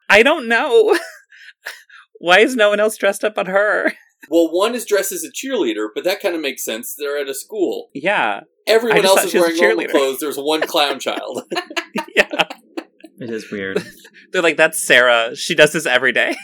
I 0.08 0.21
don't 0.21 0.48
know. 0.48 0.95
why 2.19 2.39
is 2.39 2.56
no 2.56 2.69
one 2.69 2.80
else 2.80 2.95
dressed 2.95 3.24
up 3.24 3.34
but 3.34 3.48
her? 3.48 3.91
Well, 4.30 4.52
one 4.52 4.76
is 4.76 4.86
dressed 4.86 5.12
as 5.12 5.24
a 5.24 5.32
cheerleader, 5.32 5.88
but 5.94 6.04
that 6.04 6.22
kind 6.22 6.36
of 6.36 6.42
makes 6.42 6.64
sense. 6.64 6.96
They're 6.98 7.18
at 7.20 7.28
a 7.30 7.34
school. 7.34 7.90
Yeah, 7.94 8.42
Everyone 8.68 9.06
else 9.06 9.24
is 9.26 9.32
she 9.32 9.38
was 9.38 9.48
a 9.58 9.62
wearing 9.62 9.78
normal 9.78 9.84
cheerleader. 9.86 9.92
clothes. 9.92 10.20
There's 10.20 10.38
one 10.38 10.62
clown 10.62 11.00
child. 11.00 11.44
yeah. 12.16 12.30
it 13.20 13.30
is 13.30 13.52
weird. 13.52 13.86
They're 14.32 14.42
like, 14.42 14.58
that's 14.58 14.86
Sarah. 14.86 15.36
She 15.36 15.54
does 15.56 15.72
this 15.74 15.86
every 15.86 16.12
day. 16.12 16.36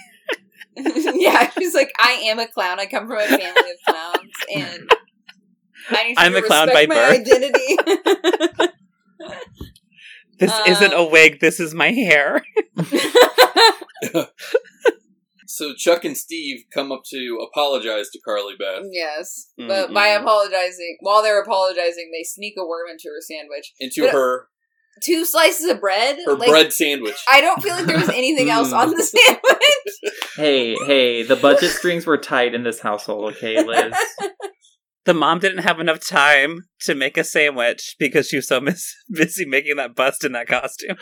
yeah, 0.77 1.49
she's 1.57 1.73
like, 1.73 1.91
I 1.99 2.11
am 2.27 2.39
a 2.39 2.47
clown. 2.47 2.79
I 2.79 2.85
come 2.85 3.07
from 3.07 3.17
a 3.17 3.25
family 3.25 3.47
of 3.47 3.77
clowns, 3.85 4.31
and 4.55 4.89
I 5.89 6.03
need 6.07 6.17
I'm 6.17 6.31
you 6.33 6.37
a 6.37 6.41
clown 6.43 6.67
by 6.67 6.85
my 6.85 6.95
birth." 6.95 7.19
identity. 7.19 7.77
This 10.39 10.51
Um, 10.51 10.61
isn't 10.67 10.93
a 10.93 11.03
wig. 11.03 11.39
This 11.39 11.59
is 11.59 11.73
my 11.73 11.91
hair. 11.91 12.41
So 15.51 15.73
Chuck 15.73 16.05
and 16.05 16.17
Steve 16.17 16.63
come 16.73 16.91
up 16.91 17.01
to 17.11 17.37
apologize 17.47 18.09
to 18.11 18.19
Carly 18.23 18.53
Beth 18.57 18.83
yes, 18.91 19.51
mm-hmm, 19.59 19.67
but 19.67 19.93
by 19.93 20.07
Mm-mm. 20.09 20.21
apologizing, 20.21 20.97
while 21.01 21.21
they're 21.21 21.41
apologizing, 21.41 22.11
they 22.11 22.23
sneak 22.23 22.55
a 22.57 22.65
worm 22.65 22.87
into 22.89 23.07
her 23.09 23.21
sandwich. 23.21 23.73
into 23.79 24.03
But- 24.03 24.11
her 24.13 24.47
Two 25.01 25.23
slices 25.25 25.67
of 25.69 25.79
bread. 25.79 26.17
her 26.25 26.33
like, 26.35 26.49
bread 26.49 26.73
sandwich. 26.73 27.15
I 27.31 27.39
don't 27.41 27.63
feel 27.63 27.73
like 27.73 27.85
there 27.85 27.97
was 27.97 28.09
anything 28.09 28.49
else 28.57 28.73
on 28.73 28.89
the 28.91 29.01
sandwich. 29.01 30.13
hey, 30.35 30.75
hey, 30.85 31.23
the 31.23 31.37
budget 31.37 31.71
strings 31.71 32.05
were 32.05 32.17
tight 32.17 32.53
in 32.53 32.63
this 32.63 32.81
household, 32.81 33.33
okay, 33.33 33.63
Liz? 33.63 33.93
The 35.05 35.15
mom 35.15 35.39
didn't 35.39 35.63
have 35.63 35.79
enough 35.79 36.05
time 36.07 36.65
to 36.81 36.93
make 36.93 37.17
a 37.17 37.23
sandwich 37.23 37.95
because 37.97 38.27
she 38.27 38.35
was 38.35 38.47
so 38.47 38.61
mis- 38.61 38.93
busy 39.11 39.45
making 39.45 39.77
that 39.77 39.95
bust 39.95 40.23
in 40.23 40.33
that 40.33 40.47
costume. 40.47 40.95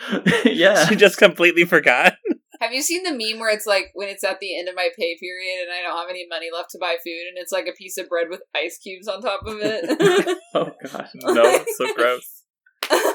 yeah. 0.46 0.86
She 0.86 0.96
just 0.96 1.18
completely 1.18 1.66
forgot. 1.66 2.14
Have 2.60 2.72
you 2.74 2.82
seen 2.82 3.02
the 3.04 3.10
meme 3.10 3.40
where 3.40 3.48
it's 3.50 3.66
like 3.66 3.86
when 3.94 4.08
it's 4.08 4.22
at 4.22 4.38
the 4.40 4.58
end 4.58 4.68
of 4.68 4.74
my 4.74 4.88
pay 4.98 5.16
period 5.18 5.62
and 5.62 5.70
I 5.72 5.82
don't 5.82 5.96
have 5.96 6.10
any 6.10 6.26
money 6.28 6.48
left 6.52 6.70
to 6.72 6.78
buy 6.78 6.96
food 7.02 7.28
and 7.28 7.36
it's 7.38 7.52
like 7.52 7.66
a 7.66 7.72
piece 7.72 7.96
of 7.96 8.08
bread 8.08 8.26
with 8.28 8.42
ice 8.54 8.78
cubes 8.82 9.08
on 9.08 9.22
top 9.22 9.40
of 9.46 9.58
it? 9.60 10.38
Oh 10.54 10.70
gosh. 10.84 11.08
No, 11.14 11.42
it's 11.44 11.78
so 11.78 11.94
gross. 11.94 12.42
oh 12.90 13.14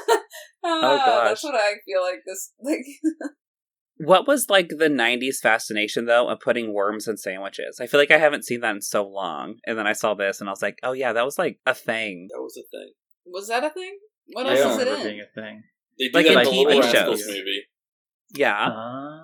gosh. 0.64 1.28
That's 1.28 1.44
what 1.44 1.54
I 1.54 1.74
feel 1.84 2.00
like 2.02 2.20
this 2.26 2.52
like 2.60 2.80
What 3.98 4.26
was 4.26 4.50
like 4.50 4.68
the 4.68 4.88
90s 4.88 5.36
fascination 5.42 6.06
though 6.06 6.28
of 6.28 6.40
putting 6.40 6.74
worms 6.74 7.06
in 7.06 7.16
sandwiches? 7.16 7.78
I 7.80 7.86
feel 7.86 8.00
like 8.00 8.10
I 8.10 8.18
haven't 8.18 8.44
seen 8.44 8.60
that 8.60 8.74
in 8.74 8.82
so 8.82 9.06
long. 9.06 9.56
And 9.66 9.78
then 9.78 9.86
I 9.86 9.92
saw 9.92 10.14
this 10.14 10.40
and 10.40 10.48
I 10.48 10.52
was 10.52 10.62
like, 10.62 10.78
oh 10.82 10.92
yeah, 10.92 11.12
that 11.12 11.24
was 11.24 11.38
like 11.38 11.58
a 11.66 11.74
thing. 11.74 12.28
That 12.32 12.40
was 12.40 12.56
a 12.58 12.66
thing. 12.76 12.92
was 13.26 13.48
that 13.48 13.64
a 13.64 13.70
thing? 13.70 13.98
What 14.32 14.46
I 14.46 14.58
else 14.58 14.58
Yeah. 14.58 14.64
don't 14.64 14.80
is 14.80 14.86
it 14.86 14.88
in? 15.00 15.06
being 15.06 15.20
a 15.20 15.40
thing. 15.40 15.62
They 15.98 16.08
do 16.08 16.18
Like 16.18 16.26
that 16.26 16.46
in 16.52 16.54
in 16.54 16.66
the 16.68 16.74
TV 16.86 16.92
shows. 16.92 17.26
movie. 17.26 17.62
Yeah. 18.34 18.56
Ah. 18.58 19.15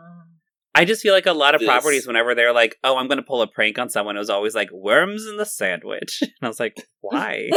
I 0.74 0.84
just 0.84 1.02
feel 1.02 1.12
like 1.12 1.26
a 1.26 1.32
lot 1.32 1.54
of 1.54 1.60
This- 1.60 1.68
properties, 1.68 2.06
whenever 2.06 2.34
they're 2.34 2.52
like, 2.52 2.76
oh, 2.82 2.96
I'm 2.96 3.06
going 3.06 3.18
to 3.18 3.24
pull 3.24 3.42
a 3.42 3.46
prank 3.46 3.78
on 3.78 3.90
someone, 3.90 4.16
it 4.16 4.20
was 4.20 4.30
always 4.30 4.54
like, 4.54 4.70
worms 4.72 5.26
in 5.26 5.36
the 5.36 5.44
sandwich. 5.46 6.20
And 6.22 6.30
I 6.42 6.48
was 6.48 6.58
like, 6.60 6.76
why? 7.00 7.50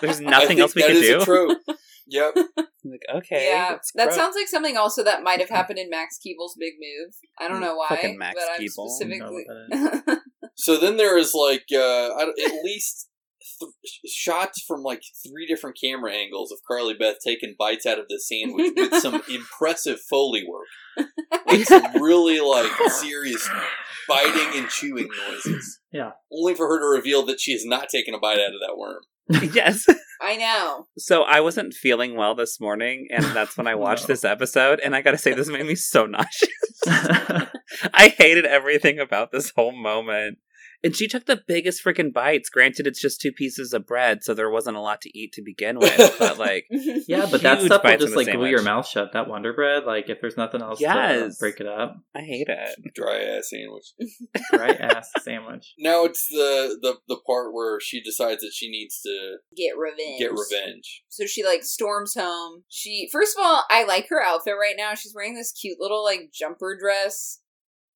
There's 0.00 0.20
nothing 0.36 0.60
else 0.60 0.74
we 0.74 0.82
that 0.82 0.88
can 0.88 0.96
is 0.96 1.02
do. 1.08 1.20
a 1.20 1.24
trope. 1.24 1.58
yep. 2.08 2.32
I'm 2.36 2.66
like, 2.90 3.02
okay. 3.16 3.48
yeah, 3.50 3.76
that 3.94 4.04
gross. 4.06 4.16
sounds 4.16 4.34
like 4.36 4.48
something 4.48 4.76
also 4.76 5.04
that 5.04 5.22
might 5.22 5.40
have 5.40 5.48
happened 5.50 5.78
in 5.78 5.88
Max 5.90 6.18
Keeble's 6.18 6.56
Big 6.58 6.74
Move. 6.80 7.14
I 7.38 7.48
don't 7.48 7.60
know 7.60 7.76
why, 7.76 7.88
Fucking 7.90 8.18
Max 8.18 8.34
but 8.34 8.52
I'm 8.54 8.66
Keeble. 8.66 8.88
specifically. 8.88 9.46
So 10.56 10.76
then 10.76 10.96
there 10.96 11.16
is 11.16 11.34
like 11.34 11.66
uh, 11.72 12.18
at 12.18 12.64
least 12.64 13.07
th- 13.60 13.72
shots 14.12 14.62
from 14.66 14.82
like 14.82 15.00
three 15.26 15.46
different 15.46 15.76
camera 15.82 16.12
angles 16.12 16.52
of 16.52 16.58
Carly 16.66 16.94
Beth 16.94 17.16
taking 17.24 17.54
bites 17.58 17.86
out 17.86 17.98
of 17.98 18.06
the 18.08 18.18
sandwich 18.18 18.72
with 18.76 18.94
some 19.02 19.22
impressive 19.30 19.98
foley 20.10 20.44
work, 20.48 21.06
like 21.46 21.64
some 21.64 22.02
really 22.02 22.40
like 22.40 22.70
serious 22.90 23.48
biting 24.08 24.58
and 24.60 24.68
chewing 24.68 25.08
noises. 25.28 25.80
Yeah. 25.92 26.10
Only 26.32 26.54
for 26.54 26.66
her 26.68 26.80
to 26.80 26.86
reveal 26.86 27.24
that 27.26 27.40
she 27.40 27.52
has 27.52 27.64
not 27.64 27.88
taken 27.88 28.14
a 28.14 28.18
bite 28.18 28.38
out 28.38 28.54
of 28.54 28.60
that 28.60 28.76
worm. 28.76 29.02
yes. 29.54 29.84
I 30.22 30.36
know. 30.36 30.86
So 30.96 31.22
I 31.22 31.40
wasn't 31.40 31.74
feeling 31.74 32.16
well 32.16 32.34
this 32.34 32.58
morning, 32.60 33.08
and 33.10 33.22
that's 33.24 33.56
when 33.58 33.66
I 33.66 33.74
watched 33.74 34.04
No. 34.08 34.14
this 34.14 34.24
episode, 34.24 34.80
and 34.80 34.96
I 34.96 35.02
gotta 35.02 35.18
say, 35.18 35.34
this 35.34 35.48
made 35.48 35.66
me 35.66 35.74
so 35.74 36.06
nauseous. 36.06 36.50
I 36.86 38.14
hated 38.16 38.46
everything 38.46 38.98
about 38.98 39.30
this 39.30 39.52
whole 39.54 39.72
moment. 39.76 40.38
And 40.84 40.94
she 40.94 41.08
took 41.08 41.26
the 41.26 41.42
biggest 41.46 41.82
freaking 41.84 42.12
bites. 42.12 42.48
Granted, 42.48 42.86
it's 42.86 43.00
just 43.00 43.20
two 43.20 43.32
pieces 43.32 43.72
of 43.72 43.84
bread, 43.86 44.22
so 44.22 44.32
there 44.32 44.48
wasn't 44.50 44.76
a 44.76 44.80
lot 44.80 45.00
to 45.02 45.18
eat 45.18 45.32
to 45.32 45.42
begin 45.42 45.78
with. 45.80 46.16
But 46.18 46.38
like, 46.38 46.66
yeah, 46.70 47.26
but 47.30 47.42
that 47.42 47.62
stuff 47.62 47.82
will 47.82 47.96
just 47.98 48.14
like 48.16 48.30
glue 48.30 48.46
your 48.46 48.62
mouth 48.62 48.86
shut. 48.86 49.12
That 49.12 49.28
Wonder 49.28 49.52
Bread, 49.52 49.84
like 49.84 50.08
if 50.08 50.20
there's 50.20 50.36
nothing 50.36 50.62
else 50.62 50.78
to 50.78 51.30
break 51.40 51.58
it 51.60 51.66
up, 51.66 51.96
I 52.14 52.20
hate 52.20 52.46
it. 52.48 52.78
Dry 52.94 53.22
ass 53.22 53.50
sandwich. 53.50 53.92
dry 54.52 54.68
ass 54.70 55.10
sandwich. 55.20 55.74
Now 55.78 56.04
it's 56.04 56.26
the, 56.28 56.78
the 56.80 56.94
the 57.08 57.20
part 57.26 57.52
where 57.52 57.80
she 57.80 58.00
decides 58.00 58.42
that 58.42 58.52
she 58.54 58.70
needs 58.70 59.00
to 59.02 59.36
Get 59.56 59.76
revenge. 59.76 60.18
get 60.20 60.30
revenge. 60.30 61.02
So 61.08 61.26
she 61.26 61.44
like 61.44 61.64
storms 61.64 62.14
home. 62.14 62.62
She 62.68 63.08
first 63.10 63.36
of 63.36 63.44
all, 63.44 63.64
I 63.70 63.84
like 63.84 64.06
her 64.10 64.22
outfit 64.22 64.54
right 64.60 64.74
now. 64.76 64.94
She's 64.94 65.14
wearing 65.14 65.34
this 65.34 65.52
cute 65.52 65.78
little 65.80 66.04
like 66.04 66.30
jumper 66.32 66.76
dress. 66.80 67.40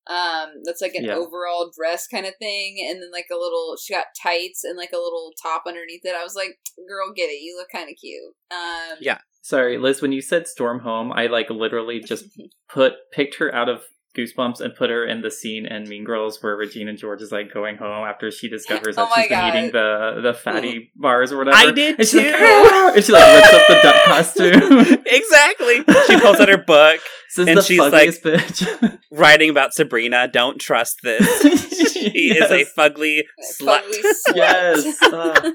Um, 0.09 0.62
that's 0.64 0.80
like 0.82 0.94
an 0.94 1.05
Yeah. 1.05 1.14
overall 1.14 1.70
dress 1.76 2.07
kind 2.09 2.26
of 2.26 2.34
thing, 2.38 2.84
and 2.90 3.00
then 3.03 3.11
like 3.12 3.28
a 3.30 3.36
little. 3.36 3.76
She 3.82 3.94
got 3.94 4.07
tights 4.20 4.64
and 4.64 4.76
like 4.76 4.92
a 4.92 4.96
little 4.98 5.32
top 5.40 5.62
underneath 5.66 6.05
it. 6.05 6.16
I 6.16 6.24
was 6.24 6.34
like, 6.34 6.59
"Girl, 6.88 7.12
get 7.14 7.30
it! 7.30 7.40
You 7.42 7.57
look 7.57 7.68
kind 7.70 7.88
of 7.90 7.96
cute." 8.00 8.34
Um, 8.50 8.98
Yeah. 9.00 9.18
Sorry, 9.44 9.76
Liz. 9.78 10.00
When 10.00 10.12
you 10.12 10.22
said 10.22 10.46
storm 10.46 10.80
home, 10.80 11.12
I 11.12 11.26
like 11.26 11.50
literally 11.50 12.00
just 12.00 12.24
put 12.68 12.94
picked 13.12 13.36
her 13.36 13.55
out 13.55 13.68
of 13.68 13.82
Goosebumps 14.16 14.60
and 14.60 14.74
put 14.74 14.90
her 14.90 15.06
in 15.06 15.22
the 15.22 15.30
scene 15.30 15.64
in 15.64 15.88
Mean 15.88 16.04
Girls 16.04 16.42
where 16.42 16.54
Regina 16.56 16.92
George 16.94 17.22
is 17.22 17.32
like 17.32 17.52
going 17.52 17.76
home 17.76 18.06
after 18.06 18.30
she 18.30 18.48
discovers 18.48 18.96
Oh 18.98 19.04
that 19.06 19.10
my 19.10 19.22
she's 19.22 19.28
been 19.30 19.38
God. 19.38 19.54
eating 19.56 19.72
the 19.72 20.20
the 20.22 20.34
fatty 20.34 20.92
bars 20.96 21.32
or 21.32 21.38
whatever. 21.38 21.56
I 21.56 21.70
did 21.70 21.98
and 21.98 22.06
she's 22.06 22.14
like, 22.22 22.26
too. 22.26 22.38
"Ah!" 22.38 22.92
and 22.96 23.04
she 23.04 23.12
like 23.12 23.36
rips 23.36 23.52
up 23.54 23.66
the 23.68 23.80
duck 23.82 24.02
costume. 24.04 25.02
exactly. 25.06 25.76
She 26.06 26.20
pulls 26.20 26.40
out 26.40 26.48
her 26.48 26.58
book, 26.58 27.00
This 27.36 27.48
And 27.48 27.62
she's 27.62 27.78
like 27.78 28.10
bitch. 28.10 28.98
writing 29.10 29.48
about 29.50 29.72
Sabrina. 29.72 30.28
Don't 30.28 30.60
trust 30.60 30.98
this. 31.02 31.92
She 31.92 32.30
is 32.36 32.50
a 32.50 32.58
Yes. 32.58 32.68
fugly 32.76 33.20
slut. 33.60 33.82
Fugly 33.82 34.12
slut. 34.28 34.36
Yes. 34.36 35.02
Uh, 35.02 35.52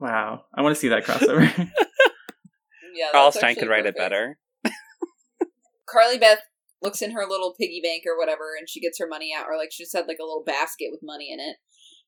wow. 0.00 0.44
I 0.54 0.62
want 0.62 0.74
to 0.74 0.80
see 0.80 0.88
that 0.88 1.04
crossover. 1.04 1.70
Yeah, 2.94 3.06
Carl 3.12 3.32
Stine 3.32 3.56
could 3.56 3.68
write 3.68 3.86
it 3.86 3.96
perfect. 3.96 3.98
better. 3.98 4.38
Carly 5.88 6.18
Beth 6.18 6.38
looks 6.84 7.02
in 7.02 7.10
her 7.12 7.26
little 7.26 7.54
piggy 7.58 7.80
bank 7.82 8.04
or 8.06 8.16
whatever, 8.18 8.54
and 8.58 8.68
she 8.68 8.80
gets 8.80 8.98
her 9.00 9.08
money 9.08 9.32
out, 9.36 9.46
or 9.48 9.56
like 9.56 9.72
she 9.72 9.82
just 9.84 9.96
had 9.96 10.06
like 10.06 10.18
a 10.20 10.24
little 10.24 10.44
basket 10.44 10.88
with 10.92 11.00
money 11.02 11.32
in 11.32 11.40
it. 11.40 11.56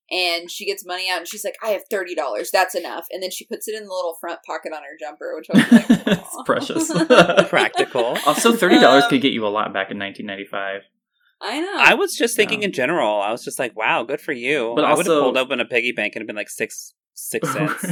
And 0.09 0.49
she 0.49 0.65
gets 0.65 0.87
money 0.87 1.11
out, 1.11 1.19
and 1.19 1.27
she's 1.27 1.45
like, 1.45 1.57
"I 1.65 1.71
have 1.71 1.83
thirty 1.91 2.15
dollars. 2.15 2.51
That's 2.53 2.77
enough." 2.77 3.07
And 3.11 3.21
then 3.21 3.33
she 3.33 3.45
puts 3.45 3.67
it 3.67 3.75
in 3.75 3.85
the 3.89 3.93
little 3.93 4.17
front 4.21 4.39
pocket 4.47 4.73
on 4.73 4.83
her 4.83 4.97
jumper, 5.01 5.35
which 5.35 5.49
I 5.53 5.57
was 5.59 5.73
like, 5.73 6.07
it's 6.07 6.37
precious. 6.47 7.49
Practical. 7.49 8.17
also, 8.25 8.53
thirty 8.55 8.79
dollars 8.79 9.03
Um, 9.05 9.11
could 9.11 9.23
get 9.23 9.33
you 9.33 9.45
a 9.45 9.49
lot 9.49 9.73
back 9.73 9.91
in 9.91 9.99
1995. 9.99 10.83
I 11.43 11.61
know. 11.61 11.73
I 11.77 11.95
was 11.95 12.15
just 12.17 12.37
thinking 12.37 12.61
Yeah. 12.63 12.67
in 12.69 12.73
general. 12.73 13.21
I 13.21 13.33
was 13.33 13.45
just 13.45 13.59
like, 13.59 13.77
wow, 13.77 14.05
good 14.05 14.21
for 14.21 14.33
you. 14.33 14.73
But 14.77 14.85
I 14.85 14.91
would 14.95 15.07
have 15.07 15.13
also- 15.17 15.23
pulled 15.23 15.37
open 15.37 15.59
a 15.61 15.65
piggy 15.65 15.91
bank 15.93 16.15
and 16.15 16.21
it'd 16.21 16.27
been 16.29 16.37
like 16.37 16.51
six 16.51 16.95
six 17.15 17.49
cents. 17.53 17.85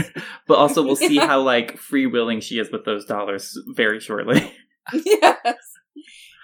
but 0.47 0.55
also, 0.55 0.85
we'll 0.85 0.95
see 0.97 1.17
how 1.17 1.41
like 1.41 1.77
freewheeling 1.79 2.41
she 2.43 2.59
is 2.61 2.71
with 2.71 2.85
those 2.85 3.05
dollars 3.07 3.59
very 3.75 3.99
shortly. 3.99 4.53
yes. 4.93 5.57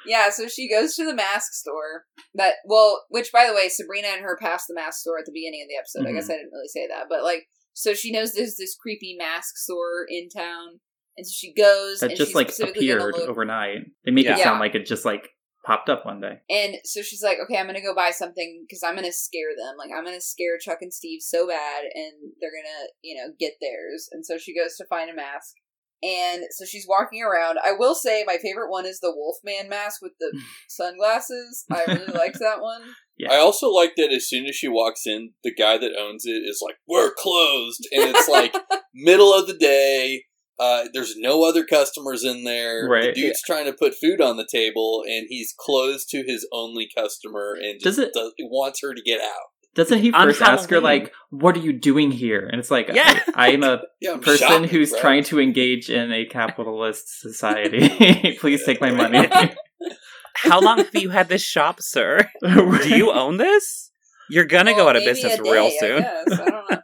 Yeah, 0.07 0.31
so 0.31 0.49
she 0.49 0.69
goes 0.69 0.95
to 0.97 1.05
the 1.05 1.15
mask 1.15 1.53
store. 1.53 2.05
That 2.35 2.55
well, 2.65 3.05
which 3.09 3.31
by 3.33 3.47
the 3.47 3.55
way, 3.55 3.69
Sabrina 3.69 4.09
and 4.09 4.23
her 4.23 4.37
passed 4.41 4.67
the 4.69 4.75
mask 4.75 5.01
store 5.01 5.19
at 5.19 5.27
the 5.27 5.33
beginning 5.33 5.63
of 5.63 5.69
the 5.69 5.77
episode. 5.77 6.07
I 6.09 6.13
Mhm. 6.13 6.15
guess 6.17 6.31
I 6.31 6.35
didn't 6.37 6.53
really 6.53 6.69
say 6.69 6.87
that, 6.87 7.07
but 7.09 7.23
like, 7.23 7.47
so 7.73 7.95
she 7.95 8.11
knows 8.13 8.33
there's 8.33 8.57
this 8.57 8.77
creepy 8.77 9.15
mask 9.19 9.57
store 9.57 10.07
in 10.09 10.29
town, 10.29 10.81
and 11.17 11.27
so 11.27 11.33
she 11.35 11.53
goes. 11.53 12.01
That 12.01 12.11
and 12.11 12.19
just 12.19 12.35
like 12.35 12.51
appeared 12.59 13.15
overnight. 13.17 13.79
They 14.05 14.11
make 14.13 14.27
Yeah. 14.27 14.39
it 14.39 14.43
sound 14.43 14.61
like 14.61 14.75
it 14.75 14.87
just 14.87 15.05
like 15.05 15.29
popped 15.67 15.91
up 15.91 16.07
one 16.07 16.21
day. 16.21 16.41
And 16.49 16.77
so 16.85 17.03
she's 17.03 17.23
like, 17.23 17.39
okay, 17.45 17.59
I'm 17.59 17.67
gonna 17.67 17.83
go 17.83 17.95
buy 17.95 18.11
something 18.13 18.65
because 18.67 18.83
I'm 18.83 18.95
gonna 18.95 19.13
scare 19.13 19.55
them. 19.55 19.77
Like, 19.77 19.91
I'm 19.95 20.05
gonna 20.05 20.21
scare 20.21 20.57
Chuck 20.59 20.79
and 20.81 20.93
Steve 20.93 21.21
so 21.21 21.47
bad, 21.47 21.85
and 21.95 22.33
they're 22.41 22.51
gonna, 22.51 22.89
you 23.03 23.15
know, 23.15 23.35
get 23.39 23.55
theirs. 23.61 24.09
And 24.11 24.25
so 24.25 24.39
she 24.39 24.57
goes 24.57 24.77
to 24.77 24.87
find 24.87 25.11
a 25.11 25.15
mask. 25.15 25.55
And 26.03 26.45
so 26.51 26.65
she's 26.65 26.87
walking 26.89 27.23
around. 27.23 27.59
I 27.65 27.73
will 27.73 27.95
say 27.95 28.25
my 28.27 28.39
favorite 28.43 28.71
one 28.71 28.87
is 28.87 29.01
the 29.01 29.13
Wolfman 29.15 29.69
mask 29.69 30.01
with 30.01 30.13
the 30.19 30.41
sunglasses. 30.69 31.65
I 31.71 31.85
really 31.87 32.13
liked 32.19 32.39
that 32.41 32.61
one. 32.63 32.83
Yeah. 33.19 33.33
I 33.33 33.37
also 33.37 33.69
like 33.69 33.93
that 33.97 34.11
as 34.11 34.29
soon 34.29 34.47
as 34.47 34.55
she 34.57 34.69
walks 34.69 35.03
in, 35.07 35.33
the 35.45 35.55
guy 35.55 35.77
that 35.77 35.97
owns 35.99 36.25
it 36.25 36.43
is 36.49 36.61
like, 36.65 36.77
"We're 36.89 37.13
closed," 37.17 37.87
and 37.93 38.15
it's 38.15 38.29
like 38.29 38.55
middle 38.95 39.35
of 39.35 39.47
the 39.47 39.57
day. 39.59 40.25
Uh, 40.59 40.85
there's 40.93 41.15
no 41.17 41.43
other 41.45 41.65
customers 41.65 42.23
in 42.23 42.45
there. 42.45 42.87
Right. 42.89 43.15
The 43.15 43.21
dude's 43.23 43.43
trying 43.43 43.65
to 43.65 43.73
put 43.73 43.95
food 43.95 44.21
on 44.21 44.37
the 44.37 44.47
table, 44.51 45.03
and 45.07 45.27
he's 45.29 45.55
closed 45.59 46.09
to 46.11 46.23
his 46.27 46.47
only 46.53 46.89
customer, 46.95 47.57
and 47.61 47.81
Does 47.81 47.99
it- 47.99 48.13
does, 48.15 48.33
wants 48.41 48.81
her 48.83 48.95
to 48.95 49.01
get 49.03 49.21
out. 49.21 49.49
Doesn't 49.75 50.01
he 50.01 50.11
first 50.11 50.43
ask 50.43 50.69
her 50.71 50.81
like, 50.81 51.13
"What 51.31 51.57
are 51.57 51.61
you 51.61 51.73
doing 51.73 52.11
here?" 52.11 52.47
And 52.47 52.59
it's 52.59 52.71
like, 52.71 52.89
Yeah. 52.93 53.21
I, 53.35 53.51
am 53.51 53.63
a 53.63 53.83
Yeah, 54.01 54.13
I'm 54.13 54.21
person 54.21 54.49
shopping, 54.49 54.69
who's 54.69 54.91
bro. 54.91 55.01
trying 55.01 55.25
to 55.25 55.41
engage 55.41 55.89
in 55.91 56.13
a 56.13 56.25
capitalist 56.27 57.21
society. 57.21 58.37
Please 58.41 58.65
take 58.65 58.81
my 58.81 58.91
money. 58.91 59.29
How 60.35 60.61
long 60.61 60.79
have 60.79 60.95
you 60.95 61.11
had 61.11 61.29
this 61.29 61.43
shop, 61.43 61.81
sir? 61.81 62.31
Do 62.43 62.89
you 62.97 63.13
own 63.13 63.37
this? 63.37 63.91
You're 64.29 64.45
gonna 64.45 64.75
go 64.75 64.87
oh, 64.87 64.89
out 64.91 64.97
of 64.97 65.05
business 65.05 65.37
day, 65.37 65.43
real 65.43 65.65
I 65.67 65.77
soon. 65.79 66.03
guess. 66.03 66.41
I. 66.41 66.79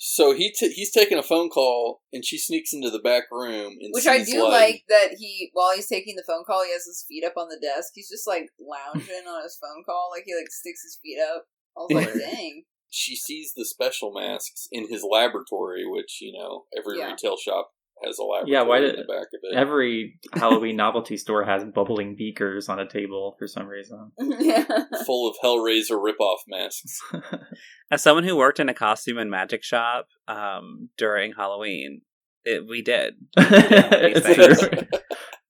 So 0.00 0.32
he 0.32 0.52
t- 0.52 0.72
he's 0.72 0.92
taking 0.92 1.18
a 1.18 1.22
phone 1.22 1.48
call, 1.50 2.02
and 2.12 2.24
she 2.24 2.38
sneaks 2.38 2.72
into 2.72 2.88
the 2.88 3.00
back 3.00 3.24
room, 3.32 3.74
and 3.80 3.90
Which 3.90 4.06
I 4.06 4.18
sees, 4.18 4.32
do 4.32 4.48
like 4.48 4.84
that 4.88 5.14
he, 5.18 5.50
while 5.52 5.74
he's 5.74 5.88
taking 5.88 6.14
the 6.14 6.22
phone 6.26 6.44
call, 6.44 6.64
he 6.64 6.70
has 6.72 6.84
his 6.84 7.04
feet 7.08 7.24
up 7.24 7.34
on 7.36 7.48
the 7.48 7.58
desk. 7.60 7.92
He's 7.94 8.08
just 8.08 8.26
like 8.26 8.48
lounging 8.60 9.26
on 9.26 9.42
his 9.42 9.58
phone 9.60 9.82
call, 9.84 10.10
like 10.14 10.22
he 10.26 10.34
like 10.34 10.50
sticks 10.50 10.82
his 10.82 10.98
feet 11.02 11.18
up. 11.20 11.46
I 11.78 11.94
was 11.94 12.06
like, 12.06 12.14
dang. 12.14 12.62
She 12.90 13.16
sees 13.16 13.52
the 13.54 13.64
special 13.66 14.12
masks 14.14 14.66
in 14.72 14.88
his 14.88 15.04
laboratory, 15.08 15.84
which 15.86 16.18
you 16.20 16.32
know 16.38 16.64
every 16.76 16.98
Yeah. 16.98 17.10
retail 17.10 17.36
shop 17.36 17.70
has 18.04 18.16
a 18.18 18.22
laboratory 18.22 18.52
Yeah, 18.52 18.62
why 18.62 18.76
in 18.78 18.82
did- 18.84 18.94
the 18.98 19.12
back 19.12 19.26
of 19.34 19.40
it. 19.42 19.56
Every 19.56 20.18
Halloween 20.34 20.76
novelty 20.76 21.16
store 21.16 21.44
has 21.44 21.64
bubbling 21.74 22.14
beakers 22.16 22.68
on 22.68 22.78
a 22.78 22.88
table 22.88 23.34
for 23.38 23.46
some 23.46 23.66
reason. 23.66 24.12
yeah. 24.18 24.64
full 25.04 25.28
of 25.28 25.36
Hellraiser 25.44 26.00
ripoff 26.02 26.38
masks. 26.48 26.98
As 27.90 28.02
someone 28.02 28.24
who 28.24 28.36
worked 28.36 28.60
in 28.60 28.68
a 28.68 28.74
costume 28.74 29.18
and 29.18 29.30
magic 29.30 29.62
shop 29.64 30.06
um, 30.28 30.88
during 30.96 31.32
Halloween, 31.36 32.02
it, 32.44 32.66
we 32.68 32.82
did. 32.82 33.14
it's 33.36 34.26
things. 34.26 34.60
true. 34.60 34.88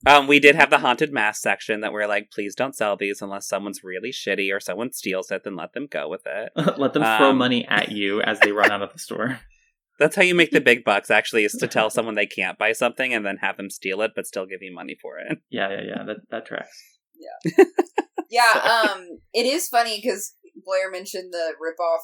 Um, 0.07 0.27
we 0.27 0.39
did 0.39 0.55
have 0.55 0.71
the 0.71 0.79
haunted 0.79 1.13
mask 1.13 1.43
section 1.43 1.81
that 1.81 1.93
we're 1.93 2.07
like, 2.07 2.31
please 2.31 2.55
don't 2.55 2.77
sell 2.77 2.97
these 2.97 3.21
unless 3.21 3.49
someone's 3.49 3.83
really 3.83 4.11
shitty 4.11 4.55
or 4.55 4.61
someone 4.61 4.93
steals 4.93 5.31
it, 5.31 5.43
then 5.45 5.57
let 5.57 5.73
them 5.73 5.87
go 5.91 6.09
with 6.09 6.23
it. 6.25 6.53
Let 6.79 6.93
them 6.93 7.03
throw 7.03 7.31
Um, 7.31 7.39
money 7.39 7.67
at 7.67 7.91
you 7.93 8.23
as 8.23 8.39
they 8.41 8.53
run 8.53 8.71
out 8.71 8.83
of 8.83 8.93
the 8.93 8.99
store. 8.99 9.41
That's 9.99 10.15
how 10.15 10.23
you 10.23 10.37
make 10.37 10.53
the 10.53 10.61
big 10.61 10.85
bucks, 10.85 11.11
actually, 11.11 11.45
is 11.45 11.53
to 11.55 11.67
tell 11.69 11.91
someone 11.91 12.15
they 12.15 12.27
can't 12.27 12.57
buy 12.59 12.73
something 12.73 13.13
and 13.13 13.27
then 13.27 13.39
have 13.39 13.57
them 13.57 13.71
steal 13.71 14.01
it, 14.03 14.13
but 14.15 14.27
still 14.27 14.47
give 14.47 14.63
you 14.63 14.73
money 14.73 14.97
for 15.03 15.19
it. 15.19 15.39
Yeah, 15.51 15.71
yeah, 15.71 15.83
yeah. 15.83 16.05
That 16.05 16.17
that 16.31 16.47
tracks. 16.47 16.81
Yeah, 18.31 18.53
um, 18.93 19.21
it 19.33 19.47
is 19.47 19.69
funny 19.69 20.01
because 20.01 20.35
Blair 20.65 20.91
mentioned 20.91 21.33
the 21.33 21.55
rip-off 21.59 22.03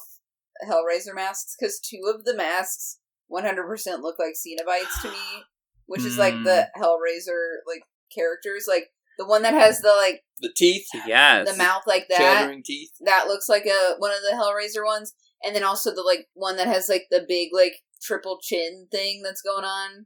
Hellraiser 0.67 1.13
masks 1.13 1.55
because 1.57 1.79
two 1.79 2.01
of 2.13 2.25
the 2.25 2.35
masks 2.35 2.99
100% 3.31 4.01
look 4.01 4.17
like 4.17 4.33
Cenobites 4.33 5.01
to 5.03 5.09
me, 5.11 5.43
which 5.87 6.03
is 6.03 6.17
like 6.17 6.33
the 6.43 6.67
mm. 6.75 6.81
Hellraiser 6.81 7.57
like 7.67 7.83
characters. 8.13 8.65
Like 8.67 8.89
the 9.17 9.25
one 9.25 9.43
that 9.43 9.53
has 9.53 9.81
the 9.81 9.93
like 9.97 10.23
The 10.39 10.53
teeth, 10.55 10.87
Yes. 11.05 11.49
the 11.49 11.57
mouth 11.57 11.83
like 11.87 12.07
that. 12.09 12.17
chattering 12.17 12.63
teeth. 12.63 12.91
That 13.05 13.27
looks 13.27 13.47
like 13.49 13.65
a 13.65 13.95
one 13.97 14.11
of 14.11 14.21
the 14.21 14.35
Hellraiser 14.35 14.85
ones, 14.85 15.13
and 15.43 15.55
then 15.55 15.63
also 15.63 15.93
the 15.93 16.01
like 16.01 16.27
one 16.33 16.57
that 16.57 16.67
has 16.67 16.89
like 16.89 17.05
the 17.09 17.25
big 17.27 17.49
like 17.53 17.75
triple 18.01 18.39
chin 18.41 18.87
thing 18.91 19.21
that's 19.23 19.41
going 19.41 19.65
on. 19.65 20.05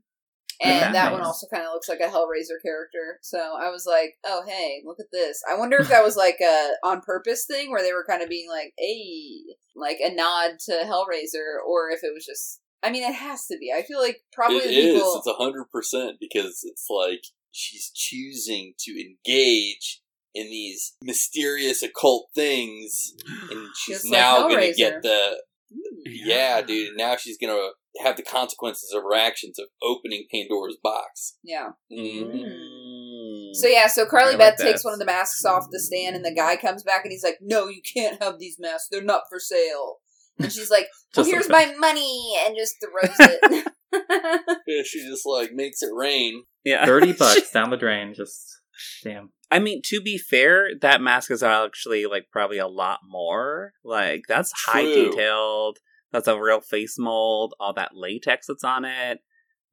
Oh, 0.61 0.67
and 0.67 0.79
Yeah, 0.79 0.91
that 0.91 1.11
one 1.13 1.21
also 1.21 1.47
kind 1.47 1.65
of 1.65 1.71
looks 1.71 1.87
like 1.87 2.01
a 2.01 2.11
Hellraiser 2.11 2.61
character. 2.61 3.19
So 3.21 3.37
I 3.39 3.69
was 3.69 3.85
like, 3.87 4.17
"Oh, 4.25 4.43
hey, 4.45 4.81
look 4.85 4.99
at 4.99 5.05
this!" 5.11 5.41
I 5.49 5.57
wonder 5.57 5.77
if 5.77 5.87
that 5.87 6.03
was 6.03 6.17
like 6.25 6.39
a 6.41 6.71
on 6.83 7.01
purpose 7.01 7.45
thing 7.45 7.71
where 7.71 7.81
they 7.81 7.93
were 7.93 8.05
kind 8.07 8.21
of 8.21 8.27
being 8.29 8.49
like, 8.49 8.73
"Hey," 8.77 9.55
like 9.75 9.99
a 10.03 10.13
nod 10.13 10.59
to 10.65 10.83
Hellraiser, 10.83 11.63
or 11.65 11.89
if 11.89 12.03
it 12.03 12.13
was 12.13 12.25
just. 12.25 12.59
I 12.83 12.91
mean, 12.91 13.03
it 13.03 13.13
has 13.15 13.45
to 13.47 13.57
be. 13.57 13.71
I 13.75 13.81
feel 13.83 13.99
like 13.99 14.21
probably 14.31 14.57
It 14.59 14.67
the 14.67 14.77
is. 14.79 14.93
people. 14.95 15.15
It's 15.17 15.27
a 15.27 15.33
hundred 15.33 15.65
percent 15.71 16.17
because 16.19 16.61
it's 16.63 16.87
like 16.89 17.23
she's 17.51 17.91
choosing 17.93 18.73
to 18.79 18.91
engage 18.99 20.01
in 20.35 20.45
these 20.47 20.95
mysterious 21.03 21.81
occult 21.83 22.29
things, 22.35 23.13
and 23.51 23.67
she's 23.75 23.95
Just 23.97 24.05
like 24.05 24.19
now 24.19 24.47
going 24.47 24.71
to 24.71 24.77
get 24.77 25.01
the 25.01 25.37
Hmm. 25.71 26.01
yeah, 26.07 26.61
dude. 26.63 26.97
Now 26.97 27.15
she's 27.15 27.37
going 27.37 27.53
to 27.55 28.01
have 28.03 28.17
the 28.17 28.23
consequences 28.23 28.91
of 28.91 29.03
her 29.03 29.13
actions 29.13 29.59
of 29.59 29.65
opening 29.83 30.25
Pandora's 30.33 30.77
box. 30.81 31.37
yeah. 31.43 31.69
Mhm. 31.91 32.31
Mm. 32.31 33.49
So 33.53 33.67
yeah, 33.67 33.85
so 33.87 34.05
Carly 34.07 34.31
like 34.31 34.39
Beth 34.39 34.57
that. 34.57 34.63
takes 34.63 34.83
one 34.83 34.93
of 34.93 34.99
the 34.99 35.05
masks 35.05 35.45
off 35.45 35.67
the 35.71 35.79
stand, 35.79 36.15
and 36.15 36.25
the 36.25 36.33
guy 36.33 36.55
comes 36.55 36.81
back 36.81 37.01
and 37.03 37.11
he's 37.11 37.23
like, 37.23 37.37
"No, 37.41 37.67
you 37.67 37.81
can't 37.83 38.21
have 38.21 38.39
these 38.39 38.57
masks. 38.59 38.87
They're 38.89 39.03
not 39.03 39.23
for 39.29 39.39
sale." 39.39 39.97
And 40.39 40.51
she's 40.51 40.71
like, 40.71 40.87
"Well, 41.15 41.25
here's 41.25 41.49
like 41.49 41.77
my 41.77 41.87
money," 41.87 42.37
and 42.45 42.55
just 42.55 42.75
throws 42.81 43.15
it. 43.19 43.67
Yeah, 44.67 44.83
she 44.85 45.03
just 45.07 45.25
like 45.25 45.51
makes 45.51 45.81
it 45.81 45.89
rain. 45.93 46.43
yeah. 46.63 46.85
Thirty 46.85 47.13
bucks 47.13 47.51
down 47.51 47.71
the 47.71 47.77
drain. 47.77 48.13
Just 48.13 48.61
damn. 49.03 49.31
I 49.51 49.57
mean, 49.57 49.81
to 49.85 49.99
be 49.99 50.17
fair, 50.19 50.69
that 50.81 51.01
mask 51.01 51.31
is 51.31 51.41
actually 51.41 52.05
like 52.05 52.27
probably 52.31 52.59
a 52.59 52.67
lot 52.67 52.99
more. 53.07 53.73
Like 53.83 54.23
that's 54.27 54.51
high 54.67 54.83
detailed. 54.83 55.79
That's 56.11 56.27
a 56.27 56.39
real 56.39 56.61
face 56.61 56.95
mold. 56.99 57.55
All 57.59 57.73
that 57.73 57.91
latex 57.95 58.47
that's 58.47 58.63
on 58.63 58.85
it. 58.85 59.19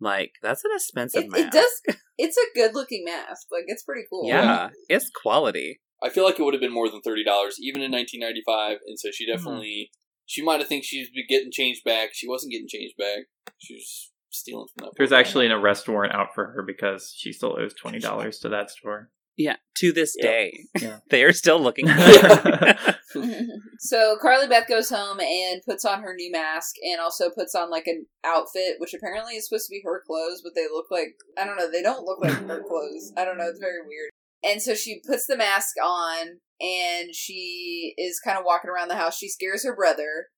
Like 0.00 0.32
that's 0.42 0.64
an 0.64 0.70
expensive 0.74 1.24
it, 1.24 1.30
mask. 1.30 1.44
it 1.44 1.52
does. 1.52 1.96
It's 2.18 2.36
a 2.36 2.54
good 2.54 2.74
looking 2.74 3.04
mask. 3.04 3.48
Like 3.50 3.64
it's 3.66 3.82
pretty 3.82 4.04
cool. 4.10 4.26
Yeah, 4.28 4.70
it's 4.88 5.10
quality. 5.10 5.80
I 6.02 6.10
feel 6.10 6.24
like 6.24 6.38
it 6.38 6.42
would 6.42 6.54
have 6.54 6.60
been 6.60 6.72
more 6.72 6.88
than 6.88 7.00
thirty 7.00 7.24
dollars, 7.24 7.56
even 7.60 7.82
in 7.82 7.90
nineteen 7.90 8.20
ninety 8.20 8.42
five. 8.46 8.78
And 8.86 8.98
so 8.98 9.10
she 9.12 9.26
mm-hmm. 9.26 9.36
definitely, 9.36 9.90
she 10.26 10.42
might 10.44 10.60
have 10.60 10.68
think 10.68 10.84
she's 10.84 11.08
been 11.10 11.24
getting 11.28 11.50
changed 11.52 11.82
back. 11.84 12.10
She 12.12 12.28
wasn't 12.28 12.52
getting 12.52 12.68
changed 12.68 12.96
back. 12.98 13.26
She 13.58 13.74
was 13.74 14.12
stealing 14.30 14.66
from 14.76 14.84
that. 14.86 14.92
There's 14.96 15.10
poor 15.10 15.18
actually 15.18 15.46
an 15.46 15.52
arrest 15.52 15.88
warrant 15.88 16.14
out 16.14 16.34
for 16.34 16.46
her 16.52 16.62
because 16.66 17.12
she 17.16 17.32
still 17.32 17.56
owes 17.58 17.74
twenty 17.74 17.98
dollars 18.00 18.38
to 18.40 18.48
that 18.50 18.70
store. 18.70 19.10
Yeah, 19.38 19.56
to 19.78 19.92
this 19.92 20.14
Yeah. 20.18 20.22
day, 20.24 20.58
Yeah. 20.80 20.98
they 21.10 21.22
are 21.22 21.32
still 21.32 21.60
looking. 21.60 21.86
for 21.86 21.94
it. 21.98 22.96
so 23.78 24.16
Carly 24.20 24.48
Beth 24.48 24.66
goes 24.68 24.88
home 24.90 25.20
and 25.20 25.62
puts 25.66 25.84
on 25.84 26.02
her 26.02 26.14
new 26.14 26.30
mask, 26.32 26.74
and 26.82 27.00
also 27.00 27.30
puts 27.30 27.54
on 27.54 27.70
like 27.70 27.86
an 27.86 28.06
outfit, 28.24 28.76
which 28.78 28.94
apparently 28.94 29.34
is 29.34 29.46
supposed 29.48 29.66
to 29.66 29.70
be 29.72 29.82
her 29.84 30.02
clothes, 30.06 30.40
but 30.42 30.52
they 30.54 30.64
look 30.72 30.86
like 30.90 31.14
I 31.38 31.44
don't 31.44 31.56
know. 31.56 31.70
They 31.70 31.82
don't 31.82 32.04
look 32.04 32.18
like 32.22 32.32
her 32.32 32.62
clothes. 32.66 33.12
I 33.16 33.24
don't 33.24 33.38
know. 33.38 33.48
It's 33.48 33.60
very 33.60 33.80
weird. 33.86 34.10
and 34.42 34.60
so 34.62 34.74
she 34.74 35.00
puts 35.06 35.26
the 35.26 35.36
mask 35.36 35.74
on 35.84 36.40
and 36.60 37.14
she 37.14 37.94
is 37.98 38.20
kind 38.20 38.38
of 38.38 38.44
walking 38.46 38.70
around 38.70 38.88
the 38.88 38.96
house. 38.96 39.16
She 39.16 39.28
scares 39.28 39.64
her 39.64 39.74
brother, 39.74 40.28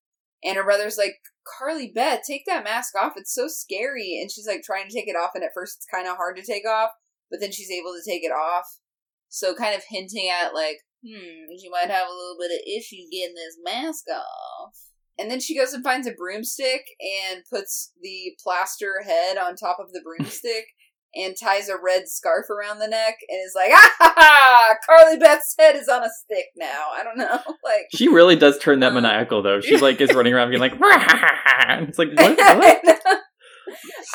and 0.43 0.57
her 0.57 0.65
brother's 0.65 0.99
like, 0.99 1.17
Carly 1.59 1.91
Beth, 1.95 2.21
take 2.27 2.43
that 2.47 2.65
mask 2.65 2.95
off. 3.01 3.15
It's 3.17 3.35
so 3.35 3.47
scary. 3.49 4.19
And 4.21 4.31
she's 4.31 4.47
like 4.47 4.63
trying 4.63 4.89
to 4.89 4.95
take 4.95 5.09
it 5.09 5.17
off, 5.17 5.31
and 5.35 5.45
at 5.45 5.55
first 5.55 5.77
it's 5.79 5.87
kind 5.93 6.09
of 6.09 6.17
hard 6.17 6.37
to 6.37 6.43
take 6.43 6.67
off, 6.67 6.91
but 7.31 7.41
then 7.41 7.53
she's 7.53 7.71
able 7.71 7.93
to 7.93 8.09
take 8.11 8.23
it 8.25 8.33
off. 8.33 8.67
So 9.29 9.55
kind 9.55 9.75
of 9.75 9.83
hinting 9.89 10.29
at 10.29 10.55
like, 10.55 10.79
hmm, 11.05 11.55
she 11.61 11.69
might 11.69 11.91
have 11.91 12.09
a 12.09 12.15
little 12.15 12.37
bit 12.39 12.53
of 12.53 12.67
issue 12.67 13.09
getting 13.11 13.35
this 13.35 13.59
mask 13.63 14.05
off. 14.11 14.75
And 15.19 15.31
then 15.31 15.41
she 15.41 15.59
goes 15.59 15.73
and 15.73 15.83
finds 15.83 16.07
a 16.07 16.13
broomstick 16.13 16.85
and 17.01 17.43
puts 17.51 17.93
the 18.01 18.37
plaster 18.43 19.03
head 19.05 19.37
on 19.37 19.57
top 19.57 19.79
of 19.81 19.93
the 19.93 20.01
broomstick 20.05 20.67
and 21.15 21.35
ties 21.41 21.69
a 21.69 21.75
red 21.83 22.03
scarf 22.07 22.51
around 22.51 22.79
the 22.79 22.89
neck 22.89 23.15
and 23.29 23.39
is 23.45 23.53
like, 23.57 23.71
ah 23.75 23.95
ha 23.99 24.15
ha! 24.17 24.75
Carly 24.87 25.17
Beth's 25.19 25.55
head 25.59 25.75
is 25.77 25.89
on 25.89 26.03
a 26.05 26.09
stick 26.25 26.47
now. 26.57 26.89
I 26.95 27.03
don't 27.03 27.17
know. 27.19 27.39
Like, 27.65 27.87
She 27.95 28.09
really 28.09 28.37
does 28.37 28.59
turn 28.59 28.81
that 28.81 28.93
Uh. 28.93 29.01
maniacal 29.01 29.43
though. 29.43 29.61
She's 29.61 29.83
like 29.83 30.01
is 30.01 30.15
running 30.15 30.33
around 30.35 30.51
being 30.51 30.61
like, 30.61 30.73
and 30.81 31.89
it's 31.89 31.99
like 31.99 32.09
what? 32.17 32.37
what? 32.39 32.99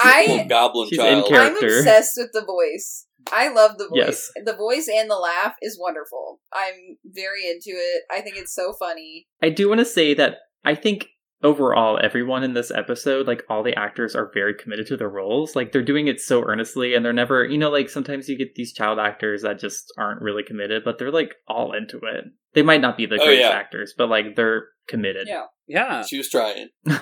I- 0.03 0.45
goblin 0.49 0.89
She's 0.89 0.99
in 0.99 1.05
child. 1.05 1.27
character. 1.29 1.67
I'm 1.67 1.77
obsessed 1.79 2.13
with 2.17 2.29
the 2.33 2.43
voice. 2.45 3.05
I 3.31 3.49
love 3.49 3.77
the 3.77 3.85
voice. 3.87 3.95
Yes. 3.95 4.29
The 4.43 4.55
voice 4.55 4.89
and 4.93 5.09
the 5.09 5.15
laugh 5.15 5.53
is 5.61 5.77
wonderful. 5.79 6.41
I'm 6.53 6.97
very 7.05 7.47
into 7.47 7.69
it. 7.69 8.03
I 8.11 8.21
think 8.21 8.35
it's 8.37 8.53
so 8.53 8.73
funny. 8.77 9.27
I 9.41 9.49
do 9.49 9.69
want 9.69 9.79
to 9.79 9.85
say 9.85 10.13
that 10.15 10.37
I 10.65 10.75
think 10.75 11.07
overall 11.43 11.99
everyone 12.01 12.43
in 12.43 12.53
this 12.53 12.71
episode, 12.71 13.27
like 13.27 13.43
all 13.49 13.63
the 13.63 13.77
actors 13.77 14.15
are 14.15 14.31
very 14.33 14.53
committed 14.53 14.87
to 14.87 14.97
their 14.97 15.09
roles. 15.09 15.55
Like 15.55 15.71
they're 15.71 15.83
doing 15.83 16.07
it 16.07 16.19
so 16.21 16.43
earnestly 16.43 16.93
and 16.95 17.03
they're 17.05 17.13
never, 17.13 17.43
you 17.45 17.57
know, 17.57 17.69
like 17.69 17.89
sometimes 17.89 18.29
you 18.29 18.37
get 18.37 18.55
these 18.55 18.73
child 18.73 18.97
actors 18.99 19.41
that 19.43 19.59
just 19.59 19.91
aren't 19.97 20.21
really 20.21 20.43
committed, 20.43 20.83
but 20.83 20.97
they're 20.97 21.11
like 21.11 21.35
all 21.47 21.73
into 21.73 21.97
it. 21.97 22.25
They 22.53 22.61
might 22.63 22.81
not 22.81 22.97
be 22.97 23.05
the 23.05 23.15
Oh, 23.21 23.25
greatest 23.25 23.49
yeah. 23.49 23.55
actors, 23.55 23.93
but 23.97 24.09
like 24.09 24.35
they're 24.35 24.67
committed. 24.87 25.27
Yeah. 25.27 25.45
Yeah. 25.67 26.03
She 26.03 26.17
was 26.17 26.29
trying. 26.29 26.69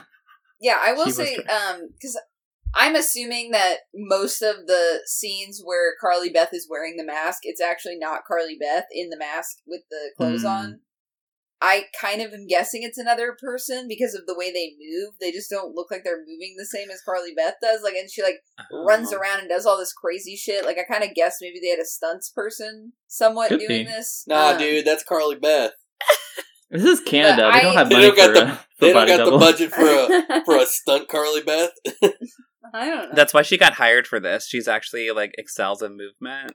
Yeah, 0.64 0.78
I 0.80 0.94
will 0.94 1.06
She 1.06 1.12
say, 1.14 1.36
trying. 1.38 1.48
um, 1.82 1.90
because 1.92 2.22
I'm 2.76 2.96
assuming 2.96 3.50
that 3.50 3.78
most 3.96 4.44
of 4.44 4.68
the 4.68 5.00
scenes 5.08 5.60
where 5.64 5.96
Carly 6.00 6.30
Beth 6.30 6.54
is 6.54 6.68
wearing 6.70 6.98
the 6.98 7.04
mask, 7.04 7.40
it's 7.44 7.60
actually 7.60 7.98
not 7.98 8.26
Carly 8.28 8.58
Beth 8.62 8.86
in 8.92 9.10
the 9.10 9.18
mask 9.18 9.58
with 9.66 9.82
the 9.90 10.12
clothes 10.16 10.42
Hmm. 10.42 10.48
on. 10.48 10.80
I 11.64 11.84
kind 12.00 12.22
of 12.22 12.34
am 12.34 12.48
guessing 12.48 12.82
it's 12.84 12.98
another 12.98 13.38
person 13.40 13.88
because 13.88 14.16
of 14.16 14.26
the 14.26 14.36
way 14.36 14.52
they 14.52 14.74
move. 14.80 15.14
They 15.20 15.32
just 15.32 15.50
don't 15.50 15.76
look 15.76 15.92
like 15.92 16.04
they're 16.04 16.18
moving 16.20 16.56
the 16.58 16.66
same 16.66 16.90
as 16.90 17.02
Carly 17.04 17.34
Beth 17.38 17.54
does. 17.62 17.82
Like, 17.84 17.94
and 17.94 18.10
she 18.10 18.24
like 18.24 18.42
runs 18.72 19.14
Oh. 19.14 19.18
around 19.18 19.42
and 19.42 19.50
does 19.50 19.66
all 19.68 19.78
this 19.78 19.94
crazy 19.94 20.36
shit. 20.36 20.66
Like, 20.66 20.78
I 20.80 20.92
kind 20.92 21.04
of 21.08 21.16
guess 21.16 21.38
maybe 21.40 21.60
they 21.62 21.70
had 21.70 21.80
a 21.80 21.86
stunts 21.86 22.32
person 22.32 22.94
somewhat 23.08 23.50
Could 23.50 23.60
doing 23.60 23.86
be. 23.86 23.92
this. 23.92 24.24
Nah, 24.28 24.52
Um, 24.54 24.58
dude, 24.58 24.86
that's 24.86 25.04
Carly 25.04 25.36
Beth. 25.36 25.72
This 26.74 26.86
is 26.86 27.02
Canada. 27.02 27.50
But 27.50 27.52
they 27.54 27.62
don't 27.64 27.76
I- 27.76 27.80
have 27.80 27.90
They 27.90 27.96
money 27.96 28.08
don't 28.08 28.16
got 28.16 28.28
for, 28.28 28.34
the- 28.46 28.52
for 28.56 28.66
They 28.80 28.88
don't 28.88 28.94
body 28.96 29.12
got 29.12 29.18
double. 29.18 29.32
the 29.40 29.46
budget 29.46 29.72
for 29.72 29.82
a 30.38 30.42
for 30.46 30.58
a 30.58 30.66
stunt 30.66 31.10
Carly 31.10 31.42
Beth. 31.44 31.72
I 32.74 32.86
don't 32.90 33.10
know. 33.10 33.12
That's 33.14 33.34
why 33.34 33.42
she 33.42 33.58
got 33.58 33.74
hired 33.74 34.08
for 34.08 34.22
this. 34.22 34.48
She's 34.48 34.70
actually 34.70 35.12
like 35.12 35.34
excels 35.38 35.82
in 35.82 35.98
movement. 35.98 36.54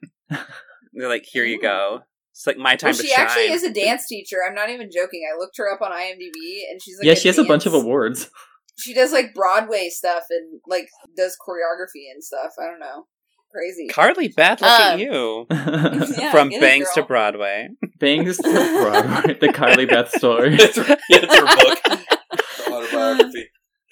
They're 0.94 1.08
like, 1.10 1.26
here 1.30 1.44
you 1.44 1.60
go. 1.60 2.00
It's 2.36 2.46
like 2.46 2.58
my 2.58 2.76
time 2.76 2.88
well, 2.88 2.96
to 2.98 3.02
she 3.02 3.08
shine. 3.08 3.24
actually 3.26 3.50
is 3.50 3.62
a 3.62 3.72
dance 3.72 4.06
teacher. 4.06 4.36
I'm 4.46 4.54
not 4.54 4.68
even 4.68 4.90
joking. 4.92 5.22
I 5.32 5.38
looked 5.38 5.56
her 5.56 5.72
up 5.72 5.80
on 5.80 5.90
IMDb, 5.90 6.68
and 6.70 6.82
she's 6.82 6.98
like 6.98 7.06
yeah, 7.06 7.14
she 7.14 7.28
has 7.28 7.38
a 7.38 7.44
bunch 7.44 7.64
of 7.66 7.74
awards. 7.74 8.30
She 8.78 8.92
does 8.92 9.10
like 9.10 9.32
Broadway 9.32 9.88
stuff 9.88 10.24
and 10.28 10.60
like 10.66 10.88
does 11.16 11.34
choreography 11.40 12.12
and 12.12 12.22
stuff. 12.22 12.52
I 12.60 12.66
don't 12.66 12.78
know, 12.78 13.06
crazy. 13.50 13.86
Carly 13.88 14.28
Beth, 14.28 14.60
look 14.60 14.68
at 14.68 14.92
Um, 14.92 15.00
you. 15.00 15.46
Yeah, 15.50 16.30
From 16.30 16.50
get 16.50 16.58
it, 16.58 16.60
Bangs 16.60 16.88
to. 16.92 17.02
Broadway. 17.02 17.70
Bangs 17.98 18.36
to 18.36 18.42
Broadway, 18.52 19.38
the 19.40 19.50
Carly 19.54 19.86
Beth 19.86 20.10
story. 20.10 20.56
That's 20.58 20.76
her, 20.76 20.84
yeah, 21.08 21.20
it's 21.22 21.34
her 21.34 21.46
book. 21.56 22.70
Autobiography. 22.70 23.48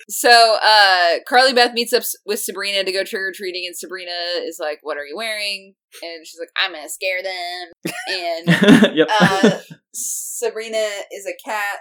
So, 0.09 0.59
uh, 0.63 1.21
Carly 1.27 1.53
Beth 1.53 1.73
meets 1.73 1.93
up 1.93 2.03
with 2.27 2.41
Sabrina 2.41 2.85
to 2.85 2.93
go 2.93 3.05
trick 3.05 3.21
or 3.23 3.33
treating, 3.35 3.65
and 3.67 3.77
Sabrina 3.77 4.11
is 4.43 4.59
like, 4.61 4.81
"What 4.83 4.97
are 4.99 5.07
you 5.07 5.17
wearing?" 5.17 5.75
And 6.03 6.27
she's 6.27 6.39
like, 6.39 6.51
"I'm 6.57 6.73
gonna 6.73 6.89
scare 6.89 7.23
them." 7.23 7.73
And 8.09 8.95
yep. 8.97 9.09
uh, 9.11 9.59
Sabrina 9.95 10.87
is 11.13 11.27
a 11.27 11.35
cat. 11.45 11.79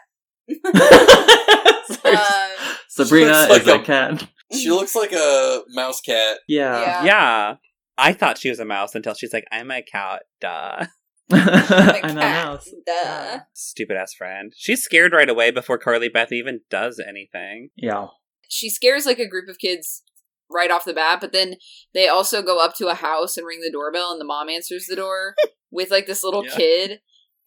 Um, 2.06 2.76
Sabrina 2.90 3.34
She 3.48 3.54
is 3.54 3.66
like 3.68 3.68
a 3.68 3.82
a- 3.82 3.84
cat. 3.84 4.28
She 4.54 4.70
looks 4.70 4.96
like 4.96 5.14
a 5.14 5.62
mouse 5.70 6.02
cat. 6.02 6.40
Yeah. 6.48 6.80
Yeah. 6.80 7.04
Yeah. 7.04 7.56
I 7.98 8.14
thought 8.14 8.38
she 8.38 8.50
was 8.50 8.60
a 8.60 8.66
mouse 8.66 8.96
until 8.96 9.14
she's 9.14 9.34
like, 9.34 9.46
I'm 9.52 9.72
a 9.72 9.82
cat. 9.82 10.24
Duh. 10.42 10.86
I'm 11.32 11.48
a 11.48 11.52
I'm 12.04 12.18
a 12.18 12.22
cat. 12.22 12.46
mouse. 12.46 12.70
Duh. 12.86 13.40
Stupid 13.54 13.98
ass 13.98 14.14
friend. 14.14 14.54
She's 14.56 14.84
scared 14.84 15.14
right 15.14 15.30
away 15.30 15.52
before 15.52 15.78
Carly 15.78 16.10
Beth 16.10 16.32
even 16.32 16.62
does 16.70 17.02
anything. 17.06 17.70
Yeah. 17.76 18.08
she 18.50 18.70
scares 18.70 19.06
like 19.06 19.20
a 19.20 19.28
group 19.28 19.48
of 19.50 19.58
kids 19.60 20.04
right 20.52 20.70
off 20.70 20.86
the 20.86 20.94
bat, 20.94 21.20
but 21.22 21.32
then 21.32 21.56
they 21.94 22.08
also 22.08 22.42
go 22.44 22.64
up 22.64 22.76
to 22.76 22.88
a 22.88 22.94
house 22.94 23.38
and 23.38 23.48
ring 23.48 23.62
the 23.62 23.72
doorbell, 23.72 24.12
and 24.12 24.22
the 24.22 24.26
mom 24.26 24.50
answers 24.50 24.86
the 24.88 24.96
door 24.96 25.34
with 25.72 25.90
like 25.90 26.06
this 26.06 26.24
little 26.24 26.46
Yeah. 26.46 26.56
kid, 26.56 27.00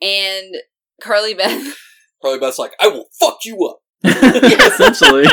and 0.03 0.57
Carly 1.03 1.35
Beth. 1.35 1.77
Carly 2.23 2.39
Beth's 2.41 2.59
like, 2.59 2.73
I 2.81 2.89
will 2.89 3.07
fuck 3.21 3.39
you 3.45 3.59
up. 3.69 3.79
Essentially. 4.05 5.27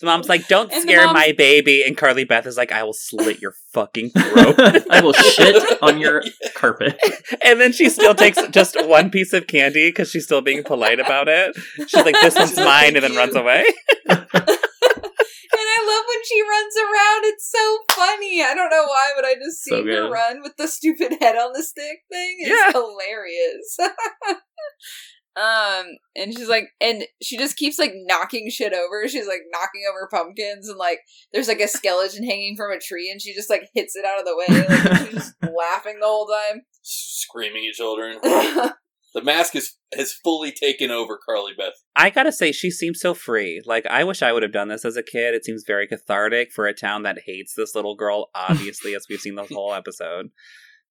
The 0.00 0.06
mom's 0.06 0.28
like, 0.28 0.48
don't 0.48 0.72
And 0.72 0.82
scare 0.82 1.04
mom's- 1.04 1.14
my 1.14 1.32
baby. 1.36 1.82
And 1.86 1.96
Carly 1.96 2.24
Beth 2.24 2.46
is 2.46 2.56
like, 2.56 2.72
I 2.72 2.82
will 2.82 2.94
slit 2.94 3.40
your 3.40 3.54
fucking 3.72 4.10
throat. 4.18 4.56
I 4.90 5.00
will 5.02 5.12
shit 5.12 5.62
on 5.82 5.98
your 6.00 6.22
carpet. 6.54 6.98
and 7.44 7.60
then 7.60 7.72
she 7.72 7.88
still 7.90 8.14
takes 8.14 8.38
just 8.48 8.76
one 8.86 9.10
piece 9.10 9.32
of 9.32 9.46
candy 9.46 9.88
because 9.88 10.10
she's 10.10 10.24
still 10.24 10.40
being 10.40 10.62
polite 10.64 11.00
about 11.00 11.28
it. 11.28 11.54
She's 11.76 11.94
like, 12.04 12.16
this 12.22 12.34
one's 12.36 12.56
mine, 12.56 12.96
and 12.96 13.04
then 13.04 13.14
runs 13.16 13.36
away. 13.36 13.64
And 15.52 15.68
I 15.68 15.84
love 15.84 16.04
when 16.08 16.24
she 16.24 16.40
runs 16.42 16.74
around. 16.78 17.24
It's 17.24 17.50
so 17.50 17.78
funny. 17.90 18.42
I 18.42 18.54
don't 18.54 18.70
know 18.70 18.84
why, 18.86 19.10
but 19.16 19.24
I 19.24 19.34
just 19.34 19.62
see 19.62 19.70
So 19.70 19.84
her 19.84 20.10
run 20.10 20.42
with 20.42 20.56
the 20.56 20.66
stupid 20.68 21.16
head 21.20 21.36
on 21.36 21.52
the 21.52 21.62
stick 21.62 21.98
thing. 22.10 22.36
It's 22.40 22.48
Yeah. 22.48 22.72
hilarious. 22.72 23.76
Um, 25.36 25.86
and 26.16 26.36
she's 26.36 26.48
like, 26.48 26.70
and 26.80 27.04
she 27.22 27.38
just 27.38 27.56
keeps 27.56 27.78
like 27.78 27.92
knocking 27.94 28.50
shit 28.50 28.72
over. 28.72 29.06
She's 29.08 29.28
like 29.28 29.42
knocking 29.52 29.82
over 29.88 30.08
pumpkins, 30.10 30.68
and 30.68 30.78
like 30.78 31.00
there's 31.32 31.48
like 31.48 31.60
a 31.60 31.68
skeleton 31.68 32.24
hanging 32.24 32.56
from 32.56 32.72
a 32.72 32.80
tree, 32.80 33.10
and 33.10 33.22
she 33.22 33.34
just 33.34 33.50
like 33.50 33.68
hits 33.74 33.94
it 33.96 34.04
out 34.04 34.18
of 34.18 34.24
the 34.24 34.36
way. 34.36 34.66
Like 34.68 34.98
she's 34.98 35.14
just 35.14 35.34
laughing 35.42 35.98
the 36.00 36.06
whole 36.06 36.26
time, 36.26 36.62
Screaming 36.82 37.66
at 37.68 37.74
children. 37.74 38.18
The 39.12 39.22
mask 39.22 39.56
is 39.56 39.76
has 39.92 40.12
fully 40.12 40.52
taken 40.52 40.92
over 40.92 41.18
Carly 41.18 41.52
Beth. 41.58 41.72
I 41.96 42.10
gotta 42.10 42.30
say, 42.30 42.52
she 42.52 42.70
seems 42.70 43.00
so 43.00 43.12
free. 43.12 43.60
Like, 43.66 43.84
I 43.86 44.04
wish 44.04 44.22
I 44.22 44.32
would 44.32 44.44
have 44.44 44.52
done 44.52 44.68
this 44.68 44.84
as 44.84 44.96
a 44.96 45.02
kid. 45.02 45.34
It 45.34 45.44
seems 45.44 45.64
very 45.66 45.88
cathartic 45.88 46.52
for 46.52 46.66
a 46.66 46.72
town 46.72 47.02
that 47.02 47.22
hates 47.26 47.54
this 47.56 47.74
little 47.74 47.96
girl, 47.96 48.30
obviously, 48.36 48.94
as 48.94 49.06
we've 49.10 49.18
seen 49.18 49.34
the 49.34 49.48
whole 49.52 49.74
episode. 49.74 50.26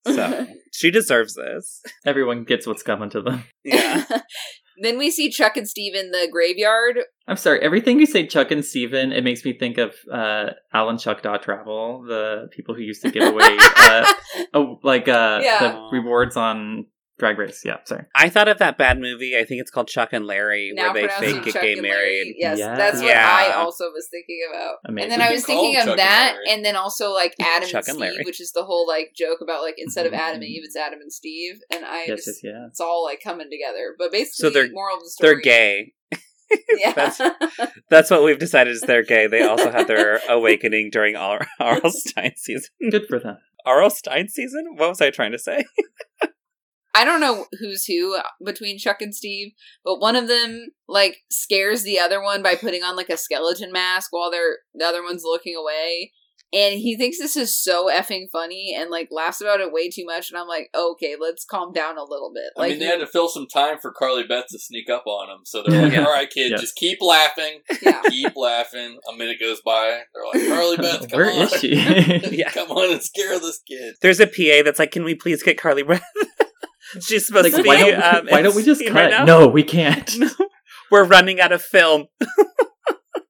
So, 0.07 0.47
she 0.73 0.91
deserves 0.91 1.35
this. 1.35 1.81
Everyone 2.05 2.43
gets 2.43 2.65
what's 2.67 2.83
coming 2.83 3.09
to 3.11 3.21
them. 3.21 3.43
Yeah. 3.63 4.03
then 4.81 4.97
we 4.97 5.11
see 5.11 5.29
Chuck 5.29 5.57
and 5.57 5.67
Steve 5.67 5.93
in 5.93 6.11
the 6.11 6.27
graveyard. 6.31 6.99
I'm 7.27 7.35
sorry. 7.37 7.59
Everything 7.61 7.99
you 7.99 8.05
say, 8.05 8.25
Chuck 8.25 8.49
and 8.51 8.63
Steven, 8.63 9.11
it 9.11 9.23
makes 9.23 9.43
me 9.45 9.57
think 9.57 9.77
of 9.77 9.93
uh, 10.11 10.51
Al 10.73 10.89
and 10.89 10.99
Chuck 10.99 11.21
Dot 11.21 11.43
Travel, 11.43 12.03
the 12.07 12.47
people 12.51 12.73
who 12.75 12.81
used 12.81 13.01
to 13.03 13.11
give 13.11 13.23
away 13.23 13.57
uh, 13.77 14.13
oh, 14.53 14.79
like 14.83 15.07
uh, 15.07 15.41
Yeah. 15.43 15.59
the 15.59 15.89
rewards 15.91 16.37
on 16.37 16.85
Drag 17.19 17.37
Race. 17.37 17.61
Yeah, 17.63 17.77
sorry. 17.83 18.05
I 18.15 18.29
thought 18.29 18.47
of 18.47 18.57
that 18.59 18.77
bad 18.77 18.99
movie. 18.99 19.37
I 19.37 19.43
think 19.43 19.61
it's 19.61 19.69
called 19.69 19.87
Chuck 19.89 20.09
and 20.13 20.25
Larry, 20.25 20.71
now 20.73 20.93
where 20.93 21.07
they 21.19 21.33
fake 21.33 21.43
get 21.43 21.53
Chuck 21.53 21.61
gay 21.61 21.73
and 21.73 21.81
married. 21.81 21.93
Larry. 21.93 22.35
Yes, 22.39 22.57
Yeah. 22.59 22.75
that's 22.75 22.97
what 23.01 23.07
Yeah. 23.07 23.27
I 23.51 23.53
also 23.55 23.85
was 23.91 24.07
thinking 24.09 24.39
about. 24.49 24.75
Amazing. 24.87 25.11
And 25.11 25.21
then 25.21 25.27
I 25.29 25.31
was 25.33 25.45
thinking 25.45 25.77
of 25.79 25.87
and 25.89 25.99
that, 25.99 26.33
Larry. 26.35 26.45
and 26.55 26.65
then 26.65 26.75
also 26.75 27.11
like 27.13 27.35
Adam 27.39 27.69
Chuck 27.69 27.87
and 27.87 27.89
and 27.89 27.97
Steve, 27.97 27.99
Larry. 27.99 28.23
which 28.25 28.39
is 28.41 28.51
the 28.53 28.63
whole 28.63 28.87
like 28.87 29.11
joke 29.15 29.39
about 29.41 29.61
like 29.61 29.75
instead 29.77 30.05
of 30.05 30.13
mm-hmm. 30.13 30.21
Adam 30.21 30.35
and. 30.41 30.45
Eve, 30.45 30.61
it's 30.63 30.75
Adam 30.75 30.99
and 31.01 31.11
Steve, 31.13 31.59
and 31.71 31.85
I 31.85 32.05
Yes, 32.07 32.25
just 32.25 32.43
yes, 32.43 32.53
yeah. 32.55 32.65
it's 32.67 32.79
all 32.79 33.03
like 33.03 33.19
coming 33.23 33.49
together. 33.51 33.93
But 33.99 34.11
basically, 34.11 34.47
So 34.47 34.49
they're- 34.49 34.71
moral 34.71 34.97
of 34.97 35.03
the 35.03 35.09
story, 35.09 35.33
They're 35.33 35.41
gay. 35.41 35.93
Yeah, 36.77 36.93
That's- 36.93 37.21
That's 37.91 38.09
what 38.09 38.23
we've 38.23 38.39
decided 38.39 38.71
is 38.73 38.81
they're 38.81 39.03
gay. 39.03 39.27
They 39.27 39.43
also 39.43 39.69
had 39.71 39.87
their 39.87 40.19
awakening 40.29 40.89
during 40.91 41.15
R- 41.15 41.45
R.L. 41.59 41.91
Stine 41.91 42.33
season. 42.37 42.69
Good 42.89 43.05
for 43.07 43.19
them. 43.19 43.37
R.L. 43.65 43.89
Stine 43.91 44.29
season? 44.29 44.65
What 44.75 44.89
was 44.89 45.01
I 45.01 45.11
trying 45.11 45.33
to 45.33 45.37
say? 45.39 45.65
I 46.95 47.05
don't 47.05 47.19
know 47.19 47.45
who's 47.59 47.85
who 47.85 48.17
between 48.43 48.77
Chuck 48.79 49.01
and 49.01 49.13
Steve, 49.13 49.51
but 49.83 49.99
one 49.99 50.15
of 50.15 50.27
them 50.27 50.69
like 50.87 51.17
scares 51.29 51.83
the 51.83 51.99
other 51.99 52.21
one 52.21 52.41
by 52.41 52.55
putting 52.55 52.83
on 52.83 52.95
like 52.95 53.09
a 53.09 53.17
skeleton 53.17 53.71
mask 53.71 54.11
while 54.11 54.31
they're 54.31 54.57
the 54.73 54.85
other 54.85 55.03
one's 55.03 55.23
looking 55.23 55.55
away. 55.55 56.11
and 56.51 56.73
he 56.79 56.97
thinks 56.97 57.19
this 57.19 57.35
is 57.37 57.55
so 57.55 57.89
effing 57.93 58.25
funny 58.31 58.75
and 58.75 58.89
like 58.89 59.07
laughs 59.11 59.39
about 59.39 59.59
it 59.59 59.71
way 59.71 59.87
too 59.87 60.03
much. 60.03 60.31
And 60.31 60.39
I'm 60.39 60.47
like, 60.47 60.69
okay, 60.75 61.15
let's 61.21 61.45
calm 61.45 61.71
down 61.71 61.95
a 61.99 62.03
little 62.03 62.31
bit. 62.33 62.45
I 62.57 62.61
Like, 62.61 62.69
mean, 62.71 62.79
they 62.79 62.85
had 62.87 62.99
to 63.01 63.05
fill 63.05 63.29
some 63.29 63.45
time 63.45 63.77
for 63.79 63.91
Carly 63.91 64.23
Beth 64.23 64.45
to 64.49 64.57
sneak 64.57 64.89
up 64.89 65.03
on 65.05 65.29
him. 65.29 65.41
So 65.45 65.61
they're 65.61 65.83
like, 65.87 65.95
all 65.99 66.11
right, 66.11 66.27
kid, 66.27 66.49
Yeah. 66.51 66.57
just 66.57 66.75
keep 66.75 66.97
laughing. 67.03 67.59
yeah. 67.83 68.01
Keep 68.09 68.35
laughing. 68.35 68.97
A 69.13 69.15
minute 69.15 69.37
goes 69.39 69.61
by. 69.63 70.01
They're 70.11 70.41
like, 70.41 70.49
Carly 70.51 70.77
Beth, 70.83 71.07
come 71.11 71.19
Where 71.19 71.29
on. 71.31 71.41
is 71.43 71.53
she? 71.53 71.75
Yeah. 72.35 72.49
come 72.49 72.71
on 72.71 72.93
and 72.93 73.03
scare 73.03 73.37
this 73.39 73.61
kid. 73.67 73.93
There's 74.01 74.19
a 74.19 74.25
PA 74.25 74.63
that's 74.65 74.79
like, 74.79 74.89
"Can 74.89 75.03
we 75.03 75.13
please 75.13 75.43
get 75.43 75.59
Carly 75.59 75.83
Breath?" 75.83 76.01
She's 77.01 77.27
supposed 77.27 77.45
like, 77.45 77.55
to 77.55 77.63
be. 77.63 77.67
why 77.67 77.77
don't, 77.77 78.01
um, 78.01 78.27
why 78.29 78.41
don't 78.41 78.55
we 78.55 78.63
just 78.63 78.83
cut? 78.85 78.93
right 78.93 79.25
no, 79.25 79.47
we 79.47 79.63
can't. 79.63 80.11
We're 80.91 81.05
running 81.05 81.39
out 81.39 81.51
of 81.51 81.61
film. 81.61 82.05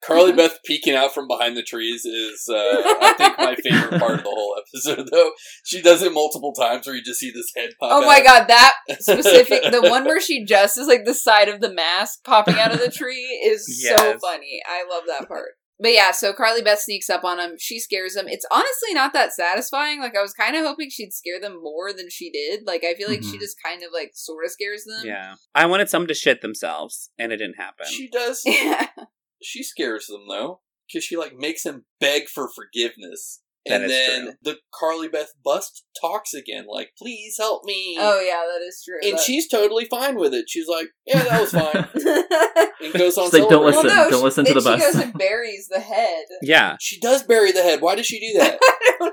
Carly 0.03 0.31
Beth 0.31 0.57
peeking 0.65 0.95
out 0.95 1.13
from 1.13 1.27
behind 1.27 1.55
the 1.55 1.61
trees 1.61 2.03
is, 2.03 2.47
uh, 2.49 2.55
I 2.55 3.13
think, 3.17 3.37
my 3.37 3.55
favorite 3.55 3.99
part 3.99 4.13
of 4.13 4.23
the 4.23 4.29
whole 4.29 4.55
episode. 4.57 5.07
Though 5.11 5.31
she 5.63 5.81
does 5.81 6.01
it 6.01 6.13
multiple 6.13 6.53
times, 6.53 6.87
where 6.87 6.95
you 6.95 7.03
just 7.03 7.19
see 7.19 7.31
this 7.31 7.51
head 7.55 7.71
pop. 7.79 7.91
Oh 7.91 8.05
my 8.07 8.19
out. 8.19 8.23
god, 8.23 8.47
that 8.47 8.73
specific 8.99 9.61
the 9.71 9.87
one 9.87 10.05
where 10.05 10.21
she 10.21 10.45
just 10.45 10.77
is 10.77 10.87
like 10.87 11.05
the 11.05 11.13
side 11.13 11.49
of 11.49 11.61
the 11.61 11.71
mask 11.71 12.23
popping 12.23 12.55
out 12.55 12.73
of 12.73 12.79
the 12.79 12.89
tree 12.89 13.39
is 13.45 13.65
so 13.87 13.95
funny. 13.97 14.61
I 14.67 14.85
love 14.89 15.03
that 15.07 15.27
part. 15.27 15.49
But 15.81 15.93
yeah, 15.93 16.11
so 16.11 16.33
Carly 16.33 16.61
Beth 16.61 16.79
sneaks 16.79 17.09
up 17.09 17.23
on 17.23 17.39
him. 17.39 17.55
She 17.57 17.79
scares 17.79 18.15
him. 18.15 18.27
It's 18.27 18.45
honestly 18.51 18.93
not 18.93 19.13
that 19.13 19.31
satisfying. 19.33 20.01
Like 20.01 20.15
I 20.17 20.21
was 20.21 20.33
kind 20.33 20.55
of 20.57 20.65
hoping 20.65 20.89
she'd 20.89 21.13
scare 21.13 21.39
them 21.39 21.61
more 21.63 21.93
than 21.93 22.09
she 22.09 22.29
did. 22.29 22.67
Like 22.67 22.83
I 22.83 22.95
feel 22.95 23.07
like 23.09 23.23
she 23.23 23.37
Mhm. 23.37 23.39
just 23.39 23.57
kind 23.63 23.81
of 23.83 23.91
like 23.93 24.11
sort 24.13 24.43
of 24.43 24.51
scares 24.51 24.83
them. 24.83 25.03
Yeah, 25.05 25.35
I 25.55 25.65
wanted 25.67 25.89
some 25.89 26.05
to 26.07 26.13
shit 26.13 26.41
themselves, 26.41 27.11
and 27.17 27.31
it 27.31 27.37
didn't 27.37 27.55
happen. 27.57 27.85
She 27.89 28.09
does. 28.09 28.41
Yeah. 28.45 28.87
She 29.41 29.63
scares 29.63 30.07
them 30.07 30.25
though, 30.27 30.59
because 30.85 31.05
she 31.05 31.15
like 31.15 31.33
makes 31.33 31.63
him 31.65 31.85
beg 32.01 32.27
for 32.27 32.49
forgiveness. 32.49 33.41
That 33.69 33.81
and 33.81 33.85
is 33.85 33.91
then 33.91 34.21
true. 34.23 34.33
the 34.43 34.57
Carly 34.73 35.07
Beth 35.07 35.31
bust 35.43 35.85
talks 36.01 36.33
again, 36.33 36.65
like, 36.69 36.91
"Please 36.97 37.35
help 37.39 37.63
me." 37.63 37.95
Oh 37.99 38.19
yeah, 38.19 38.43
that 38.51 38.61
is 38.65 38.83
true. 38.83 38.99
and 39.01 39.17
That- 39.17 39.23
she's 39.23 39.47
totally 39.47 39.85
fine 39.85 40.17
with 40.17 40.33
it. 40.33 40.45
She's 40.49 40.67
like, 40.67 40.87
"Yeah, 41.05 41.23
that 41.23 41.41
was 41.41 41.51
fine." 41.51 41.87
and 42.83 42.93
goes 42.93 43.17
on. 43.17 43.25
She's 43.25 43.39
like, 43.39 43.49
"Don't 43.49 43.65
listen, 43.65 43.85
Well, 43.87 43.95
no, 44.05 44.09
don't 44.09 44.19
she- 44.19 44.23
listen 44.25 44.45
to 44.45 44.53
the 44.53 44.61
bust. 44.61 44.85
She 44.85 44.91
goes 44.93 45.01
and 45.03 45.13
buries 45.13 45.67
the 45.69 45.79
head. 45.79 46.25
yeah, 46.41 46.75
She 46.79 46.99
does 46.99 47.23
bury 47.23 47.51
the 47.51 47.63
head. 47.63 47.81
Why 47.81 47.95
does 47.95 48.05
she 48.05 48.19
do 48.19 48.39
that? 48.39 48.59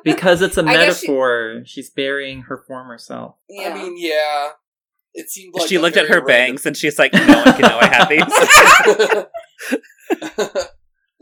because 0.05 0.43
it's 0.43 0.57
a 0.59 0.63
I 0.65 0.73
guess 0.75 1.01
she- 1.01 1.07
metaphor. 1.09 1.63
She's 1.67 1.91
burying 1.91 2.43
her 2.43 2.59
former 2.67 2.99
self. 2.99 3.37
Yeah. 3.49 3.71
I 3.71 3.75
mean, 3.83 3.95
yeah. 3.99 4.51
It 5.19 5.31
seemed 5.31 5.55
like 5.57 5.67
she 5.69 5.79
looked 5.79 5.97
at 5.97 6.09
very 6.09 6.21
her 6.21 6.27
bangs, 6.27 6.67
and 6.67 6.77
she's 6.77 6.99
like, 6.99 7.15
"No 7.15 7.43
one 7.43 7.53
can 7.55 7.63
know 7.63 7.79
I 7.81 7.87
had 7.87 8.07
these." 8.09 9.27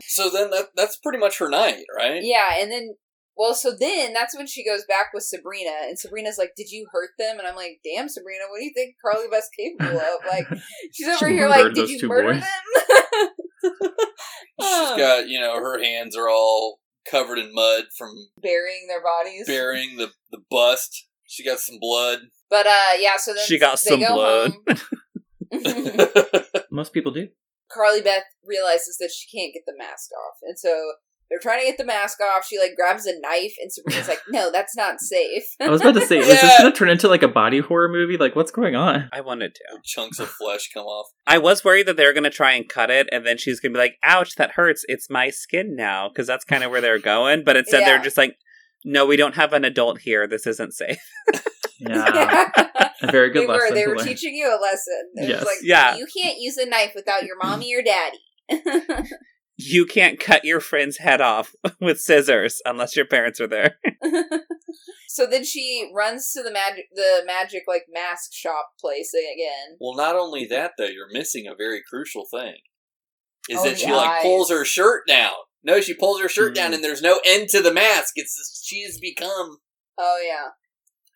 so 0.01 0.29
then 0.29 0.49
that 0.51 0.65
that's 0.75 0.97
pretty 0.97 1.17
much 1.17 1.39
her 1.39 1.49
night, 1.49 1.85
right? 1.95 2.19
Yeah, 2.21 2.57
and 2.59 2.71
then 2.71 2.95
well, 3.37 3.53
so 3.53 3.71
then 3.77 4.13
that's 4.13 4.35
when 4.35 4.47
she 4.47 4.65
goes 4.65 4.83
back 4.87 5.07
with 5.13 5.23
Sabrina, 5.23 5.71
and 5.83 5.99
Sabrina's 5.99 6.37
like, 6.37 6.51
"Did 6.55 6.69
you 6.69 6.87
hurt 6.91 7.11
them?" 7.17 7.37
And 7.39 7.47
I'm 7.47 7.55
like, 7.55 7.79
"Damn, 7.83 8.07
Sabrina, 8.09 8.45
what 8.49 8.59
do 8.59 8.65
you 8.65 8.73
think 8.73 8.95
Carly 9.03 9.27
Beth's 9.29 9.49
capable 9.57 9.99
of?" 9.99 10.25
Like, 10.27 10.47
she's 10.93 11.07
over 11.07 11.27
She 11.27 11.33
here 11.33 11.49
like, 11.49 11.63
murdered 11.63 11.75
"Did 11.75 11.89
you 11.89 12.07
murder 12.07 12.33
boys." 12.33 12.41
them?" 12.41 13.29
She's 14.61 14.97
got 14.97 15.27
you 15.27 15.39
know 15.39 15.55
her 15.55 15.81
hands 15.81 16.15
are 16.15 16.29
all 16.29 16.79
covered 17.09 17.37
in 17.39 17.53
mud 17.53 17.85
from 17.97 18.09
burying 18.41 18.87
their 18.87 19.01
bodies. 19.01 19.47
burying 19.47 19.97
the 19.97 20.11
the 20.31 20.39
bust. 20.49 21.07
She 21.27 21.43
got 21.43 21.59
some 21.59 21.77
blood. 21.79 22.19
But 22.49 22.67
uh, 22.67 22.93
yeah. 22.99 23.17
So 23.17 23.33
then 23.33 23.43
She 23.45 23.59
got 23.59 23.79
they 23.81 23.89
some 23.89 23.99
go 23.99 24.13
blood. 24.13 24.53
Most 26.71 26.93
people 26.93 27.11
do. 27.11 27.27
Carly 27.71 28.01
Beth 28.01 28.23
realizes 28.45 28.97
that 28.99 29.11
she 29.11 29.25
can't 29.35 29.53
get 29.53 29.63
the 29.65 29.73
mask 29.77 30.11
off, 30.11 30.37
and 30.43 30.57
so 30.57 30.93
they're 31.29 31.39
trying 31.39 31.59
to 31.61 31.65
get 31.65 31.77
the 31.77 31.85
mask 31.85 32.19
off. 32.21 32.45
She 32.45 32.59
like 32.59 32.75
grabs 32.75 33.05
a 33.05 33.19
knife, 33.19 33.53
and 33.61 33.71
Sabrina's 33.71 34.07
like, 34.07 34.21
"No, 34.29 34.51
that's 34.51 34.75
not 34.75 34.99
safe." 34.99 35.43
I 35.59 35.69
was 35.69 35.81
about 35.81 35.95
to 35.95 36.05
say, 36.05 36.17
is 36.19 36.27
this 36.27 36.59
going 36.59 36.71
to 36.71 36.77
turn 36.77 36.89
into 36.89 37.07
like 37.07 37.23
a 37.23 37.27
body 37.27 37.59
horror 37.59 37.89
movie? 37.89 38.17
Like, 38.17 38.35
what's 38.35 38.51
going 38.51 38.75
on? 38.75 39.09
I 39.11 39.21
wanted 39.21 39.55
to. 39.55 39.63
Chunks 39.83 40.19
of 40.19 40.29
flesh 40.29 40.69
come 40.73 40.85
off. 40.85 41.07
I 41.27 41.37
was 41.37 41.63
worried 41.63 41.87
that 41.87 41.97
they 41.97 42.05
were 42.05 42.13
going 42.13 42.23
to 42.25 42.29
try 42.29 42.53
and 42.53 42.67
cut 42.69 42.89
it, 42.91 43.09
and 43.11 43.25
then 43.25 43.37
she's 43.37 43.59
going 43.59 43.73
to 43.73 43.77
be 43.77 43.81
like, 43.81 43.95
"Ouch, 44.03 44.35
that 44.35 44.51
hurts. 44.51 44.85
It's 44.87 45.09
my 45.09 45.29
skin 45.29 45.75
now," 45.75 46.09
because 46.09 46.27
that's 46.27 46.45
kind 46.45 46.63
of 46.63 46.71
where 46.71 46.81
they're 46.81 46.99
going. 46.99 47.43
But 47.43 47.57
instead, 47.57 47.81
Yeah. 47.81 47.85
they're 47.87 48.03
just 48.03 48.17
like, 48.17 48.37
"No, 48.83 49.05
we 49.05 49.17
don't 49.17 49.35
have 49.35 49.53
an 49.53 49.65
adult 49.65 49.99
here. 50.01 50.27
This 50.27 50.45
isn't 50.47 50.73
safe." 50.73 50.99
Yeah, 51.77 52.49
a 53.01 53.11
very 53.11 53.31
good 53.31 53.41
they 53.43 53.47
were. 53.47 53.53
lesson. 53.55 53.73
They 53.75 53.85
were 53.85 53.97
learn. 53.97 54.07
teaching 54.07 54.33
you 54.33 54.47
a 54.47 54.55
lesson. 54.61 55.09
It 55.15 55.27
Yes. 55.27 55.39
was 55.39 55.45
like, 55.45 55.57
Yeah. 55.61 55.97
you 55.97 56.07
can't 56.07 56.37
use 56.39 56.55
a 56.55 56.65
knife 56.65 56.93
without 56.95 57.23
your 57.25 57.35
mommy 57.43 57.75
or 57.75 57.81
daddy. 57.83 59.09
You 59.57 59.85
can't 59.85 60.19
cut 60.19 60.43
your 60.43 60.59
friend's 60.59 60.97
head 60.97 61.21
off 61.21 61.55
with 61.81 61.99
scissors 62.01 62.61
unless 62.65 62.95
your 62.95 63.05
parents 63.05 63.39
are 63.39 63.47
there. 63.47 63.77
so 65.07 65.25
then 65.25 65.43
she 65.43 65.89
runs 65.93 66.31
to 66.33 66.43
the 66.43 66.51
magic, 66.51 66.85
the 66.93 67.23
magic 67.25 67.63
like 67.67 67.85
mask 67.91 68.31
shop 68.33 68.71
place 68.79 69.11
again. 69.13 69.77
Well, 69.79 69.95
not 69.95 70.15
only 70.15 70.45
that 70.47 70.71
though, 70.77 70.85
you're 70.85 71.11
missing 71.11 71.47
a 71.47 71.55
very 71.55 71.81
crucial 71.87 72.25
thing. 72.29 72.55
Is 73.49 73.59
Oh, 73.59 73.63
that 73.63 73.69
the 73.71 73.75
she 73.77 73.91
like 73.91 74.21
pulls 74.21 74.49
her 74.49 74.65
shirt 74.65 75.03
down? 75.07 75.33
No, 75.63 75.79
she 75.81 75.93
pulls 75.95 76.21
her 76.21 76.29
shirt 76.29 76.53
down, 76.53 76.71
Mm. 76.71 76.75
and 76.75 76.83
there's 76.83 77.01
no 77.01 77.19
end 77.25 77.49
to 77.49 77.61
the 77.61 77.73
mask. 77.73 78.13
It's 78.17 78.61
she 78.65 78.83
has 78.83 78.97
become. 78.99 79.57
Oh 79.97 80.19
yeah. 80.27 80.49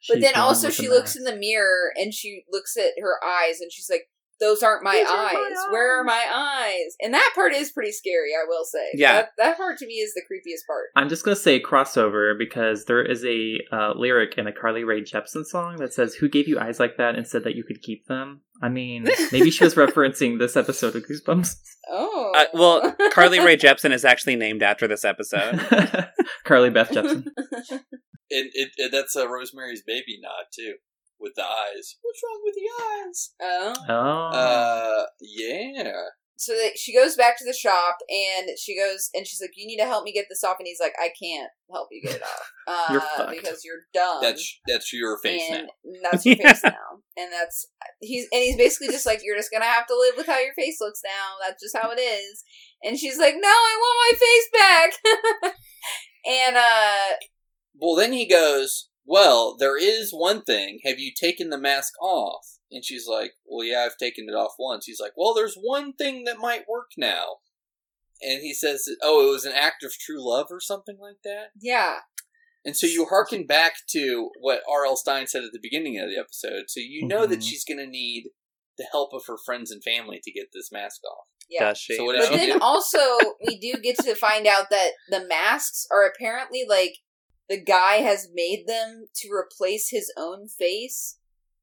But 0.08 0.16
She's 0.16 0.24
then 0.24 0.36
also 0.36 0.70
she 0.70 0.88
the 0.88 0.94
looks 0.94 1.16
mask. 1.16 1.18
in 1.18 1.24
the 1.26 1.36
mirror 1.36 1.92
and 1.98 2.14
she 2.14 2.46
looks 2.50 2.78
at 2.78 2.94
her 3.02 3.16
eyes 3.24 3.60
and 3.60 3.70
she's 3.72 3.90
like, 3.90 4.04
"Those 4.40 4.64
aren't 4.64 4.84
my, 4.84 4.96
Those 4.96 5.08
eyes. 5.08 5.36
aren't 5.36 5.56
my 5.56 5.68
Where 5.72 6.00
are 6.00 6.04
my 6.04 6.26
eyes?" 6.32 6.96
And 7.02 7.14
that 7.14 7.32
part 7.36 7.54
is 7.54 7.72
pretty 7.72 7.92
scary. 7.92 8.32
I 8.34 8.46
will 8.48 8.66
say. 8.66 8.92
Yeah. 8.94 9.14
That, 9.14 9.30
that 9.38 9.58
part 9.58 9.78
to 9.80 9.88
me 9.88 9.96
is 9.96 10.14
the 10.14 10.22
creepiest 10.22 10.68
part. 10.68 10.88
I'm 10.96 11.10
just 11.10 11.24
gonna 11.24 11.36
say 11.36 11.62
crossover 11.62 12.38
because 12.38 12.86
there 12.86 13.04
is 13.04 13.26
a 13.26 13.60
uh, 13.72 13.94
lyric 13.96 14.38
in 14.38 14.48
a 14.48 14.54
Carly 14.54 14.84
Rae 14.84 15.02
Jepsen 15.02 15.46
song 15.46 15.78
that 15.78 15.94
says, 15.94 16.16
"Who 16.16 16.30
gave 16.30 16.48
you 16.48 16.60
eyes 16.60 16.80
like 16.80 16.98
that 16.98 17.16
and 17.16 17.28
said 17.28 17.44
that 17.44 17.56
you 17.56 17.64
could 17.64 17.82
keep 17.82 18.06
them?" 18.08 18.42
I 18.62 18.70
mean, 18.70 19.08
maybe 19.32 19.52
she 19.52 19.64
was 19.64 19.76
referencing 19.76 20.38
this 20.38 20.58
episode 20.58 20.96
of 20.96 21.04
Goosebumps. 21.04 21.56
Oh. 21.90 22.34
Uh, 22.36 22.46
well, 22.54 22.96
Carly 23.12 23.40
Rae 23.40 23.58
Jepsen 23.58 23.92
is 23.92 24.06
actually 24.06 24.36
named 24.36 24.64
after 24.64 24.88
this 24.88 25.06
episode. 25.06 25.60
Carly 26.46 26.70
Beth 26.70 26.90
Jepsen. 26.90 27.28
And 28.32 28.50
it, 28.54 28.70
it 28.78 28.92
that's 28.92 29.16
a 29.16 29.28
Rosemary's 29.28 29.82
Baby 29.86 30.20
nod 30.22 30.46
too, 30.54 30.76
with 31.20 31.34
the 31.36 31.44
eyes. 31.44 31.98
What's 32.02 32.22
wrong 32.24 32.42
with 32.44 32.56
the 32.56 32.70
eyes? 32.84 33.32
oh. 33.42 33.76
Oh, 33.90 34.38
Uh, 34.38 35.06
yeah. 35.22 35.92
so 36.38 36.54
that 36.54 36.78
she 36.78 36.94
goes 36.94 37.16
back 37.18 37.38
to 37.38 37.44
the 37.46 37.54
shop 37.54 37.98
and 38.10 38.50
she 38.58 38.78
goes 38.78 39.10
and 39.14 39.28
she's 39.28 39.42
like, 39.42 39.52
"You 39.58 39.68
need 39.68 39.78
to 39.78 39.86
help 39.86 40.06
me 40.06 40.14
get 40.14 40.28
this 40.30 40.44
off." 40.44 40.56
And 40.60 40.68
he's 40.68 40.80
like, 40.80 40.94
"I 40.98 41.10
can't 41.22 41.50
help 41.70 41.90
you 41.92 42.02
get 42.02 42.16
it 42.16 42.24
off 42.24 42.52
uh, 42.68 42.94
You're 42.94 43.02
fucked. 43.02 43.32
because 43.32 43.66
you're 43.66 43.82
dumb." 43.94 44.20
That's 44.22 44.60
that's 44.68 44.94
your 44.94 45.18
face 45.20 45.44
and 45.52 45.68
now. 45.84 46.10
that's 46.12 46.26
your 46.26 46.36
Yeah. 46.40 46.54
face 46.54 46.64
now, 46.64 47.02
and 47.18 47.32
that's 47.34 47.68
he's 48.00 48.28
and 48.32 48.42
he's 48.42 48.56
basically 48.56 48.88
just 48.88 49.06
like, 49.06 49.20
"You're 49.24 49.36
just 49.38 49.52
gonna 49.52 49.66
have 49.66 49.88
to 49.88 49.96
live 49.98 50.14
with 50.16 50.28
how 50.28 50.40
your 50.40 50.54
face 50.54 50.78
looks 50.80 51.02
now. 51.04 51.36
That's 51.46 51.62
just 51.62 51.76
how 51.78 51.92
it 51.92 52.00
is." 52.00 52.44
And 52.84 52.98
she's 52.98 53.18
like, 53.20 53.36
"No, 53.38 53.50
I 53.50 53.76
want 53.78 53.98
my 54.08 54.18
face 54.18 54.50
back." 55.44 55.54
and 56.26 56.56
uh, 56.58 57.16
Well, 57.76 57.96
then 57.96 58.14
he 58.14 58.26
goes, 58.28 58.89
Well, 59.10 59.58
there 59.58 59.78
is 59.78 60.12
one 60.12 60.44
thing. 60.44 60.80
Have 60.86 61.00
you 61.00 61.12
taken 61.20 61.50
the 61.50 61.58
mask 61.58 61.94
off? 62.00 62.46
And 62.72 62.86
she's 62.86 63.08
like, 63.08 63.32
Well, 63.46 63.66
yeah, 63.66 63.84
I've 63.86 63.98
taken 63.98 64.28
it 64.30 64.34
off 64.36 64.54
once. 64.60 64.86
He's 64.86 65.00
like, 65.02 65.14
Well, 65.18 65.34
there's 65.34 65.56
one 65.60 65.94
thing 65.94 66.26
that 66.26 66.38
might 66.38 66.70
work 66.70 66.92
now. 66.96 67.38
And 68.22 68.42
he 68.42 68.54
says, 68.54 68.88
Oh, 69.02 69.28
it 69.28 69.32
was 69.32 69.46
an 69.46 69.54
act 69.56 69.84
of 69.84 69.94
true 69.98 70.20
love 70.24 70.48
or 70.52 70.60
something 70.60 70.98
like 71.02 71.18
that. 71.24 71.48
yeah, 71.60 72.00
And 72.64 72.78
so 72.78 72.86
you 72.86 73.06
hearken 73.06 73.48
back 73.48 73.74
to 73.92 74.30
what 74.40 74.62
R.L. 74.70 74.96
Stine 74.98 75.26
said 75.28 75.44
at 75.44 75.54
the 75.54 75.60
beginning 75.62 75.98
of 75.98 76.10
the 76.10 76.18
episode. 76.20 76.66
So 76.68 76.80
you 76.80 77.08
know 77.08 77.26
that 77.26 77.40
Mhm. 77.40 77.50
she's 77.50 77.66
going 77.66 77.80
to 77.80 77.88
need 77.88 78.26
the 78.78 78.86
help 78.92 79.12
of 79.14 79.26
her 79.26 79.38
friends 79.44 79.72
and 79.72 79.84
family 79.84 80.20
to 80.24 80.32
get 80.32 80.50
this 80.54 80.72
mask 80.72 81.02
off. 81.04 81.26
yeah. 81.50 81.70
Does 81.70 81.80
she? 81.80 81.96
So 81.96 82.04
what 82.06 82.16
But 82.18 82.28
she 82.30 82.36
then 82.38 82.50
do? 82.58 82.60
also 82.62 83.00
we 83.44 83.58
do 83.58 83.74
get 83.82 83.98
to 84.00 84.14
find 84.14 84.46
out 84.46 84.70
that 84.70 84.92
the 85.10 85.26
masks 85.26 85.88
are 85.90 86.06
apparently 86.06 86.64
like 86.70 86.98
the 87.50 87.60
guy 87.62 87.96
has 87.96 88.28
made 88.34 88.66
them 88.68 89.08
to 89.16 89.30
replace 89.32 89.90
his 89.90 90.14
own 90.18 90.48
face 90.48 91.18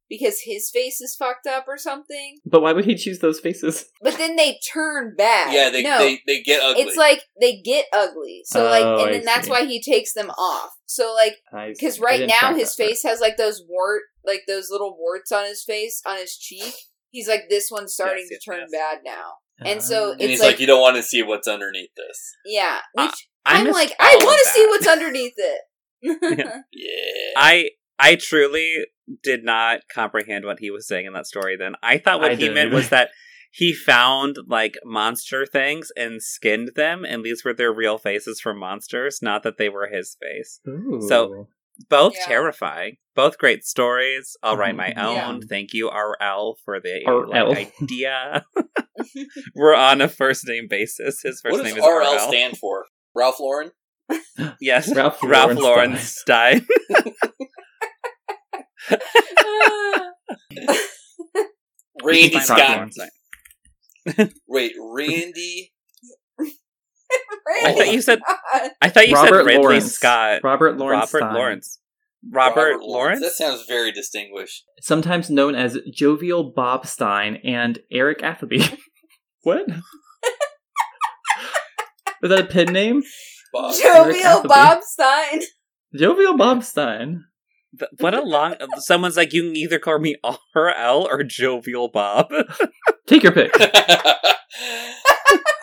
because 0.09 0.43
his 0.45 0.71
face 0.71 1.01
is 1.01 1.17
fucked 1.17 1.47
up 1.49 1.65
or 1.67 1.77
something. 1.79 2.39
but 2.45 2.61
why 2.63 2.73
would 2.73 2.85
he 2.85 2.95
choose 2.95 3.19
those 3.21 3.41
faces? 3.41 3.87
But 4.03 4.19
then 4.19 4.37
they 4.37 4.59
turn 4.73 5.15
bad. 5.17 5.53
Yeah, 5.53 5.71
they, 5.71 5.83
no, 5.83 5.99
they, 5.99 6.21
they 6.27 6.43
get 6.43 6.63
ugly. 6.63 6.83
it's 6.83 6.97
like 6.97 7.23
they 7.41 7.61
get 7.61 7.87
ugly. 7.93 8.43
So 8.45 8.65
like, 8.65 8.85
Oh, 8.85 8.99
and 9.01 9.09
I 9.09 9.13
then 9.13 9.25
that's 9.25 9.47
see. 9.47 9.51
why 9.51 9.65
he 9.65 9.83
takes 9.83 10.13
them 10.13 10.31
off. 10.31 10.71
So 10.87 11.13
like, 11.15 11.35
because 11.73 11.99
right 11.99 12.29
now 12.29 12.55
his 12.55 12.75
that 12.77 12.83
part. 12.83 12.91
face 12.91 13.03
has 13.03 13.21
like 13.21 13.37
those 13.37 13.63
wart, 13.69 14.03
like 14.25 14.43
those 14.47 14.71
little 14.71 14.97
warts 14.97 15.33
on 15.33 15.45
his 15.45 15.65
face, 15.65 16.01
on 16.07 16.19
his 16.19 16.37
cheek. 16.37 16.75
He's 17.11 17.29
like, 17.29 17.45
this 17.49 17.71
one's 17.71 17.95
starting 17.95 18.27
Yes, 18.31 18.33
yes, 18.33 18.45
to 18.45 18.51
turn 18.51 18.61
yes. 18.61 18.81
bad 18.81 18.99
now. 19.05 19.33
and 19.71 19.83
so 19.83 20.11
Ah. 20.11 20.13
and 20.13 20.21
he's 20.21 20.39
like- 20.41 20.53
like, 20.53 20.61
You 20.61 20.67
don't 20.69 20.81
want 20.83 20.97
to 20.97 21.03
see 21.03 21.23
what's 21.25 21.49
underneath 21.49 21.91
this. 21.97 22.33
Yeah, 22.45 22.79
Uh, 22.97 23.07
which 23.07 23.29
I 23.45 23.61
I'm 23.61 23.71
like, 23.73 23.93
I 23.99 24.17
want 24.23 24.41
to 24.45 24.49
see 24.51 24.67
what's 24.67 24.87
underneath 24.87 25.35
it. 25.37 25.61
Yeah. 26.73 27.33
I 27.37 27.71
I 27.99 28.17
truly 28.17 28.85
did 29.23 29.45
not 29.45 29.81
comprehend 29.93 30.45
what 30.45 30.59
he 30.61 30.71
was 30.71 30.87
saying 30.87 31.07
in 31.07 31.13
that 31.15 31.27
story. 31.27 31.57
Then 31.57 31.75
I 31.83 31.99
thought 31.99 32.21
what 32.21 32.33
I 32.33 32.35
he 32.35 32.41
didn't 32.41 32.55
meant 32.55 32.73
was 32.73 32.89
that 32.91 33.11
he 33.53 33.73
found 33.73 34.37
like 34.49 34.77
monster 34.85 35.47
things 35.47 35.89
and 35.97 36.23
skinned 36.23 36.73
them, 36.77 37.05
and 37.05 37.25
these 37.25 37.45
were 37.45 37.55
their 37.55 37.73
real 37.73 37.97
faces 37.99 38.41
from 38.41 38.59
monsters, 38.59 39.21
not 39.23 39.43
that 39.45 39.57
they 39.59 39.69
were 39.69 39.87
his 39.89 40.17
face. 40.21 40.61
Ooh. 40.69 41.01
So- 41.09 41.49
Both 41.91 42.15
Yeah. 42.17 42.25
terrifying, 42.27 42.97
both 43.15 43.37
great 43.37 43.63
stories. 43.63 44.35
I'll 44.43 44.57
write 44.57 44.75
my 44.77 44.95
Mhm. 44.97 45.05
own. 45.05 45.15
Yeah. 45.43 45.47
Thank 45.47 45.75
you, 45.75 45.91
RL, 45.91 46.57
for 46.65 46.81
the 46.81 47.03
RL. 47.07 47.51
like, 47.51 47.75
idea. 47.83 48.47
we're 49.55 49.75
on 49.75 50.01
a 50.01 50.09
first 50.09 50.47
name 50.49 50.69
basis. 50.71 51.21
His 51.23 51.39
first 51.43 51.53
what 51.53 51.65
name 51.65 51.75
does 51.77 51.85
is 51.85 51.91
RL 51.91 52.15
RL. 52.15 52.29
stand 52.29 52.57
for? 52.57 52.87
Ralph 53.15 53.39
Lauren? 53.41 53.73
Yes, 54.61 54.95
Ralph 54.95 55.19
Ralph 55.23 55.55
Lauren 55.55 55.93
Lauren 55.93 55.97
Stine. 56.01 56.67
Randy 62.03 62.39
Scott. 62.41 62.59
Ralph 62.59 62.71
Lauren 62.77 62.93
Stine. 62.93 63.11
Wait, 64.47 64.73
Randy. 64.79 65.73
I 66.39 67.73
thought 67.73 67.93
you 67.93 68.03
said. 68.03 68.21
I 68.83 68.89
thought 68.89 69.09
you 69.09 69.15
Robert 69.15 69.29
said 69.29 69.47
Ridley 69.47 69.63
Lawrence. 69.63 69.93
Scott. 69.93 70.41
Robert 70.45 70.77
Lawrence. 70.77 71.13
Robert 71.13 71.25
Stine. 71.25 71.35
Lawrence. 71.35 71.79
Robert, 72.29 72.81
Lawrence. 72.81 73.21
That 73.21 73.33
sounds 73.33 73.65
very 73.69 73.93
distinguished. 73.93 74.65
Sometimes 74.81 75.31
known 75.31 75.55
as 75.55 75.79
Jovial 75.93 76.43
Bob 76.55 76.87
Stine 76.87 77.37
and 77.45 77.79
Eric 77.93 78.23
Affabee. 78.23 78.65
what? 79.43 79.67
Was 82.21 82.31
that 82.31 82.41
a 82.41 82.45
pen 82.47 82.73
name? 82.73 83.03
Bob. 83.63 83.75
Jovial 83.83 84.43
Bob 84.45 84.79
Stine. 84.83 85.41
Jovial 85.95 86.37
Bob 86.37 86.63
Stine. 86.65 87.25
What 88.01 88.15
a 88.15 88.23
long. 88.23 88.55
Someone's 88.79 89.17
like, 89.17 89.33
you 89.33 89.43
can 89.43 89.57
either 89.57 89.79
call 89.79 89.99
me 89.99 90.17
RL 90.55 91.07
or 91.11 91.23
Jovial 91.23 91.89
Bob. 91.89 92.31
Take 93.07 93.23
your 93.23 93.33
pick. 93.33 93.53
I 93.61 94.15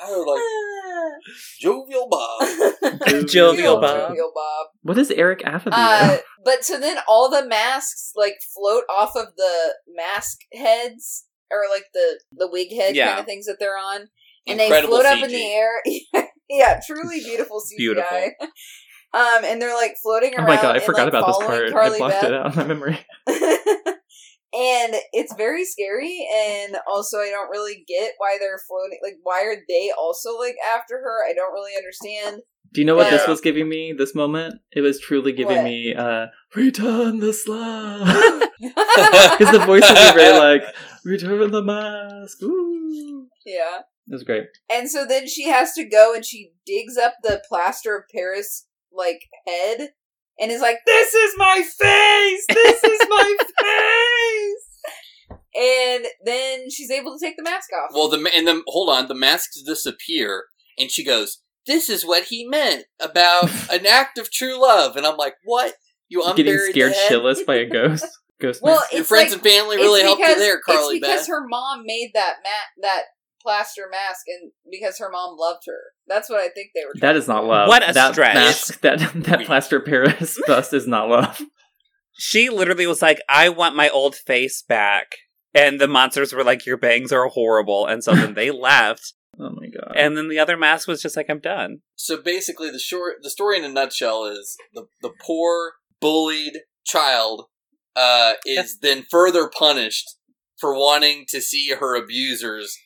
would 0.10 0.26
like 0.28 0.42
jovial 1.60 2.08
Bob. 2.10 3.28
Jovial 3.28 3.80
Bob. 3.80 4.10
Jovial 4.10 4.32
Bob. 4.36 4.68
What 4.84 4.98
is 4.98 5.10
Eric 5.12 5.42
Affabee? 5.46 5.72
Uh, 5.76 6.18
but 6.44 6.64
so 6.64 6.80
then 6.80 6.98
all 7.08 7.30
the 7.30 7.46
masks 7.48 8.12
like 8.16 8.36
float 8.54 8.84
off 8.90 9.16
of 9.16 9.28
the 9.38 9.74
mask 9.96 10.40
heads 10.54 11.26
or 11.50 11.64
like 11.72 11.86
the 11.94 12.20
the 12.34 12.50
wig 12.52 12.74
head 12.74 12.96
Yeah. 12.96 13.08
kind 13.10 13.20
of 13.22 13.26
things 13.26 13.46
that 13.46 13.58
they're 13.60 13.78
on, 13.78 14.10
and 14.46 14.60
Incredible 14.60 14.98
they 14.98 15.04
float 15.04 15.16
CG. 15.16 15.18
up 15.18 15.24
in 15.24 15.32
the 15.32 15.46
air. 15.54 15.82
Yeah, 16.50 16.80
truly 16.86 17.20
beautiful 17.20 17.60
CGI. 17.62 17.78
Beautiful. 17.78 18.30
Um, 19.16 19.46
and 19.46 19.62
they're 19.62 19.76
like 19.76 19.94
floating 20.02 20.34
around. 20.34 20.46
oh 20.46 20.48
my 20.48 20.56
god, 20.56 20.72
I 20.72 20.78
and, 20.78 20.84
forgot 20.84 21.04
like, 21.04 21.10
about 21.10 21.28
this 21.28 21.38
part. 21.46 21.70
Carly 21.70 21.98
I 21.98 21.98
blocked 22.00 22.14
Beth. 22.22 22.24
it 22.24 22.34
out 22.34 22.46
of 22.48 22.56
my 22.56 22.64
memory. 22.64 22.98
and 23.28 24.96
it's 25.12 25.34
very 25.36 25.66
scary 25.66 26.28
and 26.36 26.78
also 26.88 27.18
i 27.18 27.30
don't 27.30 27.50
really 27.50 27.84
get 27.88 28.14
why 28.18 28.38
they're 28.40 28.60
floating 28.68 29.00
like 29.02 29.16
why 29.24 29.44
are 29.44 29.56
they 29.68 29.92
also 30.00 30.38
like 30.38 30.56
after 30.76 30.96
her 30.96 31.28
i 31.28 31.34
don't 31.34 31.54
really 31.54 31.76
understand 31.76 32.42
Do 32.72 32.82
you 32.82 32.86
know 32.86 32.96
what 32.96 33.10
this 33.10 33.28
was 33.28 33.42
giving 33.42 33.70
me? 33.70 33.94
This 33.96 34.16
moment, 34.16 34.56
it 34.72 34.82
was 34.82 35.00
truly 35.00 35.32
giving 35.32 35.58
What? 35.58 35.66
me 35.66 35.94
uh, 35.94 36.28
"Return 36.56 37.20
the 37.20 37.32
slime." 37.32 38.40
Because 38.60 39.52
the 39.52 39.64
voice 39.64 39.88
would 39.88 39.94
be 39.94 40.14
very 40.16 40.38
like 40.40 40.64
"Return 41.06 41.52
the 41.52 41.62
mask." 41.62 42.42
Ooh. 42.42 43.28
yeah 43.46 43.82
It 44.08 44.14
was 44.14 44.24
great. 44.24 44.44
and 44.72 44.90
so 44.90 45.06
then 45.06 45.28
she 45.28 45.48
has 45.50 45.74
to 45.74 45.86
go 45.86 46.14
and 46.14 46.26
she 46.26 46.52
digs 46.66 46.98
up 46.98 47.16
the 47.24 47.42
plaster 47.48 47.96
of 47.96 48.04
paris 48.14 48.68
like 48.92 49.22
head 49.48 49.90
and 50.40 50.52
is 50.52 50.62
like 50.62 50.78
this 50.86 51.14
is 51.14 51.34
my 51.38 51.62
face 51.64 52.46
this 52.50 52.84
is 52.84 53.00
my 53.10 53.36
face 53.62 55.40
and 55.56 56.06
then 56.26 56.70
she's 56.70 56.92
able 56.92 57.18
to 57.18 57.24
take 57.26 57.38
the 57.38 57.44
mask 57.44 57.70
off 57.74 57.92
well, 57.94 58.10
the 58.10 58.18
ma- 58.18 58.30
and 58.36 58.48
then 58.48 58.64
hold 58.68 58.90
on, 58.90 59.08
the 59.08 59.14
masks 59.16 59.62
disappear, 59.62 60.46
and 60.80 60.90
she 60.90 61.04
goes, 61.04 61.42
"This 61.68 61.90
is 61.90 62.04
what 62.04 62.24
he 62.26 62.44
meant 62.48 62.86
about 63.00 63.52
an 63.72 63.86
act 63.86 64.18
of 64.18 64.32
true 64.32 64.60
love." 64.60 64.96
And 64.98 65.06
I'm 65.06 65.16
like, 65.18 65.36
"What? 65.44 65.76
You 66.10 66.24
Getting 66.36 66.58
scared 66.58 66.94
the 66.94 66.96
head? 66.96 67.12
shitless 67.12 67.46
by 67.46 67.56
a 67.58 67.66
ghost. 67.70 68.06
Ghost. 68.42 68.62
Well, 68.64 68.80
mask. 68.80 68.94
Your 68.94 69.04
friends 69.04 69.32
like- 69.32 69.44
and 69.44 69.52
family 69.52 69.78
really 69.78 70.02
helped 70.02 70.20
you 70.22 70.36
there, 70.40 70.60
Carly 70.60 70.98
It's 70.98 71.06
because 71.08 71.20
Beth." 71.22 71.28
her 71.28 71.48
mom 71.48 71.84
made 71.86 72.12
that 72.16 72.38
mat 72.44 72.68
that 72.82 73.02
plaster 73.44 73.84
mask, 73.92 74.22
and 74.28 74.52
because 74.72 74.98
her 75.00 75.10
mom 75.12 75.36
loved 75.38 75.64
her. 75.68 75.80
That's 76.08 76.30
what 76.30 76.40
I 76.40 76.50
think 76.50 76.70
they 76.74 76.82
were. 76.86 76.94
That 77.02 77.16
is 77.16 77.18
trying 77.18 77.18
is 77.18 77.26
to 77.26 77.32
not 77.34 77.46
love. 77.46 77.68
What 77.68 77.90
a 77.90 77.94
that 77.94 78.14
stretch. 78.14 78.34
Mask, 78.36 78.82
that 78.82 79.00
that 79.24 79.46
plaster 79.46 79.80
Paris 79.80 80.40
bust 80.48 80.74
is 80.74 80.88
not 80.88 81.10
love. 81.10 81.42
she 82.18 82.50
literally 82.50 82.88
was 82.88 83.02
like, 83.02 83.20
I 83.30 83.50
want 83.50 83.76
my 83.76 83.90
old 83.90 84.16
face 84.16 84.64
back. 84.68 85.08
And 85.56 85.80
the 85.80 85.88
monsters 85.88 86.34
were 86.34 86.44
like, 86.44 86.66
Your 86.66 86.78
bangs 86.78 87.12
are 87.12 87.28
horrible. 87.28 87.86
And 87.86 88.04
so 88.04 88.16
then 88.16 88.34
they 88.34 88.50
left. 88.70 89.14
Oh 89.40 89.50
my 89.52 89.68
god. 89.68 89.96
And 89.96 90.16
then 90.16 90.30
the 90.30 90.40
other 90.40 90.58
mask 90.58 90.88
was 90.88 91.02
just 91.02 91.18
like, 91.18 91.28
I'm 91.30 91.40
done. 91.40 91.80
so 91.96 92.22
basically, 92.22 92.70
the 92.70 92.80
short, 92.80 93.18
the 93.22 93.30
story 93.30 93.58
in 93.58 93.64
a 93.64 93.70
nutshell 93.70 94.26
is 94.26 94.56
the 94.74 94.86
the 95.02 95.12
poor 95.22 95.74
bullied 96.00 96.60
child 96.86 97.46
uh, 97.96 98.34
is 98.46 98.80
then 98.80 99.06
further 99.10 99.50
punished 99.50 100.18
for 100.60 100.74
wanting 100.78 101.26
to 101.30 101.42
see 101.42 101.72
her 101.72 101.96
abusers 101.96 102.78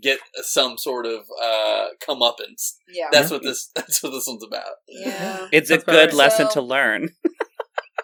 get 0.00 0.18
some 0.42 0.78
sort 0.78 1.06
of 1.06 1.20
uh, 1.42 1.86
comeuppance. 2.06 2.74
Yeah. 2.92 3.08
That's 3.12 3.30
what 3.30 3.42
this. 3.42 3.70
That's 3.74 4.02
what 4.02 4.10
this 4.10 4.26
one's 4.26 4.44
about. 4.44 4.72
yeah. 4.88 5.48
It's 5.52 5.68
That's 5.70 5.82
a 5.82 5.86
good 5.86 6.08
right. 6.10 6.14
lesson 6.14 6.46
So- 6.48 6.54
to 6.54 6.62
learn. 6.62 7.10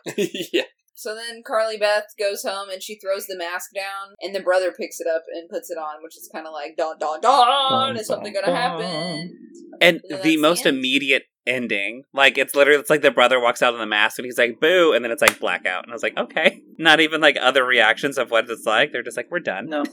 yeah. 0.16 0.62
So 0.96 1.14
then 1.14 1.42
Carly 1.44 1.76
Beth 1.76 2.04
goes 2.18 2.44
home 2.44 2.70
and 2.70 2.82
she 2.82 2.94
throws 2.98 3.26
the 3.26 3.36
mask 3.36 3.70
down, 3.74 4.14
and 4.22 4.34
the 4.34 4.40
brother 4.40 4.70
picks 4.72 5.00
it 5.00 5.06
up 5.06 5.22
and 5.34 5.48
puts 5.50 5.68
it 5.70 5.76
on, 5.76 6.02
which 6.02 6.16
is 6.16 6.30
kind 6.32 6.46
of 6.46 6.52
like 6.52 6.76
don 6.76 6.98
don 6.98 7.20
don. 7.20 7.96
Is 7.96 8.06
something 8.06 8.32
gonna 8.32 8.54
happen? 8.54 9.36
And 9.80 10.00
that's 10.08 10.22
the 10.22 10.30
the 10.30 10.36
most 10.38 10.66
end. 10.66 10.76
immediate 10.78 11.24
ending, 11.46 12.04
like 12.14 12.38
it's 12.38 12.54
literally 12.54 12.78
it's 12.80 12.88
like 12.90 13.02
the 13.02 13.10
brother 13.10 13.40
walks 13.40 13.60
out 13.60 13.74
of 13.74 13.80
the 13.80 13.86
mask 13.86 14.18
and 14.18 14.24
he's 14.24 14.38
like 14.38 14.60
boo, 14.60 14.92
and 14.94 15.04
then 15.04 15.10
it's 15.12 15.20
like 15.20 15.38
blackout, 15.40 15.82
and 15.82 15.92
I 15.92 15.94
was 15.94 16.02
like 16.04 16.16
okay, 16.16 16.62
not 16.78 17.00
even 17.00 17.20
like 17.20 17.36
other 17.40 17.64
reactions 17.64 18.16
of 18.16 18.30
what 18.30 18.48
it's 18.48 18.64
like. 18.64 18.92
They're 18.92 19.02
just 19.02 19.16
like 19.16 19.30
we're 19.30 19.40
done. 19.40 19.66
no. 19.68 19.84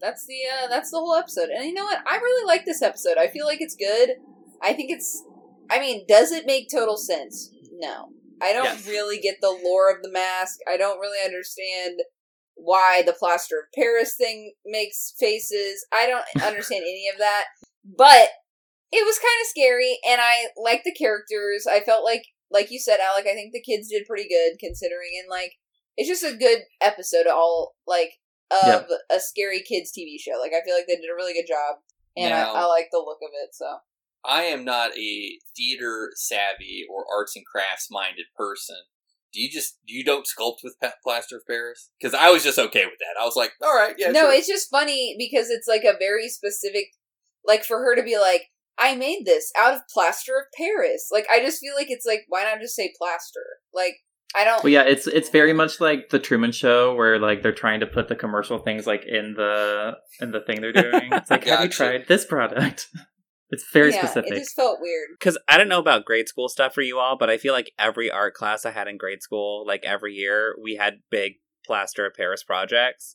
That's 0.00 0.26
the 0.26 0.38
uh, 0.52 0.68
that's 0.68 0.90
the 0.90 0.98
whole 0.98 1.14
episode. 1.14 1.48
And 1.50 1.64
you 1.64 1.72
know 1.74 1.84
what? 1.84 1.98
I 2.06 2.16
really 2.16 2.46
like 2.46 2.64
this 2.64 2.82
episode. 2.82 3.16
I 3.18 3.28
feel 3.28 3.46
like 3.46 3.60
it's 3.60 3.76
good. 3.76 4.10
I 4.62 4.72
think 4.72 4.90
it's. 4.90 5.22
I 5.70 5.80
mean, 5.80 6.04
does 6.06 6.30
it 6.32 6.46
make 6.46 6.68
total 6.70 6.96
sense? 6.96 7.50
No. 7.72 8.08
I 8.40 8.52
don't 8.52 8.64
Yes. 8.66 8.86
really 8.86 9.18
get 9.18 9.36
the 9.40 9.58
lore 9.64 9.90
of 9.90 10.02
the 10.02 10.10
mask. 10.10 10.58
I 10.68 10.76
don't 10.76 11.00
really 11.00 11.24
understand 11.24 12.00
why 12.54 13.02
the 13.04 13.12
plaster 13.14 13.56
of 13.58 13.72
Paris 13.74 14.14
thing 14.16 14.52
makes 14.64 15.14
faces. 15.18 15.86
I 15.92 16.06
don't 16.06 16.24
understand 16.46 16.82
any 16.82 17.08
of 17.12 17.18
that. 17.18 17.44
But 17.84 18.28
it 18.92 19.04
was 19.04 19.18
kind 19.18 19.40
of 19.42 19.46
scary, 19.48 19.98
and 20.08 20.20
I 20.20 20.48
like 20.56 20.82
the 20.84 20.94
characters. 20.94 21.66
I 21.70 21.80
felt 21.80 22.04
like, 22.04 22.22
like 22.50 22.70
you 22.70 22.78
said, 22.78 22.98
Alec. 23.00 23.26
I 23.26 23.34
think 23.34 23.52
the 23.52 23.62
kids 23.62 23.88
did 23.88 24.06
pretty 24.06 24.28
good 24.28 24.58
considering, 24.60 25.10
and 25.20 25.28
like 25.30 25.52
it's 25.96 26.08
just 26.08 26.22
a 26.22 26.36
good 26.36 26.60
episode. 26.80 27.26
All 27.26 27.74
like 27.86 28.12
of 28.50 28.86
a 29.10 29.20
scary 29.20 29.60
kids 29.60 29.92
TV 29.96 30.18
show. 30.20 30.38
Like 30.40 30.52
I 30.52 30.64
feel 30.64 30.74
like 30.74 30.86
they 30.86 30.96
did 30.96 31.10
a 31.10 31.16
really 31.16 31.32
good 31.32 31.48
job, 31.48 31.78
and 32.16 32.30
Now- 32.30 32.54
I, 32.54 32.60
I 32.60 32.64
like 32.66 32.88
the 32.92 32.98
look 32.98 33.18
of 33.22 33.30
it. 33.42 33.54
So 33.54 33.66
I 34.24 34.42
am 34.44 34.64
not 34.64 34.96
a 34.96 35.38
theater 35.56 36.10
savvy 36.14 36.84
or 36.90 37.04
arts 37.14 37.36
and 37.36 37.46
crafts 37.46 37.88
minded 37.90 38.26
person. 38.36 38.76
Do 39.32 39.40
you 39.40 39.50
just 39.50 39.78
you 39.84 40.04
don't 40.04 40.26
sculpt 40.26 40.58
with 40.64 40.76
plaster 41.02 41.36
of 41.36 41.46
Paris? 41.46 41.90
Because 42.00 42.14
I 42.14 42.30
was 42.30 42.42
just 42.42 42.58
okay 42.58 42.86
with 42.86 42.98
that. 43.00 43.20
I 43.20 43.24
was 43.24 43.36
like, 43.36 43.52
all 43.62 43.74
right, 43.74 43.94
yeah, 43.98 44.10
no, 44.10 44.20
sure. 44.22 44.32
it's 44.32 44.48
just 44.48 44.70
funny 44.70 45.14
because 45.18 45.50
it's 45.50 45.68
like 45.68 45.84
a 45.84 45.98
very 45.98 46.28
specific, 46.28 46.86
like 47.46 47.64
for 47.64 47.78
her 47.78 47.94
to 47.94 48.02
be 48.02 48.18
like, 48.18 48.50
I 48.78 48.94
made 48.94 49.24
this 49.24 49.52
out 49.58 49.74
of 49.74 49.80
plaster 49.92 50.32
of 50.38 50.46
Paris. 50.56 51.08
Like 51.12 51.26
I 51.30 51.40
just 51.40 51.60
feel 51.60 51.74
like 51.74 51.90
it's 51.90 52.06
like 52.06 52.24
why 52.28 52.44
not 52.44 52.60
just 52.60 52.76
say 52.76 52.92
plaster? 52.96 53.44
Like 53.74 53.96
I 54.34 54.44
don't. 54.44 54.62
Well, 54.64 54.72
yeah, 54.72 54.82
it's 54.82 55.06
it's 55.06 55.30
very 55.30 55.52
much 55.52 55.80
like 55.80 56.10
the 56.10 56.18
Truman 56.18 56.52
Show, 56.52 56.94
where 56.94 57.18
like 57.18 57.42
they're 57.42 57.52
trying 57.52 57.80
to 57.80 57.86
put 57.86 58.08
the 58.08 58.16
commercial 58.16 58.58
things 58.58 58.86
like 58.86 59.04
in 59.06 59.34
the 59.34 59.96
in 60.20 60.32
the 60.32 60.40
thing 60.40 60.60
they're 60.60 60.72
doing. 60.72 61.08
It's 61.12 61.30
like, 61.30 61.44
have 61.44 61.62
you 61.62 61.68
tried 61.68 62.06
this 62.08 62.24
product? 62.24 62.88
It's 63.48 63.64
very 63.72 63.92
yeah, 63.92 64.04
specific. 64.04 64.32
It 64.32 64.38
just 64.40 64.56
felt 64.56 64.80
weird. 64.80 65.10
Because 65.16 65.38
I 65.46 65.56
don't 65.56 65.68
know 65.68 65.78
about 65.78 66.04
grade 66.04 66.26
school 66.28 66.48
stuff 66.48 66.74
for 66.74 66.82
you 66.82 66.98
all, 66.98 67.16
but 67.16 67.30
I 67.30 67.38
feel 67.38 67.52
like 67.52 67.70
every 67.78 68.10
art 68.10 68.34
class 68.34 68.66
I 68.66 68.72
had 68.72 68.88
in 68.88 68.96
grade 68.96 69.22
school, 69.22 69.64
like 69.64 69.84
every 69.84 70.14
year, 70.14 70.56
we 70.60 70.74
had 70.74 71.02
big 71.12 71.34
plaster 71.64 72.04
of 72.04 72.14
Paris 72.14 72.42
projects. 72.42 73.14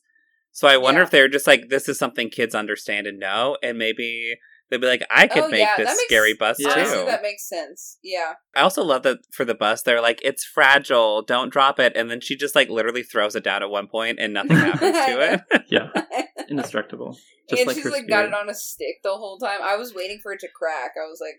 So 0.50 0.66
I 0.68 0.78
wonder 0.78 1.00
Yeah. 1.00 1.04
if 1.04 1.10
they're 1.10 1.28
just 1.28 1.46
like, 1.46 1.68
this 1.68 1.86
is 1.86 1.98
something 1.98 2.30
kids 2.30 2.54
understand 2.54 3.06
and 3.06 3.18
know, 3.18 3.58
and 3.62 3.76
maybe 3.76 4.36
they'd 4.72 4.80
be 4.80 4.86
like, 4.88 5.04
I 5.10 5.26
could 5.28 5.44
Oh, 5.44 5.48
make 5.48 5.60
yeah, 5.60 5.76
this 5.76 5.86
makes- 5.88 6.02
scary 6.04 6.34
bus 6.34 6.56
Yeah. 6.58 6.70
Honestly, 6.72 6.98
too. 6.98 7.04
that 7.04 7.22
makes 7.22 7.48
sense. 7.48 7.98
Yeah. 8.02 8.32
I 8.56 8.62
also 8.62 8.82
love 8.82 9.02
that 9.04 9.18
for 9.32 9.44
the 9.44 9.54
bus, 9.54 9.82
they're 9.82 10.00
like, 10.00 10.20
it's 10.24 10.44
fragile, 10.44 11.22
don't 11.22 11.52
drop 11.52 11.78
it. 11.78 11.92
And 11.94 12.10
then 12.10 12.20
she 12.20 12.34
just 12.36 12.54
like 12.56 12.68
literally 12.68 13.02
throws 13.02 13.36
it 13.36 13.44
down 13.44 13.62
at 13.62 13.70
one 13.70 13.86
point 13.86 14.18
and 14.18 14.32
nothing 14.34 14.56
happens 14.56 14.96
to 15.06 15.42
it. 15.52 15.64
yeah, 15.68 15.90
indestructible. 16.48 17.16
Just 17.48 17.60
and 17.60 17.66
like 17.68 17.76
she's 17.76 17.84
her 17.84 17.90
like 17.90 18.08
got 18.08 18.24
it 18.24 18.34
on 18.34 18.48
a 18.48 18.54
stick 18.54 18.96
the 19.04 19.10
whole 19.10 19.38
time. 19.38 19.60
I 19.62 19.76
was 19.76 19.94
waiting 19.94 20.18
for 20.22 20.32
it 20.32 20.40
to 20.40 20.48
crack. 20.54 20.92
I 20.96 21.06
was 21.08 21.20
like, 21.20 21.34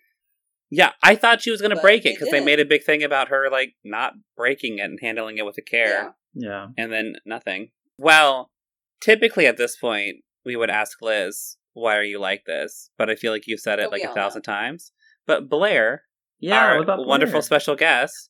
Yeah, 0.69 0.91
I 1.01 1.15
thought 1.15 1.41
she 1.41 1.51
was 1.51 1.61
going 1.61 1.75
to 1.75 1.81
break 1.81 2.05
it 2.05 2.15
because 2.15 2.29
they 2.29 2.43
made 2.43 2.59
a 2.59 2.65
big 2.65 2.83
thing 2.83 3.03
about 3.03 3.29
her 3.29 3.49
like 3.51 3.73
not 3.83 4.13
breaking 4.37 4.77
it 4.79 4.83
and 4.83 4.99
handling 5.01 5.37
it 5.37 5.45
with 5.45 5.57
a 5.57 5.61
care. 5.61 5.87
yeah. 5.89 6.09
Yeah, 6.35 6.67
and 6.77 6.91
then 6.91 7.13
nothing. 7.27 7.69
Well, 7.97 8.49
typically 9.01 9.45
at 9.45 9.57
this 9.57 9.75
point, 9.77 10.17
we 10.43 10.55
would 10.55 10.71
ask 10.71 10.99
Liz, 11.01 11.57
"Why 11.73 11.97
are 11.97 12.03
you 12.03 12.19
like 12.19 12.43
this?" 12.45 12.89
But 12.97 13.09
I 13.09 13.15
feel 13.15 13.31
like 13.31 13.47
you've 13.47 13.59
said 13.59 13.79
it 13.79 13.83
But 13.83 13.91
like 13.93 14.03
a 14.03 14.09
all 14.09 14.15
thousand 14.15 14.41
times. 14.43 14.91
But 15.25 15.49
Blair, 15.49 16.03
Yeah, 16.39 16.59
our 16.65 16.75
what 16.77 16.83
about 16.83 17.05
wonderful 17.07 17.41
special 17.41 17.75
guest, 17.75 18.29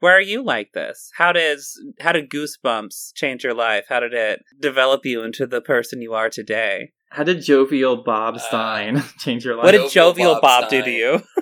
why 0.00 0.12
are 0.12 0.20
you 0.20 0.42
like 0.44 0.72
this? 0.74 1.10
How 1.16 1.32
does 1.32 1.72
how 2.00 2.12
did 2.12 2.30
Goosebumps 2.30 3.14
change 3.14 3.44
your 3.44 3.54
life? 3.54 3.86
How 3.88 4.00
did 4.00 4.14
it 4.14 4.42
develop 4.60 5.04
you 5.04 5.22
into 5.22 5.46
the 5.46 5.60
person 5.60 6.02
you 6.02 6.14
are 6.14 6.28
today? 6.30 6.92
How 7.10 7.24
did 7.24 7.42
jovial 7.42 8.02
Bob 8.04 8.34
Uh, 8.36 8.38
Stine 8.38 9.02
change 9.18 9.44
your 9.44 9.56
life? 9.56 9.64
What 9.64 9.72
did 9.72 9.90
Jovial 9.90 9.90
Jovial 10.12 10.34
Bob 10.34 10.62
Bob, 10.62 10.70
do 10.70 10.82
to 10.82 10.90
you? 10.90 11.22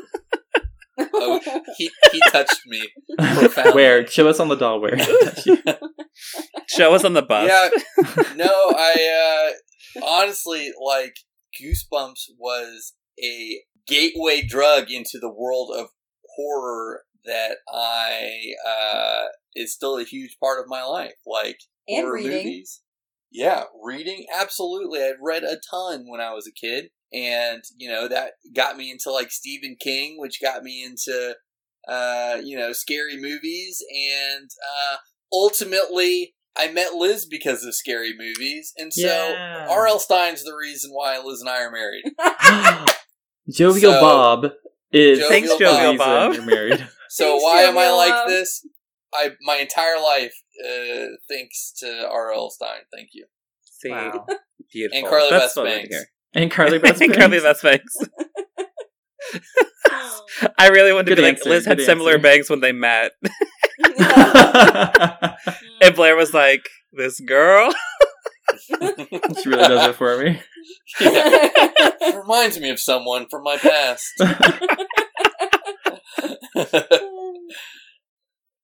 Oh, 0.98 1.40
he 1.76 1.90
he 2.10 2.20
touched 2.30 2.62
me 2.66 2.82
profoundly. 3.18 3.74
where? 3.74 4.06
Show 4.06 4.28
us 4.28 4.40
on 4.40 4.48
the 4.48 4.54
doll 4.56 4.80
where. 4.80 4.96
Show 6.68 6.94
us 6.94 7.04
on 7.04 7.12
the 7.12 7.20
bus. 7.22 7.46
Yeah, 7.48 7.68
no, 8.34 8.72
I 8.74 9.50
uh 9.50 9.52
honestly 10.04 10.72
like 10.84 11.16
Goosebumps 11.60 12.30
was 12.38 12.94
a 13.22 13.60
gateway 13.86 14.42
drug 14.42 14.90
into 14.90 15.18
the 15.20 15.32
world 15.32 15.72
of 15.76 15.88
horror 16.36 17.02
that 17.24 17.56
I 17.72 18.52
uh 18.68 19.24
is 19.54 19.72
still 19.72 19.98
a 19.98 20.04
huge 20.04 20.36
part 20.38 20.60
of 20.60 20.66
my 20.68 20.82
life. 20.84 21.14
Like 21.26 21.58
And 21.88 22.02
horror 22.04 22.14
reading. 22.14 22.32
movies. 22.46 22.82
Yeah, 23.32 23.64
reading 23.82 24.26
absolutely. 24.34 25.00
I 25.00 25.12
read 25.20 25.42
a 25.42 25.58
ton 25.70 26.04
when 26.08 26.20
I 26.20 26.32
was 26.32 26.46
a 26.46 26.52
kid, 26.52 26.90
and 27.12 27.62
you 27.76 27.88
know 27.90 28.06
that 28.08 28.32
got 28.54 28.76
me 28.76 28.90
into 28.90 29.10
like 29.10 29.30
Stephen 29.32 29.76
King, 29.80 30.16
which 30.18 30.40
got 30.40 30.62
me 30.62 30.84
into 30.84 31.34
uh 31.88 32.38
you 32.42 32.56
know 32.56 32.72
scary 32.72 33.16
movies, 33.20 33.82
and 33.90 34.48
uh 34.62 34.96
ultimately 35.32 36.35
I 36.58 36.68
met 36.72 36.94
Liz 36.94 37.26
because 37.26 37.64
of 37.64 37.74
scary 37.74 38.12
movies, 38.16 38.72
and 38.76 38.92
so 38.92 39.06
Yeah. 39.06 39.66
R.L. 39.68 39.98
Stine's 39.98 40.42
the 40.44 40.54
reason 40.54 40.90
why 40.92 41.18
Liz 41.18 41.40
and 41.40 41.50
I 41.50 41.62
are 41.62 41.70
married. 41.70 42.04
jovial 43.50 43.92
So- 43.92 44.00
Bob 44.00 44.46
is 44.92 45.18
Jovial 45.18 45.28
Thanks, 45.30 45.48
Bob. 45.50 45.58
Jovial 45.58 45.96
Bob. 45.98 46.34
You're 46.34 46.42
married. 46.44 46.88
So 47.08 47.24
Thanks, 47.30 47.44
why 47.44 47.60
am 47.62 47.78
I 47.78 47.82
Jovial 47.84 47.96
like 47.98 48.10
Bob. 48.10 48.28
this? 48.28 48.66
I 49.14 49.30
my 49.42 49.56
entire 49.56 49.96
life, 50.02 50.34
uh, 50.68 51.06
thanks 51.30 51.72
to 51.78 52.08
R.L. 52.10 52.50
Stine. 52.50 52.80
Thank 52.92 53.10
you. 53.12 53.26
See, 53.62 53.90
Wow. 53.90 54.26
beautiful. 54.72 54.98
And 54.98 55.06
Carly 55.08 55.30
That's 55.30 55.54
Beth 55.54 55.56
what 55.56 55.64
we 55.66 55.72
like 55.78 55.90
Banks. 55.90 56.06
And 56.34 56.50
Carly 56.50 56.78
Beth 56.80 57.00
and 57.00 57.14
Carly 57.14 57.38
Beth 57.40 57.62
Banks. 57.62 57.96
I 60.58 60.68
really 60.68 60.92
wanted 60.92 61.06
Good 61.06 61.16
to 61.16 61.22
be 61.22 61.26
like 61.28 61.36
answer, 61.38 61.48
Liz 61.48 61.64
had 61.66 61.78
good 61.78 61.86
similar 61.86 62.12
answer. 62.14 62.22
bangs 62.22 62.50
when 62.50 62.60
they 62.60 62.72
met, 62.72 63.12
Banks. 63.22 63.36
and 65.80 65.94
Blair 65.94 66.16
was 66.16 66.34
like, 66.34 66.68
"This 66.92 67.20
girl." 67.20 67.72
she 68.60 69.48
really 69.48 69.68
does 69.68 69.88
it 69.88 69.96
for 69.96 70.22
me. 70.22 70.40
Yeah. 71.00 72.18
Reminds 72.20 72.60
me 72.60 72.70
of 72.70 72.78
someone 72.78 73.26
from 73.28 73.42
my 73.42 73.56
past. 73.56 74.12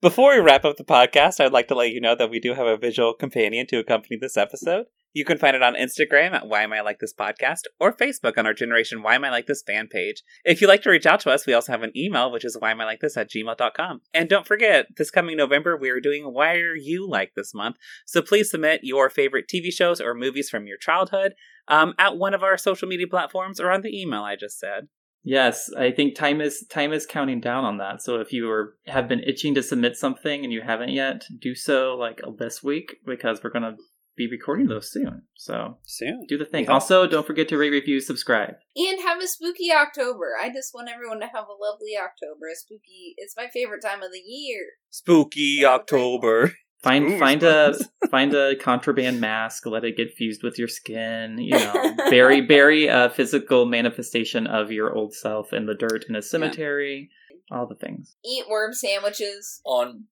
Before 0.01 0.35
we 0.35 0.41
wrap 0.41 0.65
up 0.65 0.77
the 0.77 0.85
podcast, 0.85 1.41
I'd 1.41 1.53
like 1.53 1.69
to 1.69 1.75
let 1.75 1.91
you 1.91 2.01
know 2.01 2.17
that 2.17 2.31
we 2.31 2.41
do 2.41 2.55
have 2.55 2.67
a 2.67 2.77
visual 2.77 3.15
companion 3.15 3.67
to 3.69 3.79
accompany 3.79 4.17
this 4.21 4.37
episode. 4.37 4.87
You 5.15 5.27
can 5.27 5.37
find 5.37 5.55
it 5.55 5.63
on 5.63 5.75
Instagram 5.75 6.33
at 6.33 6.49
Why 6.49 6.63
Am 6.63 6.73
I 6.73 6.81
Like 6.81 6.99
This 6.99 7.13
Podcast 7.13 7.65
or 7.79 7.93
Facebook 7.93 8.39
on 8.39 8.47
our 8.47 8.55
Generation 8.55 9.03
Why 9.03 9.15
Am 9.15 9.25
I 9.25 9.31
Like 9.31 9.47
This 9.47 9.63
fan 9.63 9.89
page. 9.89 10.23
If 10.43 10.61
you'd 10.61 10.69
like 10.69 10.83
to 10.83 10.91
reach 10.91 11.05
out 11.05 11.21
to 11.21 11.31
us, 11.31 11.47
we 11.47 11.53
also 11.53 11.71
have 11.73 11.83
an 11.83 11.93
email, 11.95 12.33
which 12.33 12.47
is 12.47 12.57
Why 12.59 12.71
Am 12.71 12.81
I 12.81 12.87
Like 12.87 13.01
This 13.01 13.19
at 13.19 13.31
gmail.com. 13.31 14.01
And 14.15 14.29
don't 14.29 14.47
forget, 14.47 14.87
this 14.97 15.11
coming 15.11 15.37
November, 15.37 15.77
we 15.77 15.91
are 15.91 16.01
doing 16.01 16.25
Why 16.25 16.55
Are 16.55 16.75
You 16.75 17.07
Like 17.07 17.33
This 17.37 17.53
month. 17.53 17.77
So 18.07 18.23
please 18.23 18.51
submit 18.51 18.81
your 18.85 19.11
favorite 19.11 19.51
TV 19.53 19.71
shows 19.71 20.01
or 20.01 20.15
movies 20.15 20.49
from 20.49 20.67
your 20.67 20.79
childhood 20.79 21.35
um, 21.69 21.93
at 21.99 22.17
one 22.17 22.33
of 22.33 22.43
our 22.43 22.57
social 22.57 22.89
media 22.89 23.07
platforms 23.07 23.61
or 23.61 23.71
on 23.71 23.83
the 23.83 23.95
email 23.95 24.23
I 24.23 24.37
just 24.37 24.59
said. 24.59 24.89
Yes, 25.25 25.71
I 25.79 25.93
think 25.93 26.17
time 26.17 26.41
is 26.41 26.67
time 26.69 26.93
is 26.93 27.07
counting 27.07 27.41
down 27.41 27.65
on 27.65 27.79
that. 27.79 28.03
So 28.03 28.21
if 28.21 28.33
you 28.33 28.51
are 28.51 28.77
have 28.87 29.09
been 29.09 29.21
itching 29.21 29.55
to 29.55 29.63
submit 29.63 29.97
something 29.97 30.43
and 30.43 30.53
you 30.53 30.63
haven't 30.63 30.89
yet, 30.89 31.25
do 31.39 31.55
so 31.55 31.95
like 31.95 32.21
this 32.39 32.63
week 32.63 32.97
because 33.07 33.41
we're 33.43 33.51
gonna 33.51 33.77
be 34.17 34.29
recording 34.31 34.67
those 34.67 34.91
soon. 34.93 35.23
So 35.37 35.79
Soon. 35.85 36.27
do 36.29 36.37
the 36.39 36.45
thing. 36.45 36.65
Yeah. 36.65 36.73
Also, 36.73 37.07
don't 37.07 37.27
forget 37.27 37.49
to 37.49 37.57
rate, 37.59 37.71
review, 37.71 38.01
subscribe. 38.01 38.55
and 38.77 39.01
have 39.03 39.23
a 39.23 39.27
spooky 39.27 39.73
October. 39.73 40.33
I 40.41 40.49
just 40.51 40.75
want 40.75 40.91
everyone 40.93 41.21
to 41.21 41.27
have 41.27 41.45
a 41.47 41.63
lovely 41.63 41.97
October. 41.97 42.47
A 42.53 42.57
spooky. 42.57 43.15
It's 43.17 43.35
my 43.37 43.49
favorite 43.49 43.83
time 43.83 44.03
of 44.03 44.13
the 44.13 44.19
year. 44.21 44.61
Spooky 44.91 45.65
October. 45.65 46.53
Find 46.83 47.05
Ooh, 47.13 47.19
find 47.19 47.43
a 47.45 47.75
find 48.11 48.35
a 48.35 48.57
contraband 48.57 49.21
mask. 49.21 49.67
Let 49.67 49.85
it 49.85 49.97
get 49.97 50.15
fused 50.15 50.43
with 50.43 50.59
your 50.59 50.67
skin. 50.69 51.39
You 51.39 51.53
know, 51.59 51.95
bury 52.11 52.41
bury 52.41 52.89
a 52.89 53.09
physical 53.11 53.67
manifestation 53.67 54.47
of 54.49 54.73
your 54.73 54.93
old 54.95 55.15
self 55.15 55.53
in 55.53 55.67
the 55.67 55.75
dirt 55.75 56.07
in 56.09 56.17
a 56.17 56.23
cemetery. 56.23 57.09
All 57.53 57.67
the 57.69 57.77
things. 57.77 58.17
Eat 58.25 58.45
worm 58.51 58.73
sandwiches. 58.73 59.61
on 59.65 60.05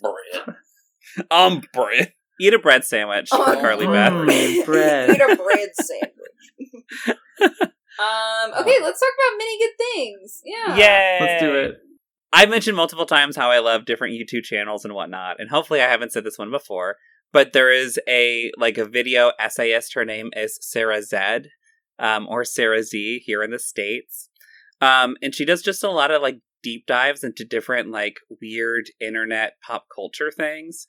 bread. 0.00 0.56
Um, 1.30 1.62
bread. 1.74 2.12
Eat 2.40 2.54
a 2.54 2.58
bread 2.58 2.84
sandwich, 2.84 3.28
Oh, 3.32 3.44
Carly 3.60 3.86
Mm. 3.86 3.92
Beth. 3.92 4.66
bread. 4.66 5.10
Eat 5.16 5.20
a 5.20 5.36
bread 5.36 5.68
sandwich. 5.74 7.18
um. 7.98 8.52
Okay, 8.60 8.76
let's 8.82 9.00
talk 9.00 9.12
about 9.14 9.38
many 9.38 9.58
good 9.58 9.74
things. 9.94 10.40
Yeah. 10.44 10.76
Yay! 10.76 11.18
Let's 11.20 11.42
do 11.42 11.54
it. 11.54 11.74
I've 12.32 12.50
mentioned 12.50 12.76
multiple 12.76 13.06
times 13.06 13.36
how 13.36 13.50
I 13.50 13.60
love 13.60 13.84
different 13.84 14.14
YouTube 14.14 14.42
channels 14.42 14.84
and 14.84 14.92
whatnot, 14.94 15.36
and 15.38 15.50
hopefully 15.50 15.80
I 15.80 15.88
haven't 15.88 16.12
said 16.12 16.24
this 16.24 16.38
one 16.38 16.50
before, 16.50 16.96
but 17.32 17.52
there 17.52 17.70
is 17.70 17.98
a 18.08 18.50
like 18.58 18.76
a 18.78 18.84
video 18.84 19.30
essayist. 19.38 19.94
Her 19.94 20.04
name 20.04 20.30
is 20.34 20.58
Sarah 20.60 21.02
Zed, 21.02 21.50
um, 22.00 22.26
or 22.28 22.44
Sarah 22.44 22.82
Z 22.82 23.22
here 23.24 23.42
in 23.44 23.52
the 23.52 23.58
states, 23.60 24.28
um, 24.80 25.16
and 25.22 25.32
she 25.34 25.44
does 25.44 25.62
just 25.62 25.84
a 25.84 25.90
lot 25.90 26.10
of 26.10 26.22
like 26.22 26.40
deep 26.64 26.86
dives 26.86 27.22
into 27.22 27.44
different 27.44 27.90
like 27.90 28.16
weird 28.42 28.86
internet 29.00 29.52
pop 29.64 29.84
culture 29.94 30.32
things. 30.36 30.86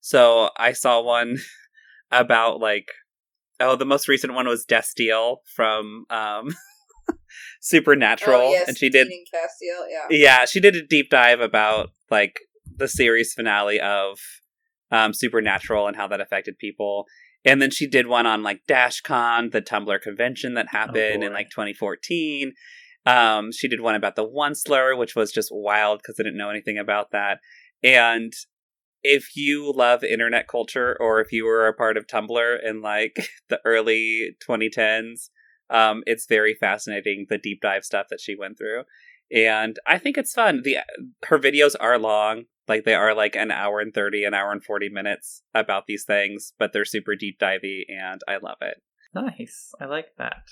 So 0.00 0.50
I 0.56 0.72
saw 0.72 1.02
one 1.02 1.38
about 2.10 2.60
like 2.60 2.88
oh 3.58 3.76
the 3.76 3.84
most 3.84 4.08
recent 4.08 4.34
one 4.34 4.46
was 4.46 4.66
Destiel 4.66 5.38
from 5.54 6.04
um, 6.10 6.54
Supernatural, 7.60 8.40
Oh, 8.40 8.50
yes, 8.50 8.68
and 8.68 8.76
she 8.76 8.88
did 8.88 9.08
Keaton 9.08 9.24
Castiel. 9.32 9.86
Yeah. 9.90 10.06
yeah, 10.10 10.44
she 10.44 10.60
did 10.60 10.76
a 10.76 10.86
deep 10.86 11.10
dive 11.10 11.40
about 11.40 11.90
like 12.10 12.40
the 12.76 12.88
series 12.88 13.32
finale 13.32 13.80
of 13.80 14.18
um, 14.90 15.12
Supernatural 15.12 15.86
and 15.86 15.96
how 15.96 16.06
that 16.08 16.20
affected 16.20 16.58
people. 16.58 17.06
And 17.44 17.62
then 17.62 17.70
she 17.70 17.86
did 17.86 18.06
one 18.06 18.26
on 18.26 18.42
like 18.42 18.62
DashCon, 18.68 19.52
the 19.52 19.62
Tumblr 19.62 20.00
convention 20.02 20.54
that 20.54 20.68
happened 20.70 21.22
in 21.22 21.32
like 21.32 21.48
2014. 21.50 22.52
Um, 23.06 23.52
she 23.52 23.68
did 23.68 23.80
one 23.80 23.94
about 23.94 24.16
the 24.16 24.24
one 24.24 24.54
slur, 24.56 24.96
which 24.96 25.14
was 25.14 25.30
just 25.30 25.50
wild 25.52 26.00
because 26.00 26.16
I 26.18 26.24
didn't 26.24 26.38
know 26.38 26.50
anything 26.50 26.76
about 26.76 27.12
that. 27.12 27.38
And 27.84 28.32
if 29.06 29.36
you 29.36 29.72
love 29.72 30.02
internet 30.02 30.48
culture 30.48 30.96
or 31.00 31.20
if 31.20 31.32
you 31.32 31.44
were 31.44 31.66
a 31.66 31.74
part 31.74 31.96
of 31.96 32.06
Tumblr 32.06 32.58
in 32.64 32.82
like 32.82 33.28
the 33.48 33.60
early 33.64 34.36
2010s, 34.46 35.30
um, 35.70 36.02
it's 36.06 36.26
very 36.26 36.54
fascinating 36.54 37.26
the 37.28 37.38
deep 37.38 37.60
dive 37.60 37.84
stuff 37.84 38.06
that 38.10 38.20
she 38.20 38.36
went 38.36 38.58
through 38.58 38.84
and 39.30 39.78
I 39.86 39.98
think 39.98 40.16
it's 40.16 40.32
fun. 40.32 40.62
The 40.62 40.78
her 41.26 41.38
videos 41.38 41.74
are 41.78 41.98
long, 41.98 42.44
like 42.68 42.84
they 42.84 42.94
are 42.94 43.14
like 43.14 43.34
an 43.34 43.50
hour 43.50 43.80
and 43.80 43.92
thirty, 43.92 44.24
an 44.24 44.34
hour 44.34 44.52
and 44.52 44.62
forty 44.62 44.88
minutes 44.88 45.42
about 45.54 45.86
these 45.86 46.04
things, 46.04 46.52
but 46.58 46.72
they're 46.72 46.84
super 46.84 47.16
deep 47.16 47.38
divey, 47.38 47.82
and 47.88 48.20
I 48.28 48.36
love 48.36 48.58
it. 48.60 48.82
Nice. 49.14 49.72
I 49.80 49.86
like 49.86 50.08
that. 50.18 50.42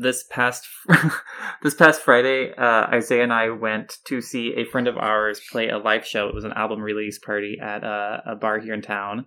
This 0.00 0.24
past 0.30 0.66
this 1.62 1.74
past 1.74 2.02
Friday, 2.02 2.54
uh, 2.56 2.86
Isaiah 2.86 3.24
and 3.24 3.32
I 3.32 3.50
went 3.50 3.98
to 4.04 4.20
see 4.20 4.54
a 4.56 4.64
friend 4.64 4.86
of 4.86 4.96
ours 4.96 5.40
play 5.50 5.68
a 5.70 5.78
live 5.78 6.06
show. 6.06 6.28
It 6.28 6.34
was 6.34 6.44
an 6.44 6.52
album 6.52 6.80
release 6.80 7.18
party 7.18 7.58
at 7.60 7.82
a, 7.82 8.22
a 8.24 8.36
bar 8.36 8.60
here 8.60 8.74
in 8.74 8.82
town, 8.82 9.26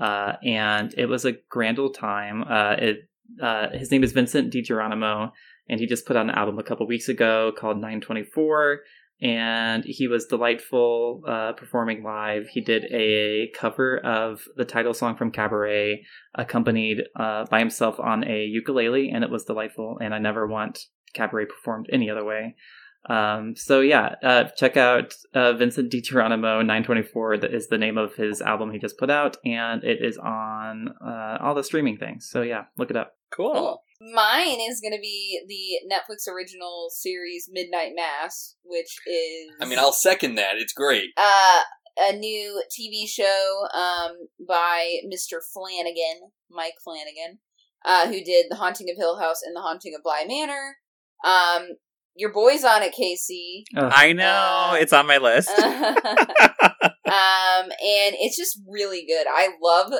uh, 0.00 0.34
and 0.44 0.94
it 0.96 1.06
was 1.06 1.24
a 1.24 1.32
grand 1.48 1.80
old 1.80 1.94
time. 1.94 2.44
Uh, 2.48 2.76
it 2.78 3.08
uh, 3.42 3.70
his 3.70 3.90
name 3.90 4.04
is 4.04 4.12
Vincent 4.12 4.52
DiGeronimo, 4.52 5.32
and 5.68 5.80
he 5.80 5.86
just 5.86 6.06
put 6.06 6.16
out 6.16 6.26
an 6.26 6.30
album 6.30 6.58
a 6.58 6.62
couple 6.62 6.86
weeks 6.86 7.08
ago 7.08 7.50
called 7.58 7.78
924 7.78 8.80
and 9.22 9.84
he 9.84 10.08
was 10.08 10.26
delightful 10.26 11.22
uh, 11.28 11.52
performing 11.52 12.02
live. 12.02 12.48
He 12.48 12.60
did 12.60 12.84
a 12.92 13.52
cover 13.54 13.98
of 13.98 14.42
the 14.56 14.64
title 14.64 14.92
song 14.92 15.16
from 15.16 15.30
cabaret 15.30 16.04
accompanied 16.34 17.04
uh, 17.14 17.44
by 17.44 17.60
himself 17.60 18.00
on 18.00 18.24
a 18.24 18.44
ukulele 18.44 19.10
and 19.10 19.22
it 19.22 19.30
was 19.30 19.44
delightful 19.44 19.98
and 20.00 20.12
i 20.12 20.18
never 20.18 20.46
want 20.46 20.86
cabaret 21.14 21.46
performed 21.46 21.86
any 21.92 22.10
other 22.10 22.24
way. 22.24 22.56
Um, 23.08 23.54
so 23.56 23.80
yeah 23.80 24.16
uh, 24.24 24.44
check 24.56 24.76
out 24.76 25.14
uh, 25.34 25.52
vincent 25.52 25.92
DiGeronimo 25.92 26.58
924 26.58 27.38
that 27.38 27.54
is 27.54 27.68
the 27.68 27.78
name 27.78 27.98
of 27.98 28.14
his 28.16 28.42
album 28.42 28.72
he 28.72 28.78
just 28.78 28.98
put 28.98 29.10
out 29.10 29.36
and 29.44 29.84
it 29.84 29.98
is 30.02 30.18
on 30.18 30.94
uh, 31.04 31.38
all 31.40 31.54
the 31.54 31.64
streaming 31.64 31.96
things. 31.96 32.28
So 32.28 32.42
yeah 32.42 32.64
look 32.76 32.90
it 32.90 32.96
up. 32.96 33.14
Cool. 33.30 33.82
Cool. 34.02 34.12
Mine 34.14 34.58
is 34.70 34.80
going 34.80 34.92
to 34.92 35.00
be 35.00 35.40
the 35.46 35.94
Netflix 35.94 36.26
original 36.32 36.88
series 36.90 37.48
Midnight 37.50 37.92
Mass, 37.94 38.56
which 38.64 38.96
is 39.06 39.50
I 39.60 39.64
mean, 39.66 39.78
I'll 39.78 39.92
second 39.92 40.34
that. 40.36 40.54
It's 40.56 40.72
great. 40.72 41.10
uh, 41.16 41.60
a 41.98 42.12
new 42.16 42.62
TV 42.70 43.06
show 43.08 43.66
um, 43.74 44.12
by 44.48 44.96
Mr. 45.12 45.38
Flanagan, 45.52 46.30
Mike 46.50 46.74
Flanagan. 46.82 47.38
uh, 47.84 48.06
who 48.06 48.22
did 48.24 48.46
The 48.48 48.56
Haunting 48.56 48.88
of 48.90 48.96
Hill 48.96 49.18
House 49.18 49.40
and 49.44 49.54
The 49.54 49.60
Haunting 49.60 49.94
of 49.94 50.02
Bly 50.02 50.24
Manor. 50.26 50.76
Um, 51.24 51.68
your 52.16 52.32
boy's 52.32 52.64
on 52.64 52.82
it, 52.82 52.92
Casey. 52.92 53.64
Ugh. 53.76 53.92
I 53.94 54.12
know 54.12 54.70
Uh, 54.72 54.76
it's 54.80 54.92
on 54.92 55.06
my 55.06 55.18
list. 55.18 55.48
um, 55.58 55.64
and 57.06 58.14
it's 58.20 58.36
just 58.36 58.58
really 58.68 59.04
good. 59.06 59.26
I 59.30 59.48
love. 59.62 59.92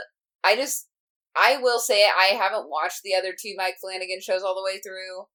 I 0.45 0.57
just. 0.57 0.89
I 1.37 1.57
will 1.59 1.79
say 1.79 2.05
I 2.05 2.35
haven't 2.35 2.69
watched 2.69 3.03
the 3.03 3.15
other 3.15 3.33
two 3.39 3.55
Mike 3.57 3.77
Flanagan 3.81 4.21
shows 4.21 4.43
all 4.43 4.55
the 4.55 4.65
way 4.65 4.81
through. 4.81 5.27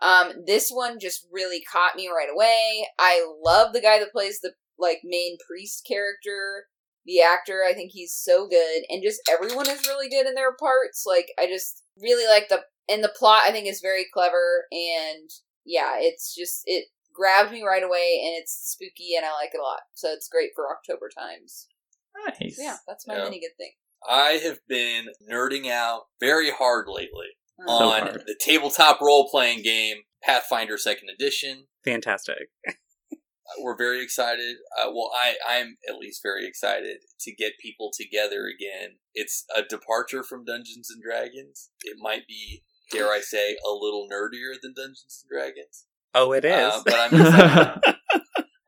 Um, 0.00 0.44
this 0.46 0.70
one 0.70 0.98
just 0.98 1.26
really 1.30 1.62
caught 1.70 1.96
me 1.96 2.08
right 2.08 2.28
away. 2.32 2.86
I 2.98 3.24
love 3.42 3.72
the 3.72 3.80
guy 3.80 3.98
that 3.98 4.12
plays 4.12 4.40
the 4.40 4.52
like 4.78 5.00
main 5.04 5.36
priest 5.46 5.86
character. 5.86 6.66
The 7.06 7.20
actor, 7.20 7.62
I 7.68 7.74
think 7.74 7.90
he's 7.92 8.14
so 8.14 8.48
good, 8.48 8.82
and 8.88 9.02
just 9.02 9.20
everyone 9.30 9.68
is 9.68 9.86
really 9.86 10.08
good 10.08 10.26
in 10.26 10.34
their 10.34 10.54
parts. 10.56 11.04
Like 11.06 11.28
I 11.38 11.46
just 11.46 11.82
really 12.00 12.26
like 12.26 12.48
the 12.48 12.62
and 12.88 13.04
the 13.04 13.12
plot. 13.16 13.42
I 13.46 13.52
think 13.52 13.66
is 13.68 13.80
very 13.82 14.06
clever, 14.12 14.64
and 14.72 15.30
yeah, 15.66 15.96
it's 15.98 16.34
just 16.34 16.62
it 16.64 16.86
grabbed 17.12 17.52
me 17.52 17.62
right 17.62 17.82
away, 17.82 18.22
and 18.24 18.34
it's 18.40 18.52
spooky, 18.72 19.16
and 19.16 19.24
I 19.26 19.32
like 19.32 19.50
it 19.52 19.60
a 19.60 19.62
lot. 19.62 19.80
So 19.92 20.08
it's 20.12 20.28
great 20.28 20.52
for 20.56 20.64
October 20.74 21.10
times. 21.16 21.68
Nice. 22.26 22.56
So 22.56 22.62
yeah, 22.62 22.76
that's 22.88 23.06
my 23.06 23.16
Yeah. 23.18 23.24
mini 23.24 23.40
good 23.40 23.56
thing. 23.58 23.72
I 24.08 24.40
have 24.44 24.58
been 24.68 25.06
nerding 25.30 25.68
out 25.70 26.02
very 26.20 26.50
hard 26.50 26.86
lately 26.88 27.28
Uh, 27.60 27.66
So 27.78 27.84
on 27.84 28.00
hard. 28.02 28.22
the 28.26 28.36
tabletop 28.40 29.00
role 29.00 29.28
playing 29.30 29.62
game 29.62 29.98
Pathfinder 30.22 30.76
Second 30.78 31.08
Edition. 31.10 31.66
Fantastic. 31.84 32.48
We're 33.60 33.76
very 33.76 34.02
excited. 34.02 34.56
Uh, 34.76 34.90
well, 34.92 35.10
I 35.14 35.34
I'm 35.46 35.76
at 35.88 35.98
least 35.98 36.22
very 36.22 36.46
excited 36.46 36.98
to 37.20 37.34
get 37.34 37.52
people 37.60 37.90
together 37.96 38.46
again. 38.46 38.96
It's 39.12 39.44
a 39.54 39.62
departure 39.62 40.22
from 40.22 40.44
Dungeons 40.46 40.88
and 40.90 41.02
Dragons. 41.02 41.70
It 41.82 41.96
might 42.00 42.26
be, 42.26 42.62
dare 42.90 43.10
I 43.12 43.20
say, 43.20 43.56
a 43.64 43.70
little 43.70 44.08
nerdier 44.10 44.54
than 44.60 44.72
Dungeons 44.74 45.22
and 45.22 45.30
Dragons. 45.38 45.84
Oh, 46.14 46.32
it 46.32 46.44
is. 46.44 46.52
Uh, 46.72 46.82
but 46.84 46.94
I'm 46.94 47.20
excited. 47.20 47.96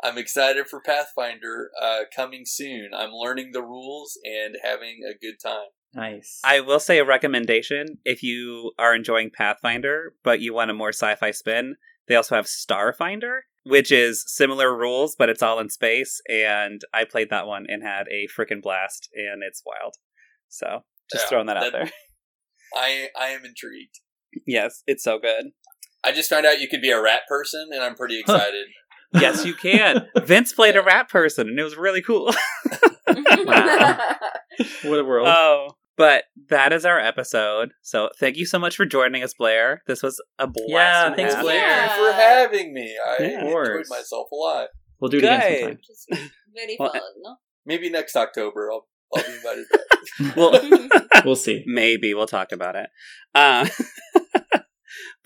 I'm 0.07 0.19
excited 0.19 0.67
for 0.69 0.81
Pathfinder 0.81 1.71
uh, 1.83 2.01
coming 2.15 2.43
soon. 2.47 2.91
I'm 2.97 3.11
learning 3.11 3.51
the 3.53 3.63
rules 3.63 4.17
and 4.25 4.57
having 4.63 5.01
a 5.09 5.19
good 5.19 5.37
time. 5.43 5.69
nice. 5.95 6.41
I 6.45 6.61
will 6.61 6.79
say 6.81 6.99
a 6.99 7.05
recommendation 7.05 7.99
if 8.05 8.23
you 8.23 8.73
are 8.79 8.95
enjoying 8.95 9.31
Pathfinder, 9.37 10.15
but 10.23 10.41
you 10.41 10.55
want 10.55 10.71
a 10.71 10.75
more 10.75 10.91
sci 10.91 11.15
fi 11.17 11.31
spin, 11.33 11.75
they 12.09 12.15
also 12.15 12.37
have 12.37 12.47
Starfinder, 12.47 13.41
which 13.65 13.91
is 13.91 14.23
similar 14.29 14.77
rules, 14.77 15.17
but 15.19 15.29
it's 15.29 15.43
all 15.43 15.59
in 15.59 15.71
space. 15.71 16.21
And 16.31 16.81
I 16.95 17.05
played 17.05 17.31
that 17.31 17.47
one 17.49 17.67
and 17.69 17.83
had 17.83 18.07
a 18.09 18.29
freaking 18.29 18.63
blast, 18.63 19.09
and 19.13 19.43
it's 19.43 19.63
wild. 19.67 19.95
So 20.49 20.85
just 21.11 21.25
Yeah, 21.25 21.29
throwing 21.29 21.47
that, 21.47 21.57
out 21.57 21.73
there. 21.73 21.91
I 22.77 23.09
I 23.19 23.29
am 23.29 23.45
intrigued. 23.45 24.01
yes, 24.47 24.83
it's 24.87 25.03
so 25.03 25.19
good. 25.19 25.47
I 26.05 26.13
just 26.13 26.31
found 26.31 26.47
out 26.47 26.61
you 26.61 26.69
could 26.69 26.83
be 26.83 26.91
a 26.93 27.01
rat 27.03 27.23
person, 27.29 27.71
and 27.73 27.83
I'm 27.83 27.97
pretty 27.97 28.21
excited. 28.21 28.67
Yes, 29.15 29.45
you 29.45 29.55
can. 29.55 30.07
Vince 30.25 30.53
played 30.53 30.77
a 30.77 30.83
rat 30.83 31.09
person, 31.09 31.49
and 31.49 31.59
it 31.59 31.63
was 31.65 31.77
really 31.77 32.03
cool. 32.03 32.33
Wow. 33.09 33.99
what 34.85 34.99
a 34.99 35.05
world. 35.05 35.29
Oh, 35.29 35.71
but 35.97 36.25
that 36.49 36.73
is 36.73 36.85
our 36.85 36.99
episode. 36.99 37.73
So 37.83 38.11
thank 38.19 38.37
you 38.37 38.45
so 38.47 38.59
much 38.59 38.77
for 38.77 38.85
joining 38.85 39.23
us, 39.23 39.33
Blair. 39.35 39.83
This 39.87 40.03
was 40.03 40.21
a 40.39 40.47
blast. 40.47 40.69
Yeah, 40.69 41.15
thanks, 41.15 41.35
half. 41.35 41.43
Blair. 41.43 41.57
Yeah. 41.57 41.87
Thank 41.89 41.99
you 42.01 42.07
for 42.07 42.13
having 42.13 42.75
me. 42.75 42.97
I 43.07 43.23
Yeah, 43.23 43.45
enjoyed 43.45 43.85
myself 43.89 44.29
a 44.33 44.35
lot. 44.35 44.69
we'll 45.01 45.11
do 45.11 45.19
it 45.19 45.25
again 45.25 45.41
sometime. 45.61 45.79
Just 45.87 46.09
very 46.55 46.77
Well, 46.79 46.93
fun. 46.93 47.01
no? 47.23 47.37
Maybe 47.65 47.91
next 47.91 48.17
October 48.17 48.71
I'll 48.73 48.87
I'll 49.15 49.23
be 49.23 49.33
invited 49.35 49.65
back. 49.71 49.81
Well, 50.37 51.01
We'll 51.25 51.37
see. 51.37 51.63
maybe 51.67 52.13
we'll 52.15 52.27
talk 52.27 52.53
about 52.53 52.77
it. 52.77 52.89
Uh, 53.35 53.67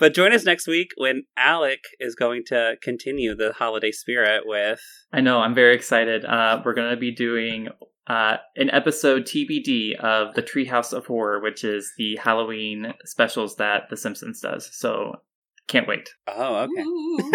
but 0.00 0.14
join 0.14 0.32
us 0.32 0.44
next 0.44 0.66
week 0.66 0.90
when 0.96 1.22
Alec 1.36 1.80
is 2.00 2.14
going 2.16 2.42
to 2.46 2.76
continue 2.82 3.34
the 3.36 3.52
holiday 3.52 3.92
spirit 3.92 4.42
with. 4.46 4.80
I 5.12 5.20
know. 5.20 5.38
I'm 5.40 5.54
very 5.54 5.74
excited. 5.76 6.24
Uh, 6.24 6.60
we're 6.64 6.74
going 6.74 6.90
to 6.90 6.96
be 6.96 7.12
doing 7.12 7.68
uh, 8.06 8.38
an 8.56 8.70
episode 8.70 9.22
TBD 9.24 9.94
of 9.96 10.34
the 10.34 10.42
Treehouse 10.42 10.92
of 10.92 11.06
Horror, 11.06 11.40
which 11.40 11.62
is 11.62 11.92
the 11.98 12.16
Halloween 12.16 12.94
specials 13.04 13.56
that 13.56 13.90
The 13.90 13.96
Simpsons 13.96 14.40
does. 14.40 14.68
So 14.72 15.16
can't 15.68 15.86
wait. 15.86 16.08
Oh, 16.26 16.66
okay. 16.66 16.82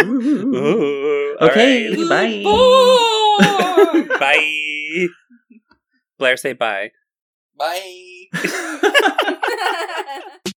Ooh. 0.04 0.56
Ooh, 0.56 1.38
Okay, 1.42 1.90
right. 2.10 2.44
bye. 2.44 4.06
Bye. 4.20 5.08
Blair, 6.18 6.38
say 6.38 6.54
bye. 6.54 6.92
Bye. 7.58 8.26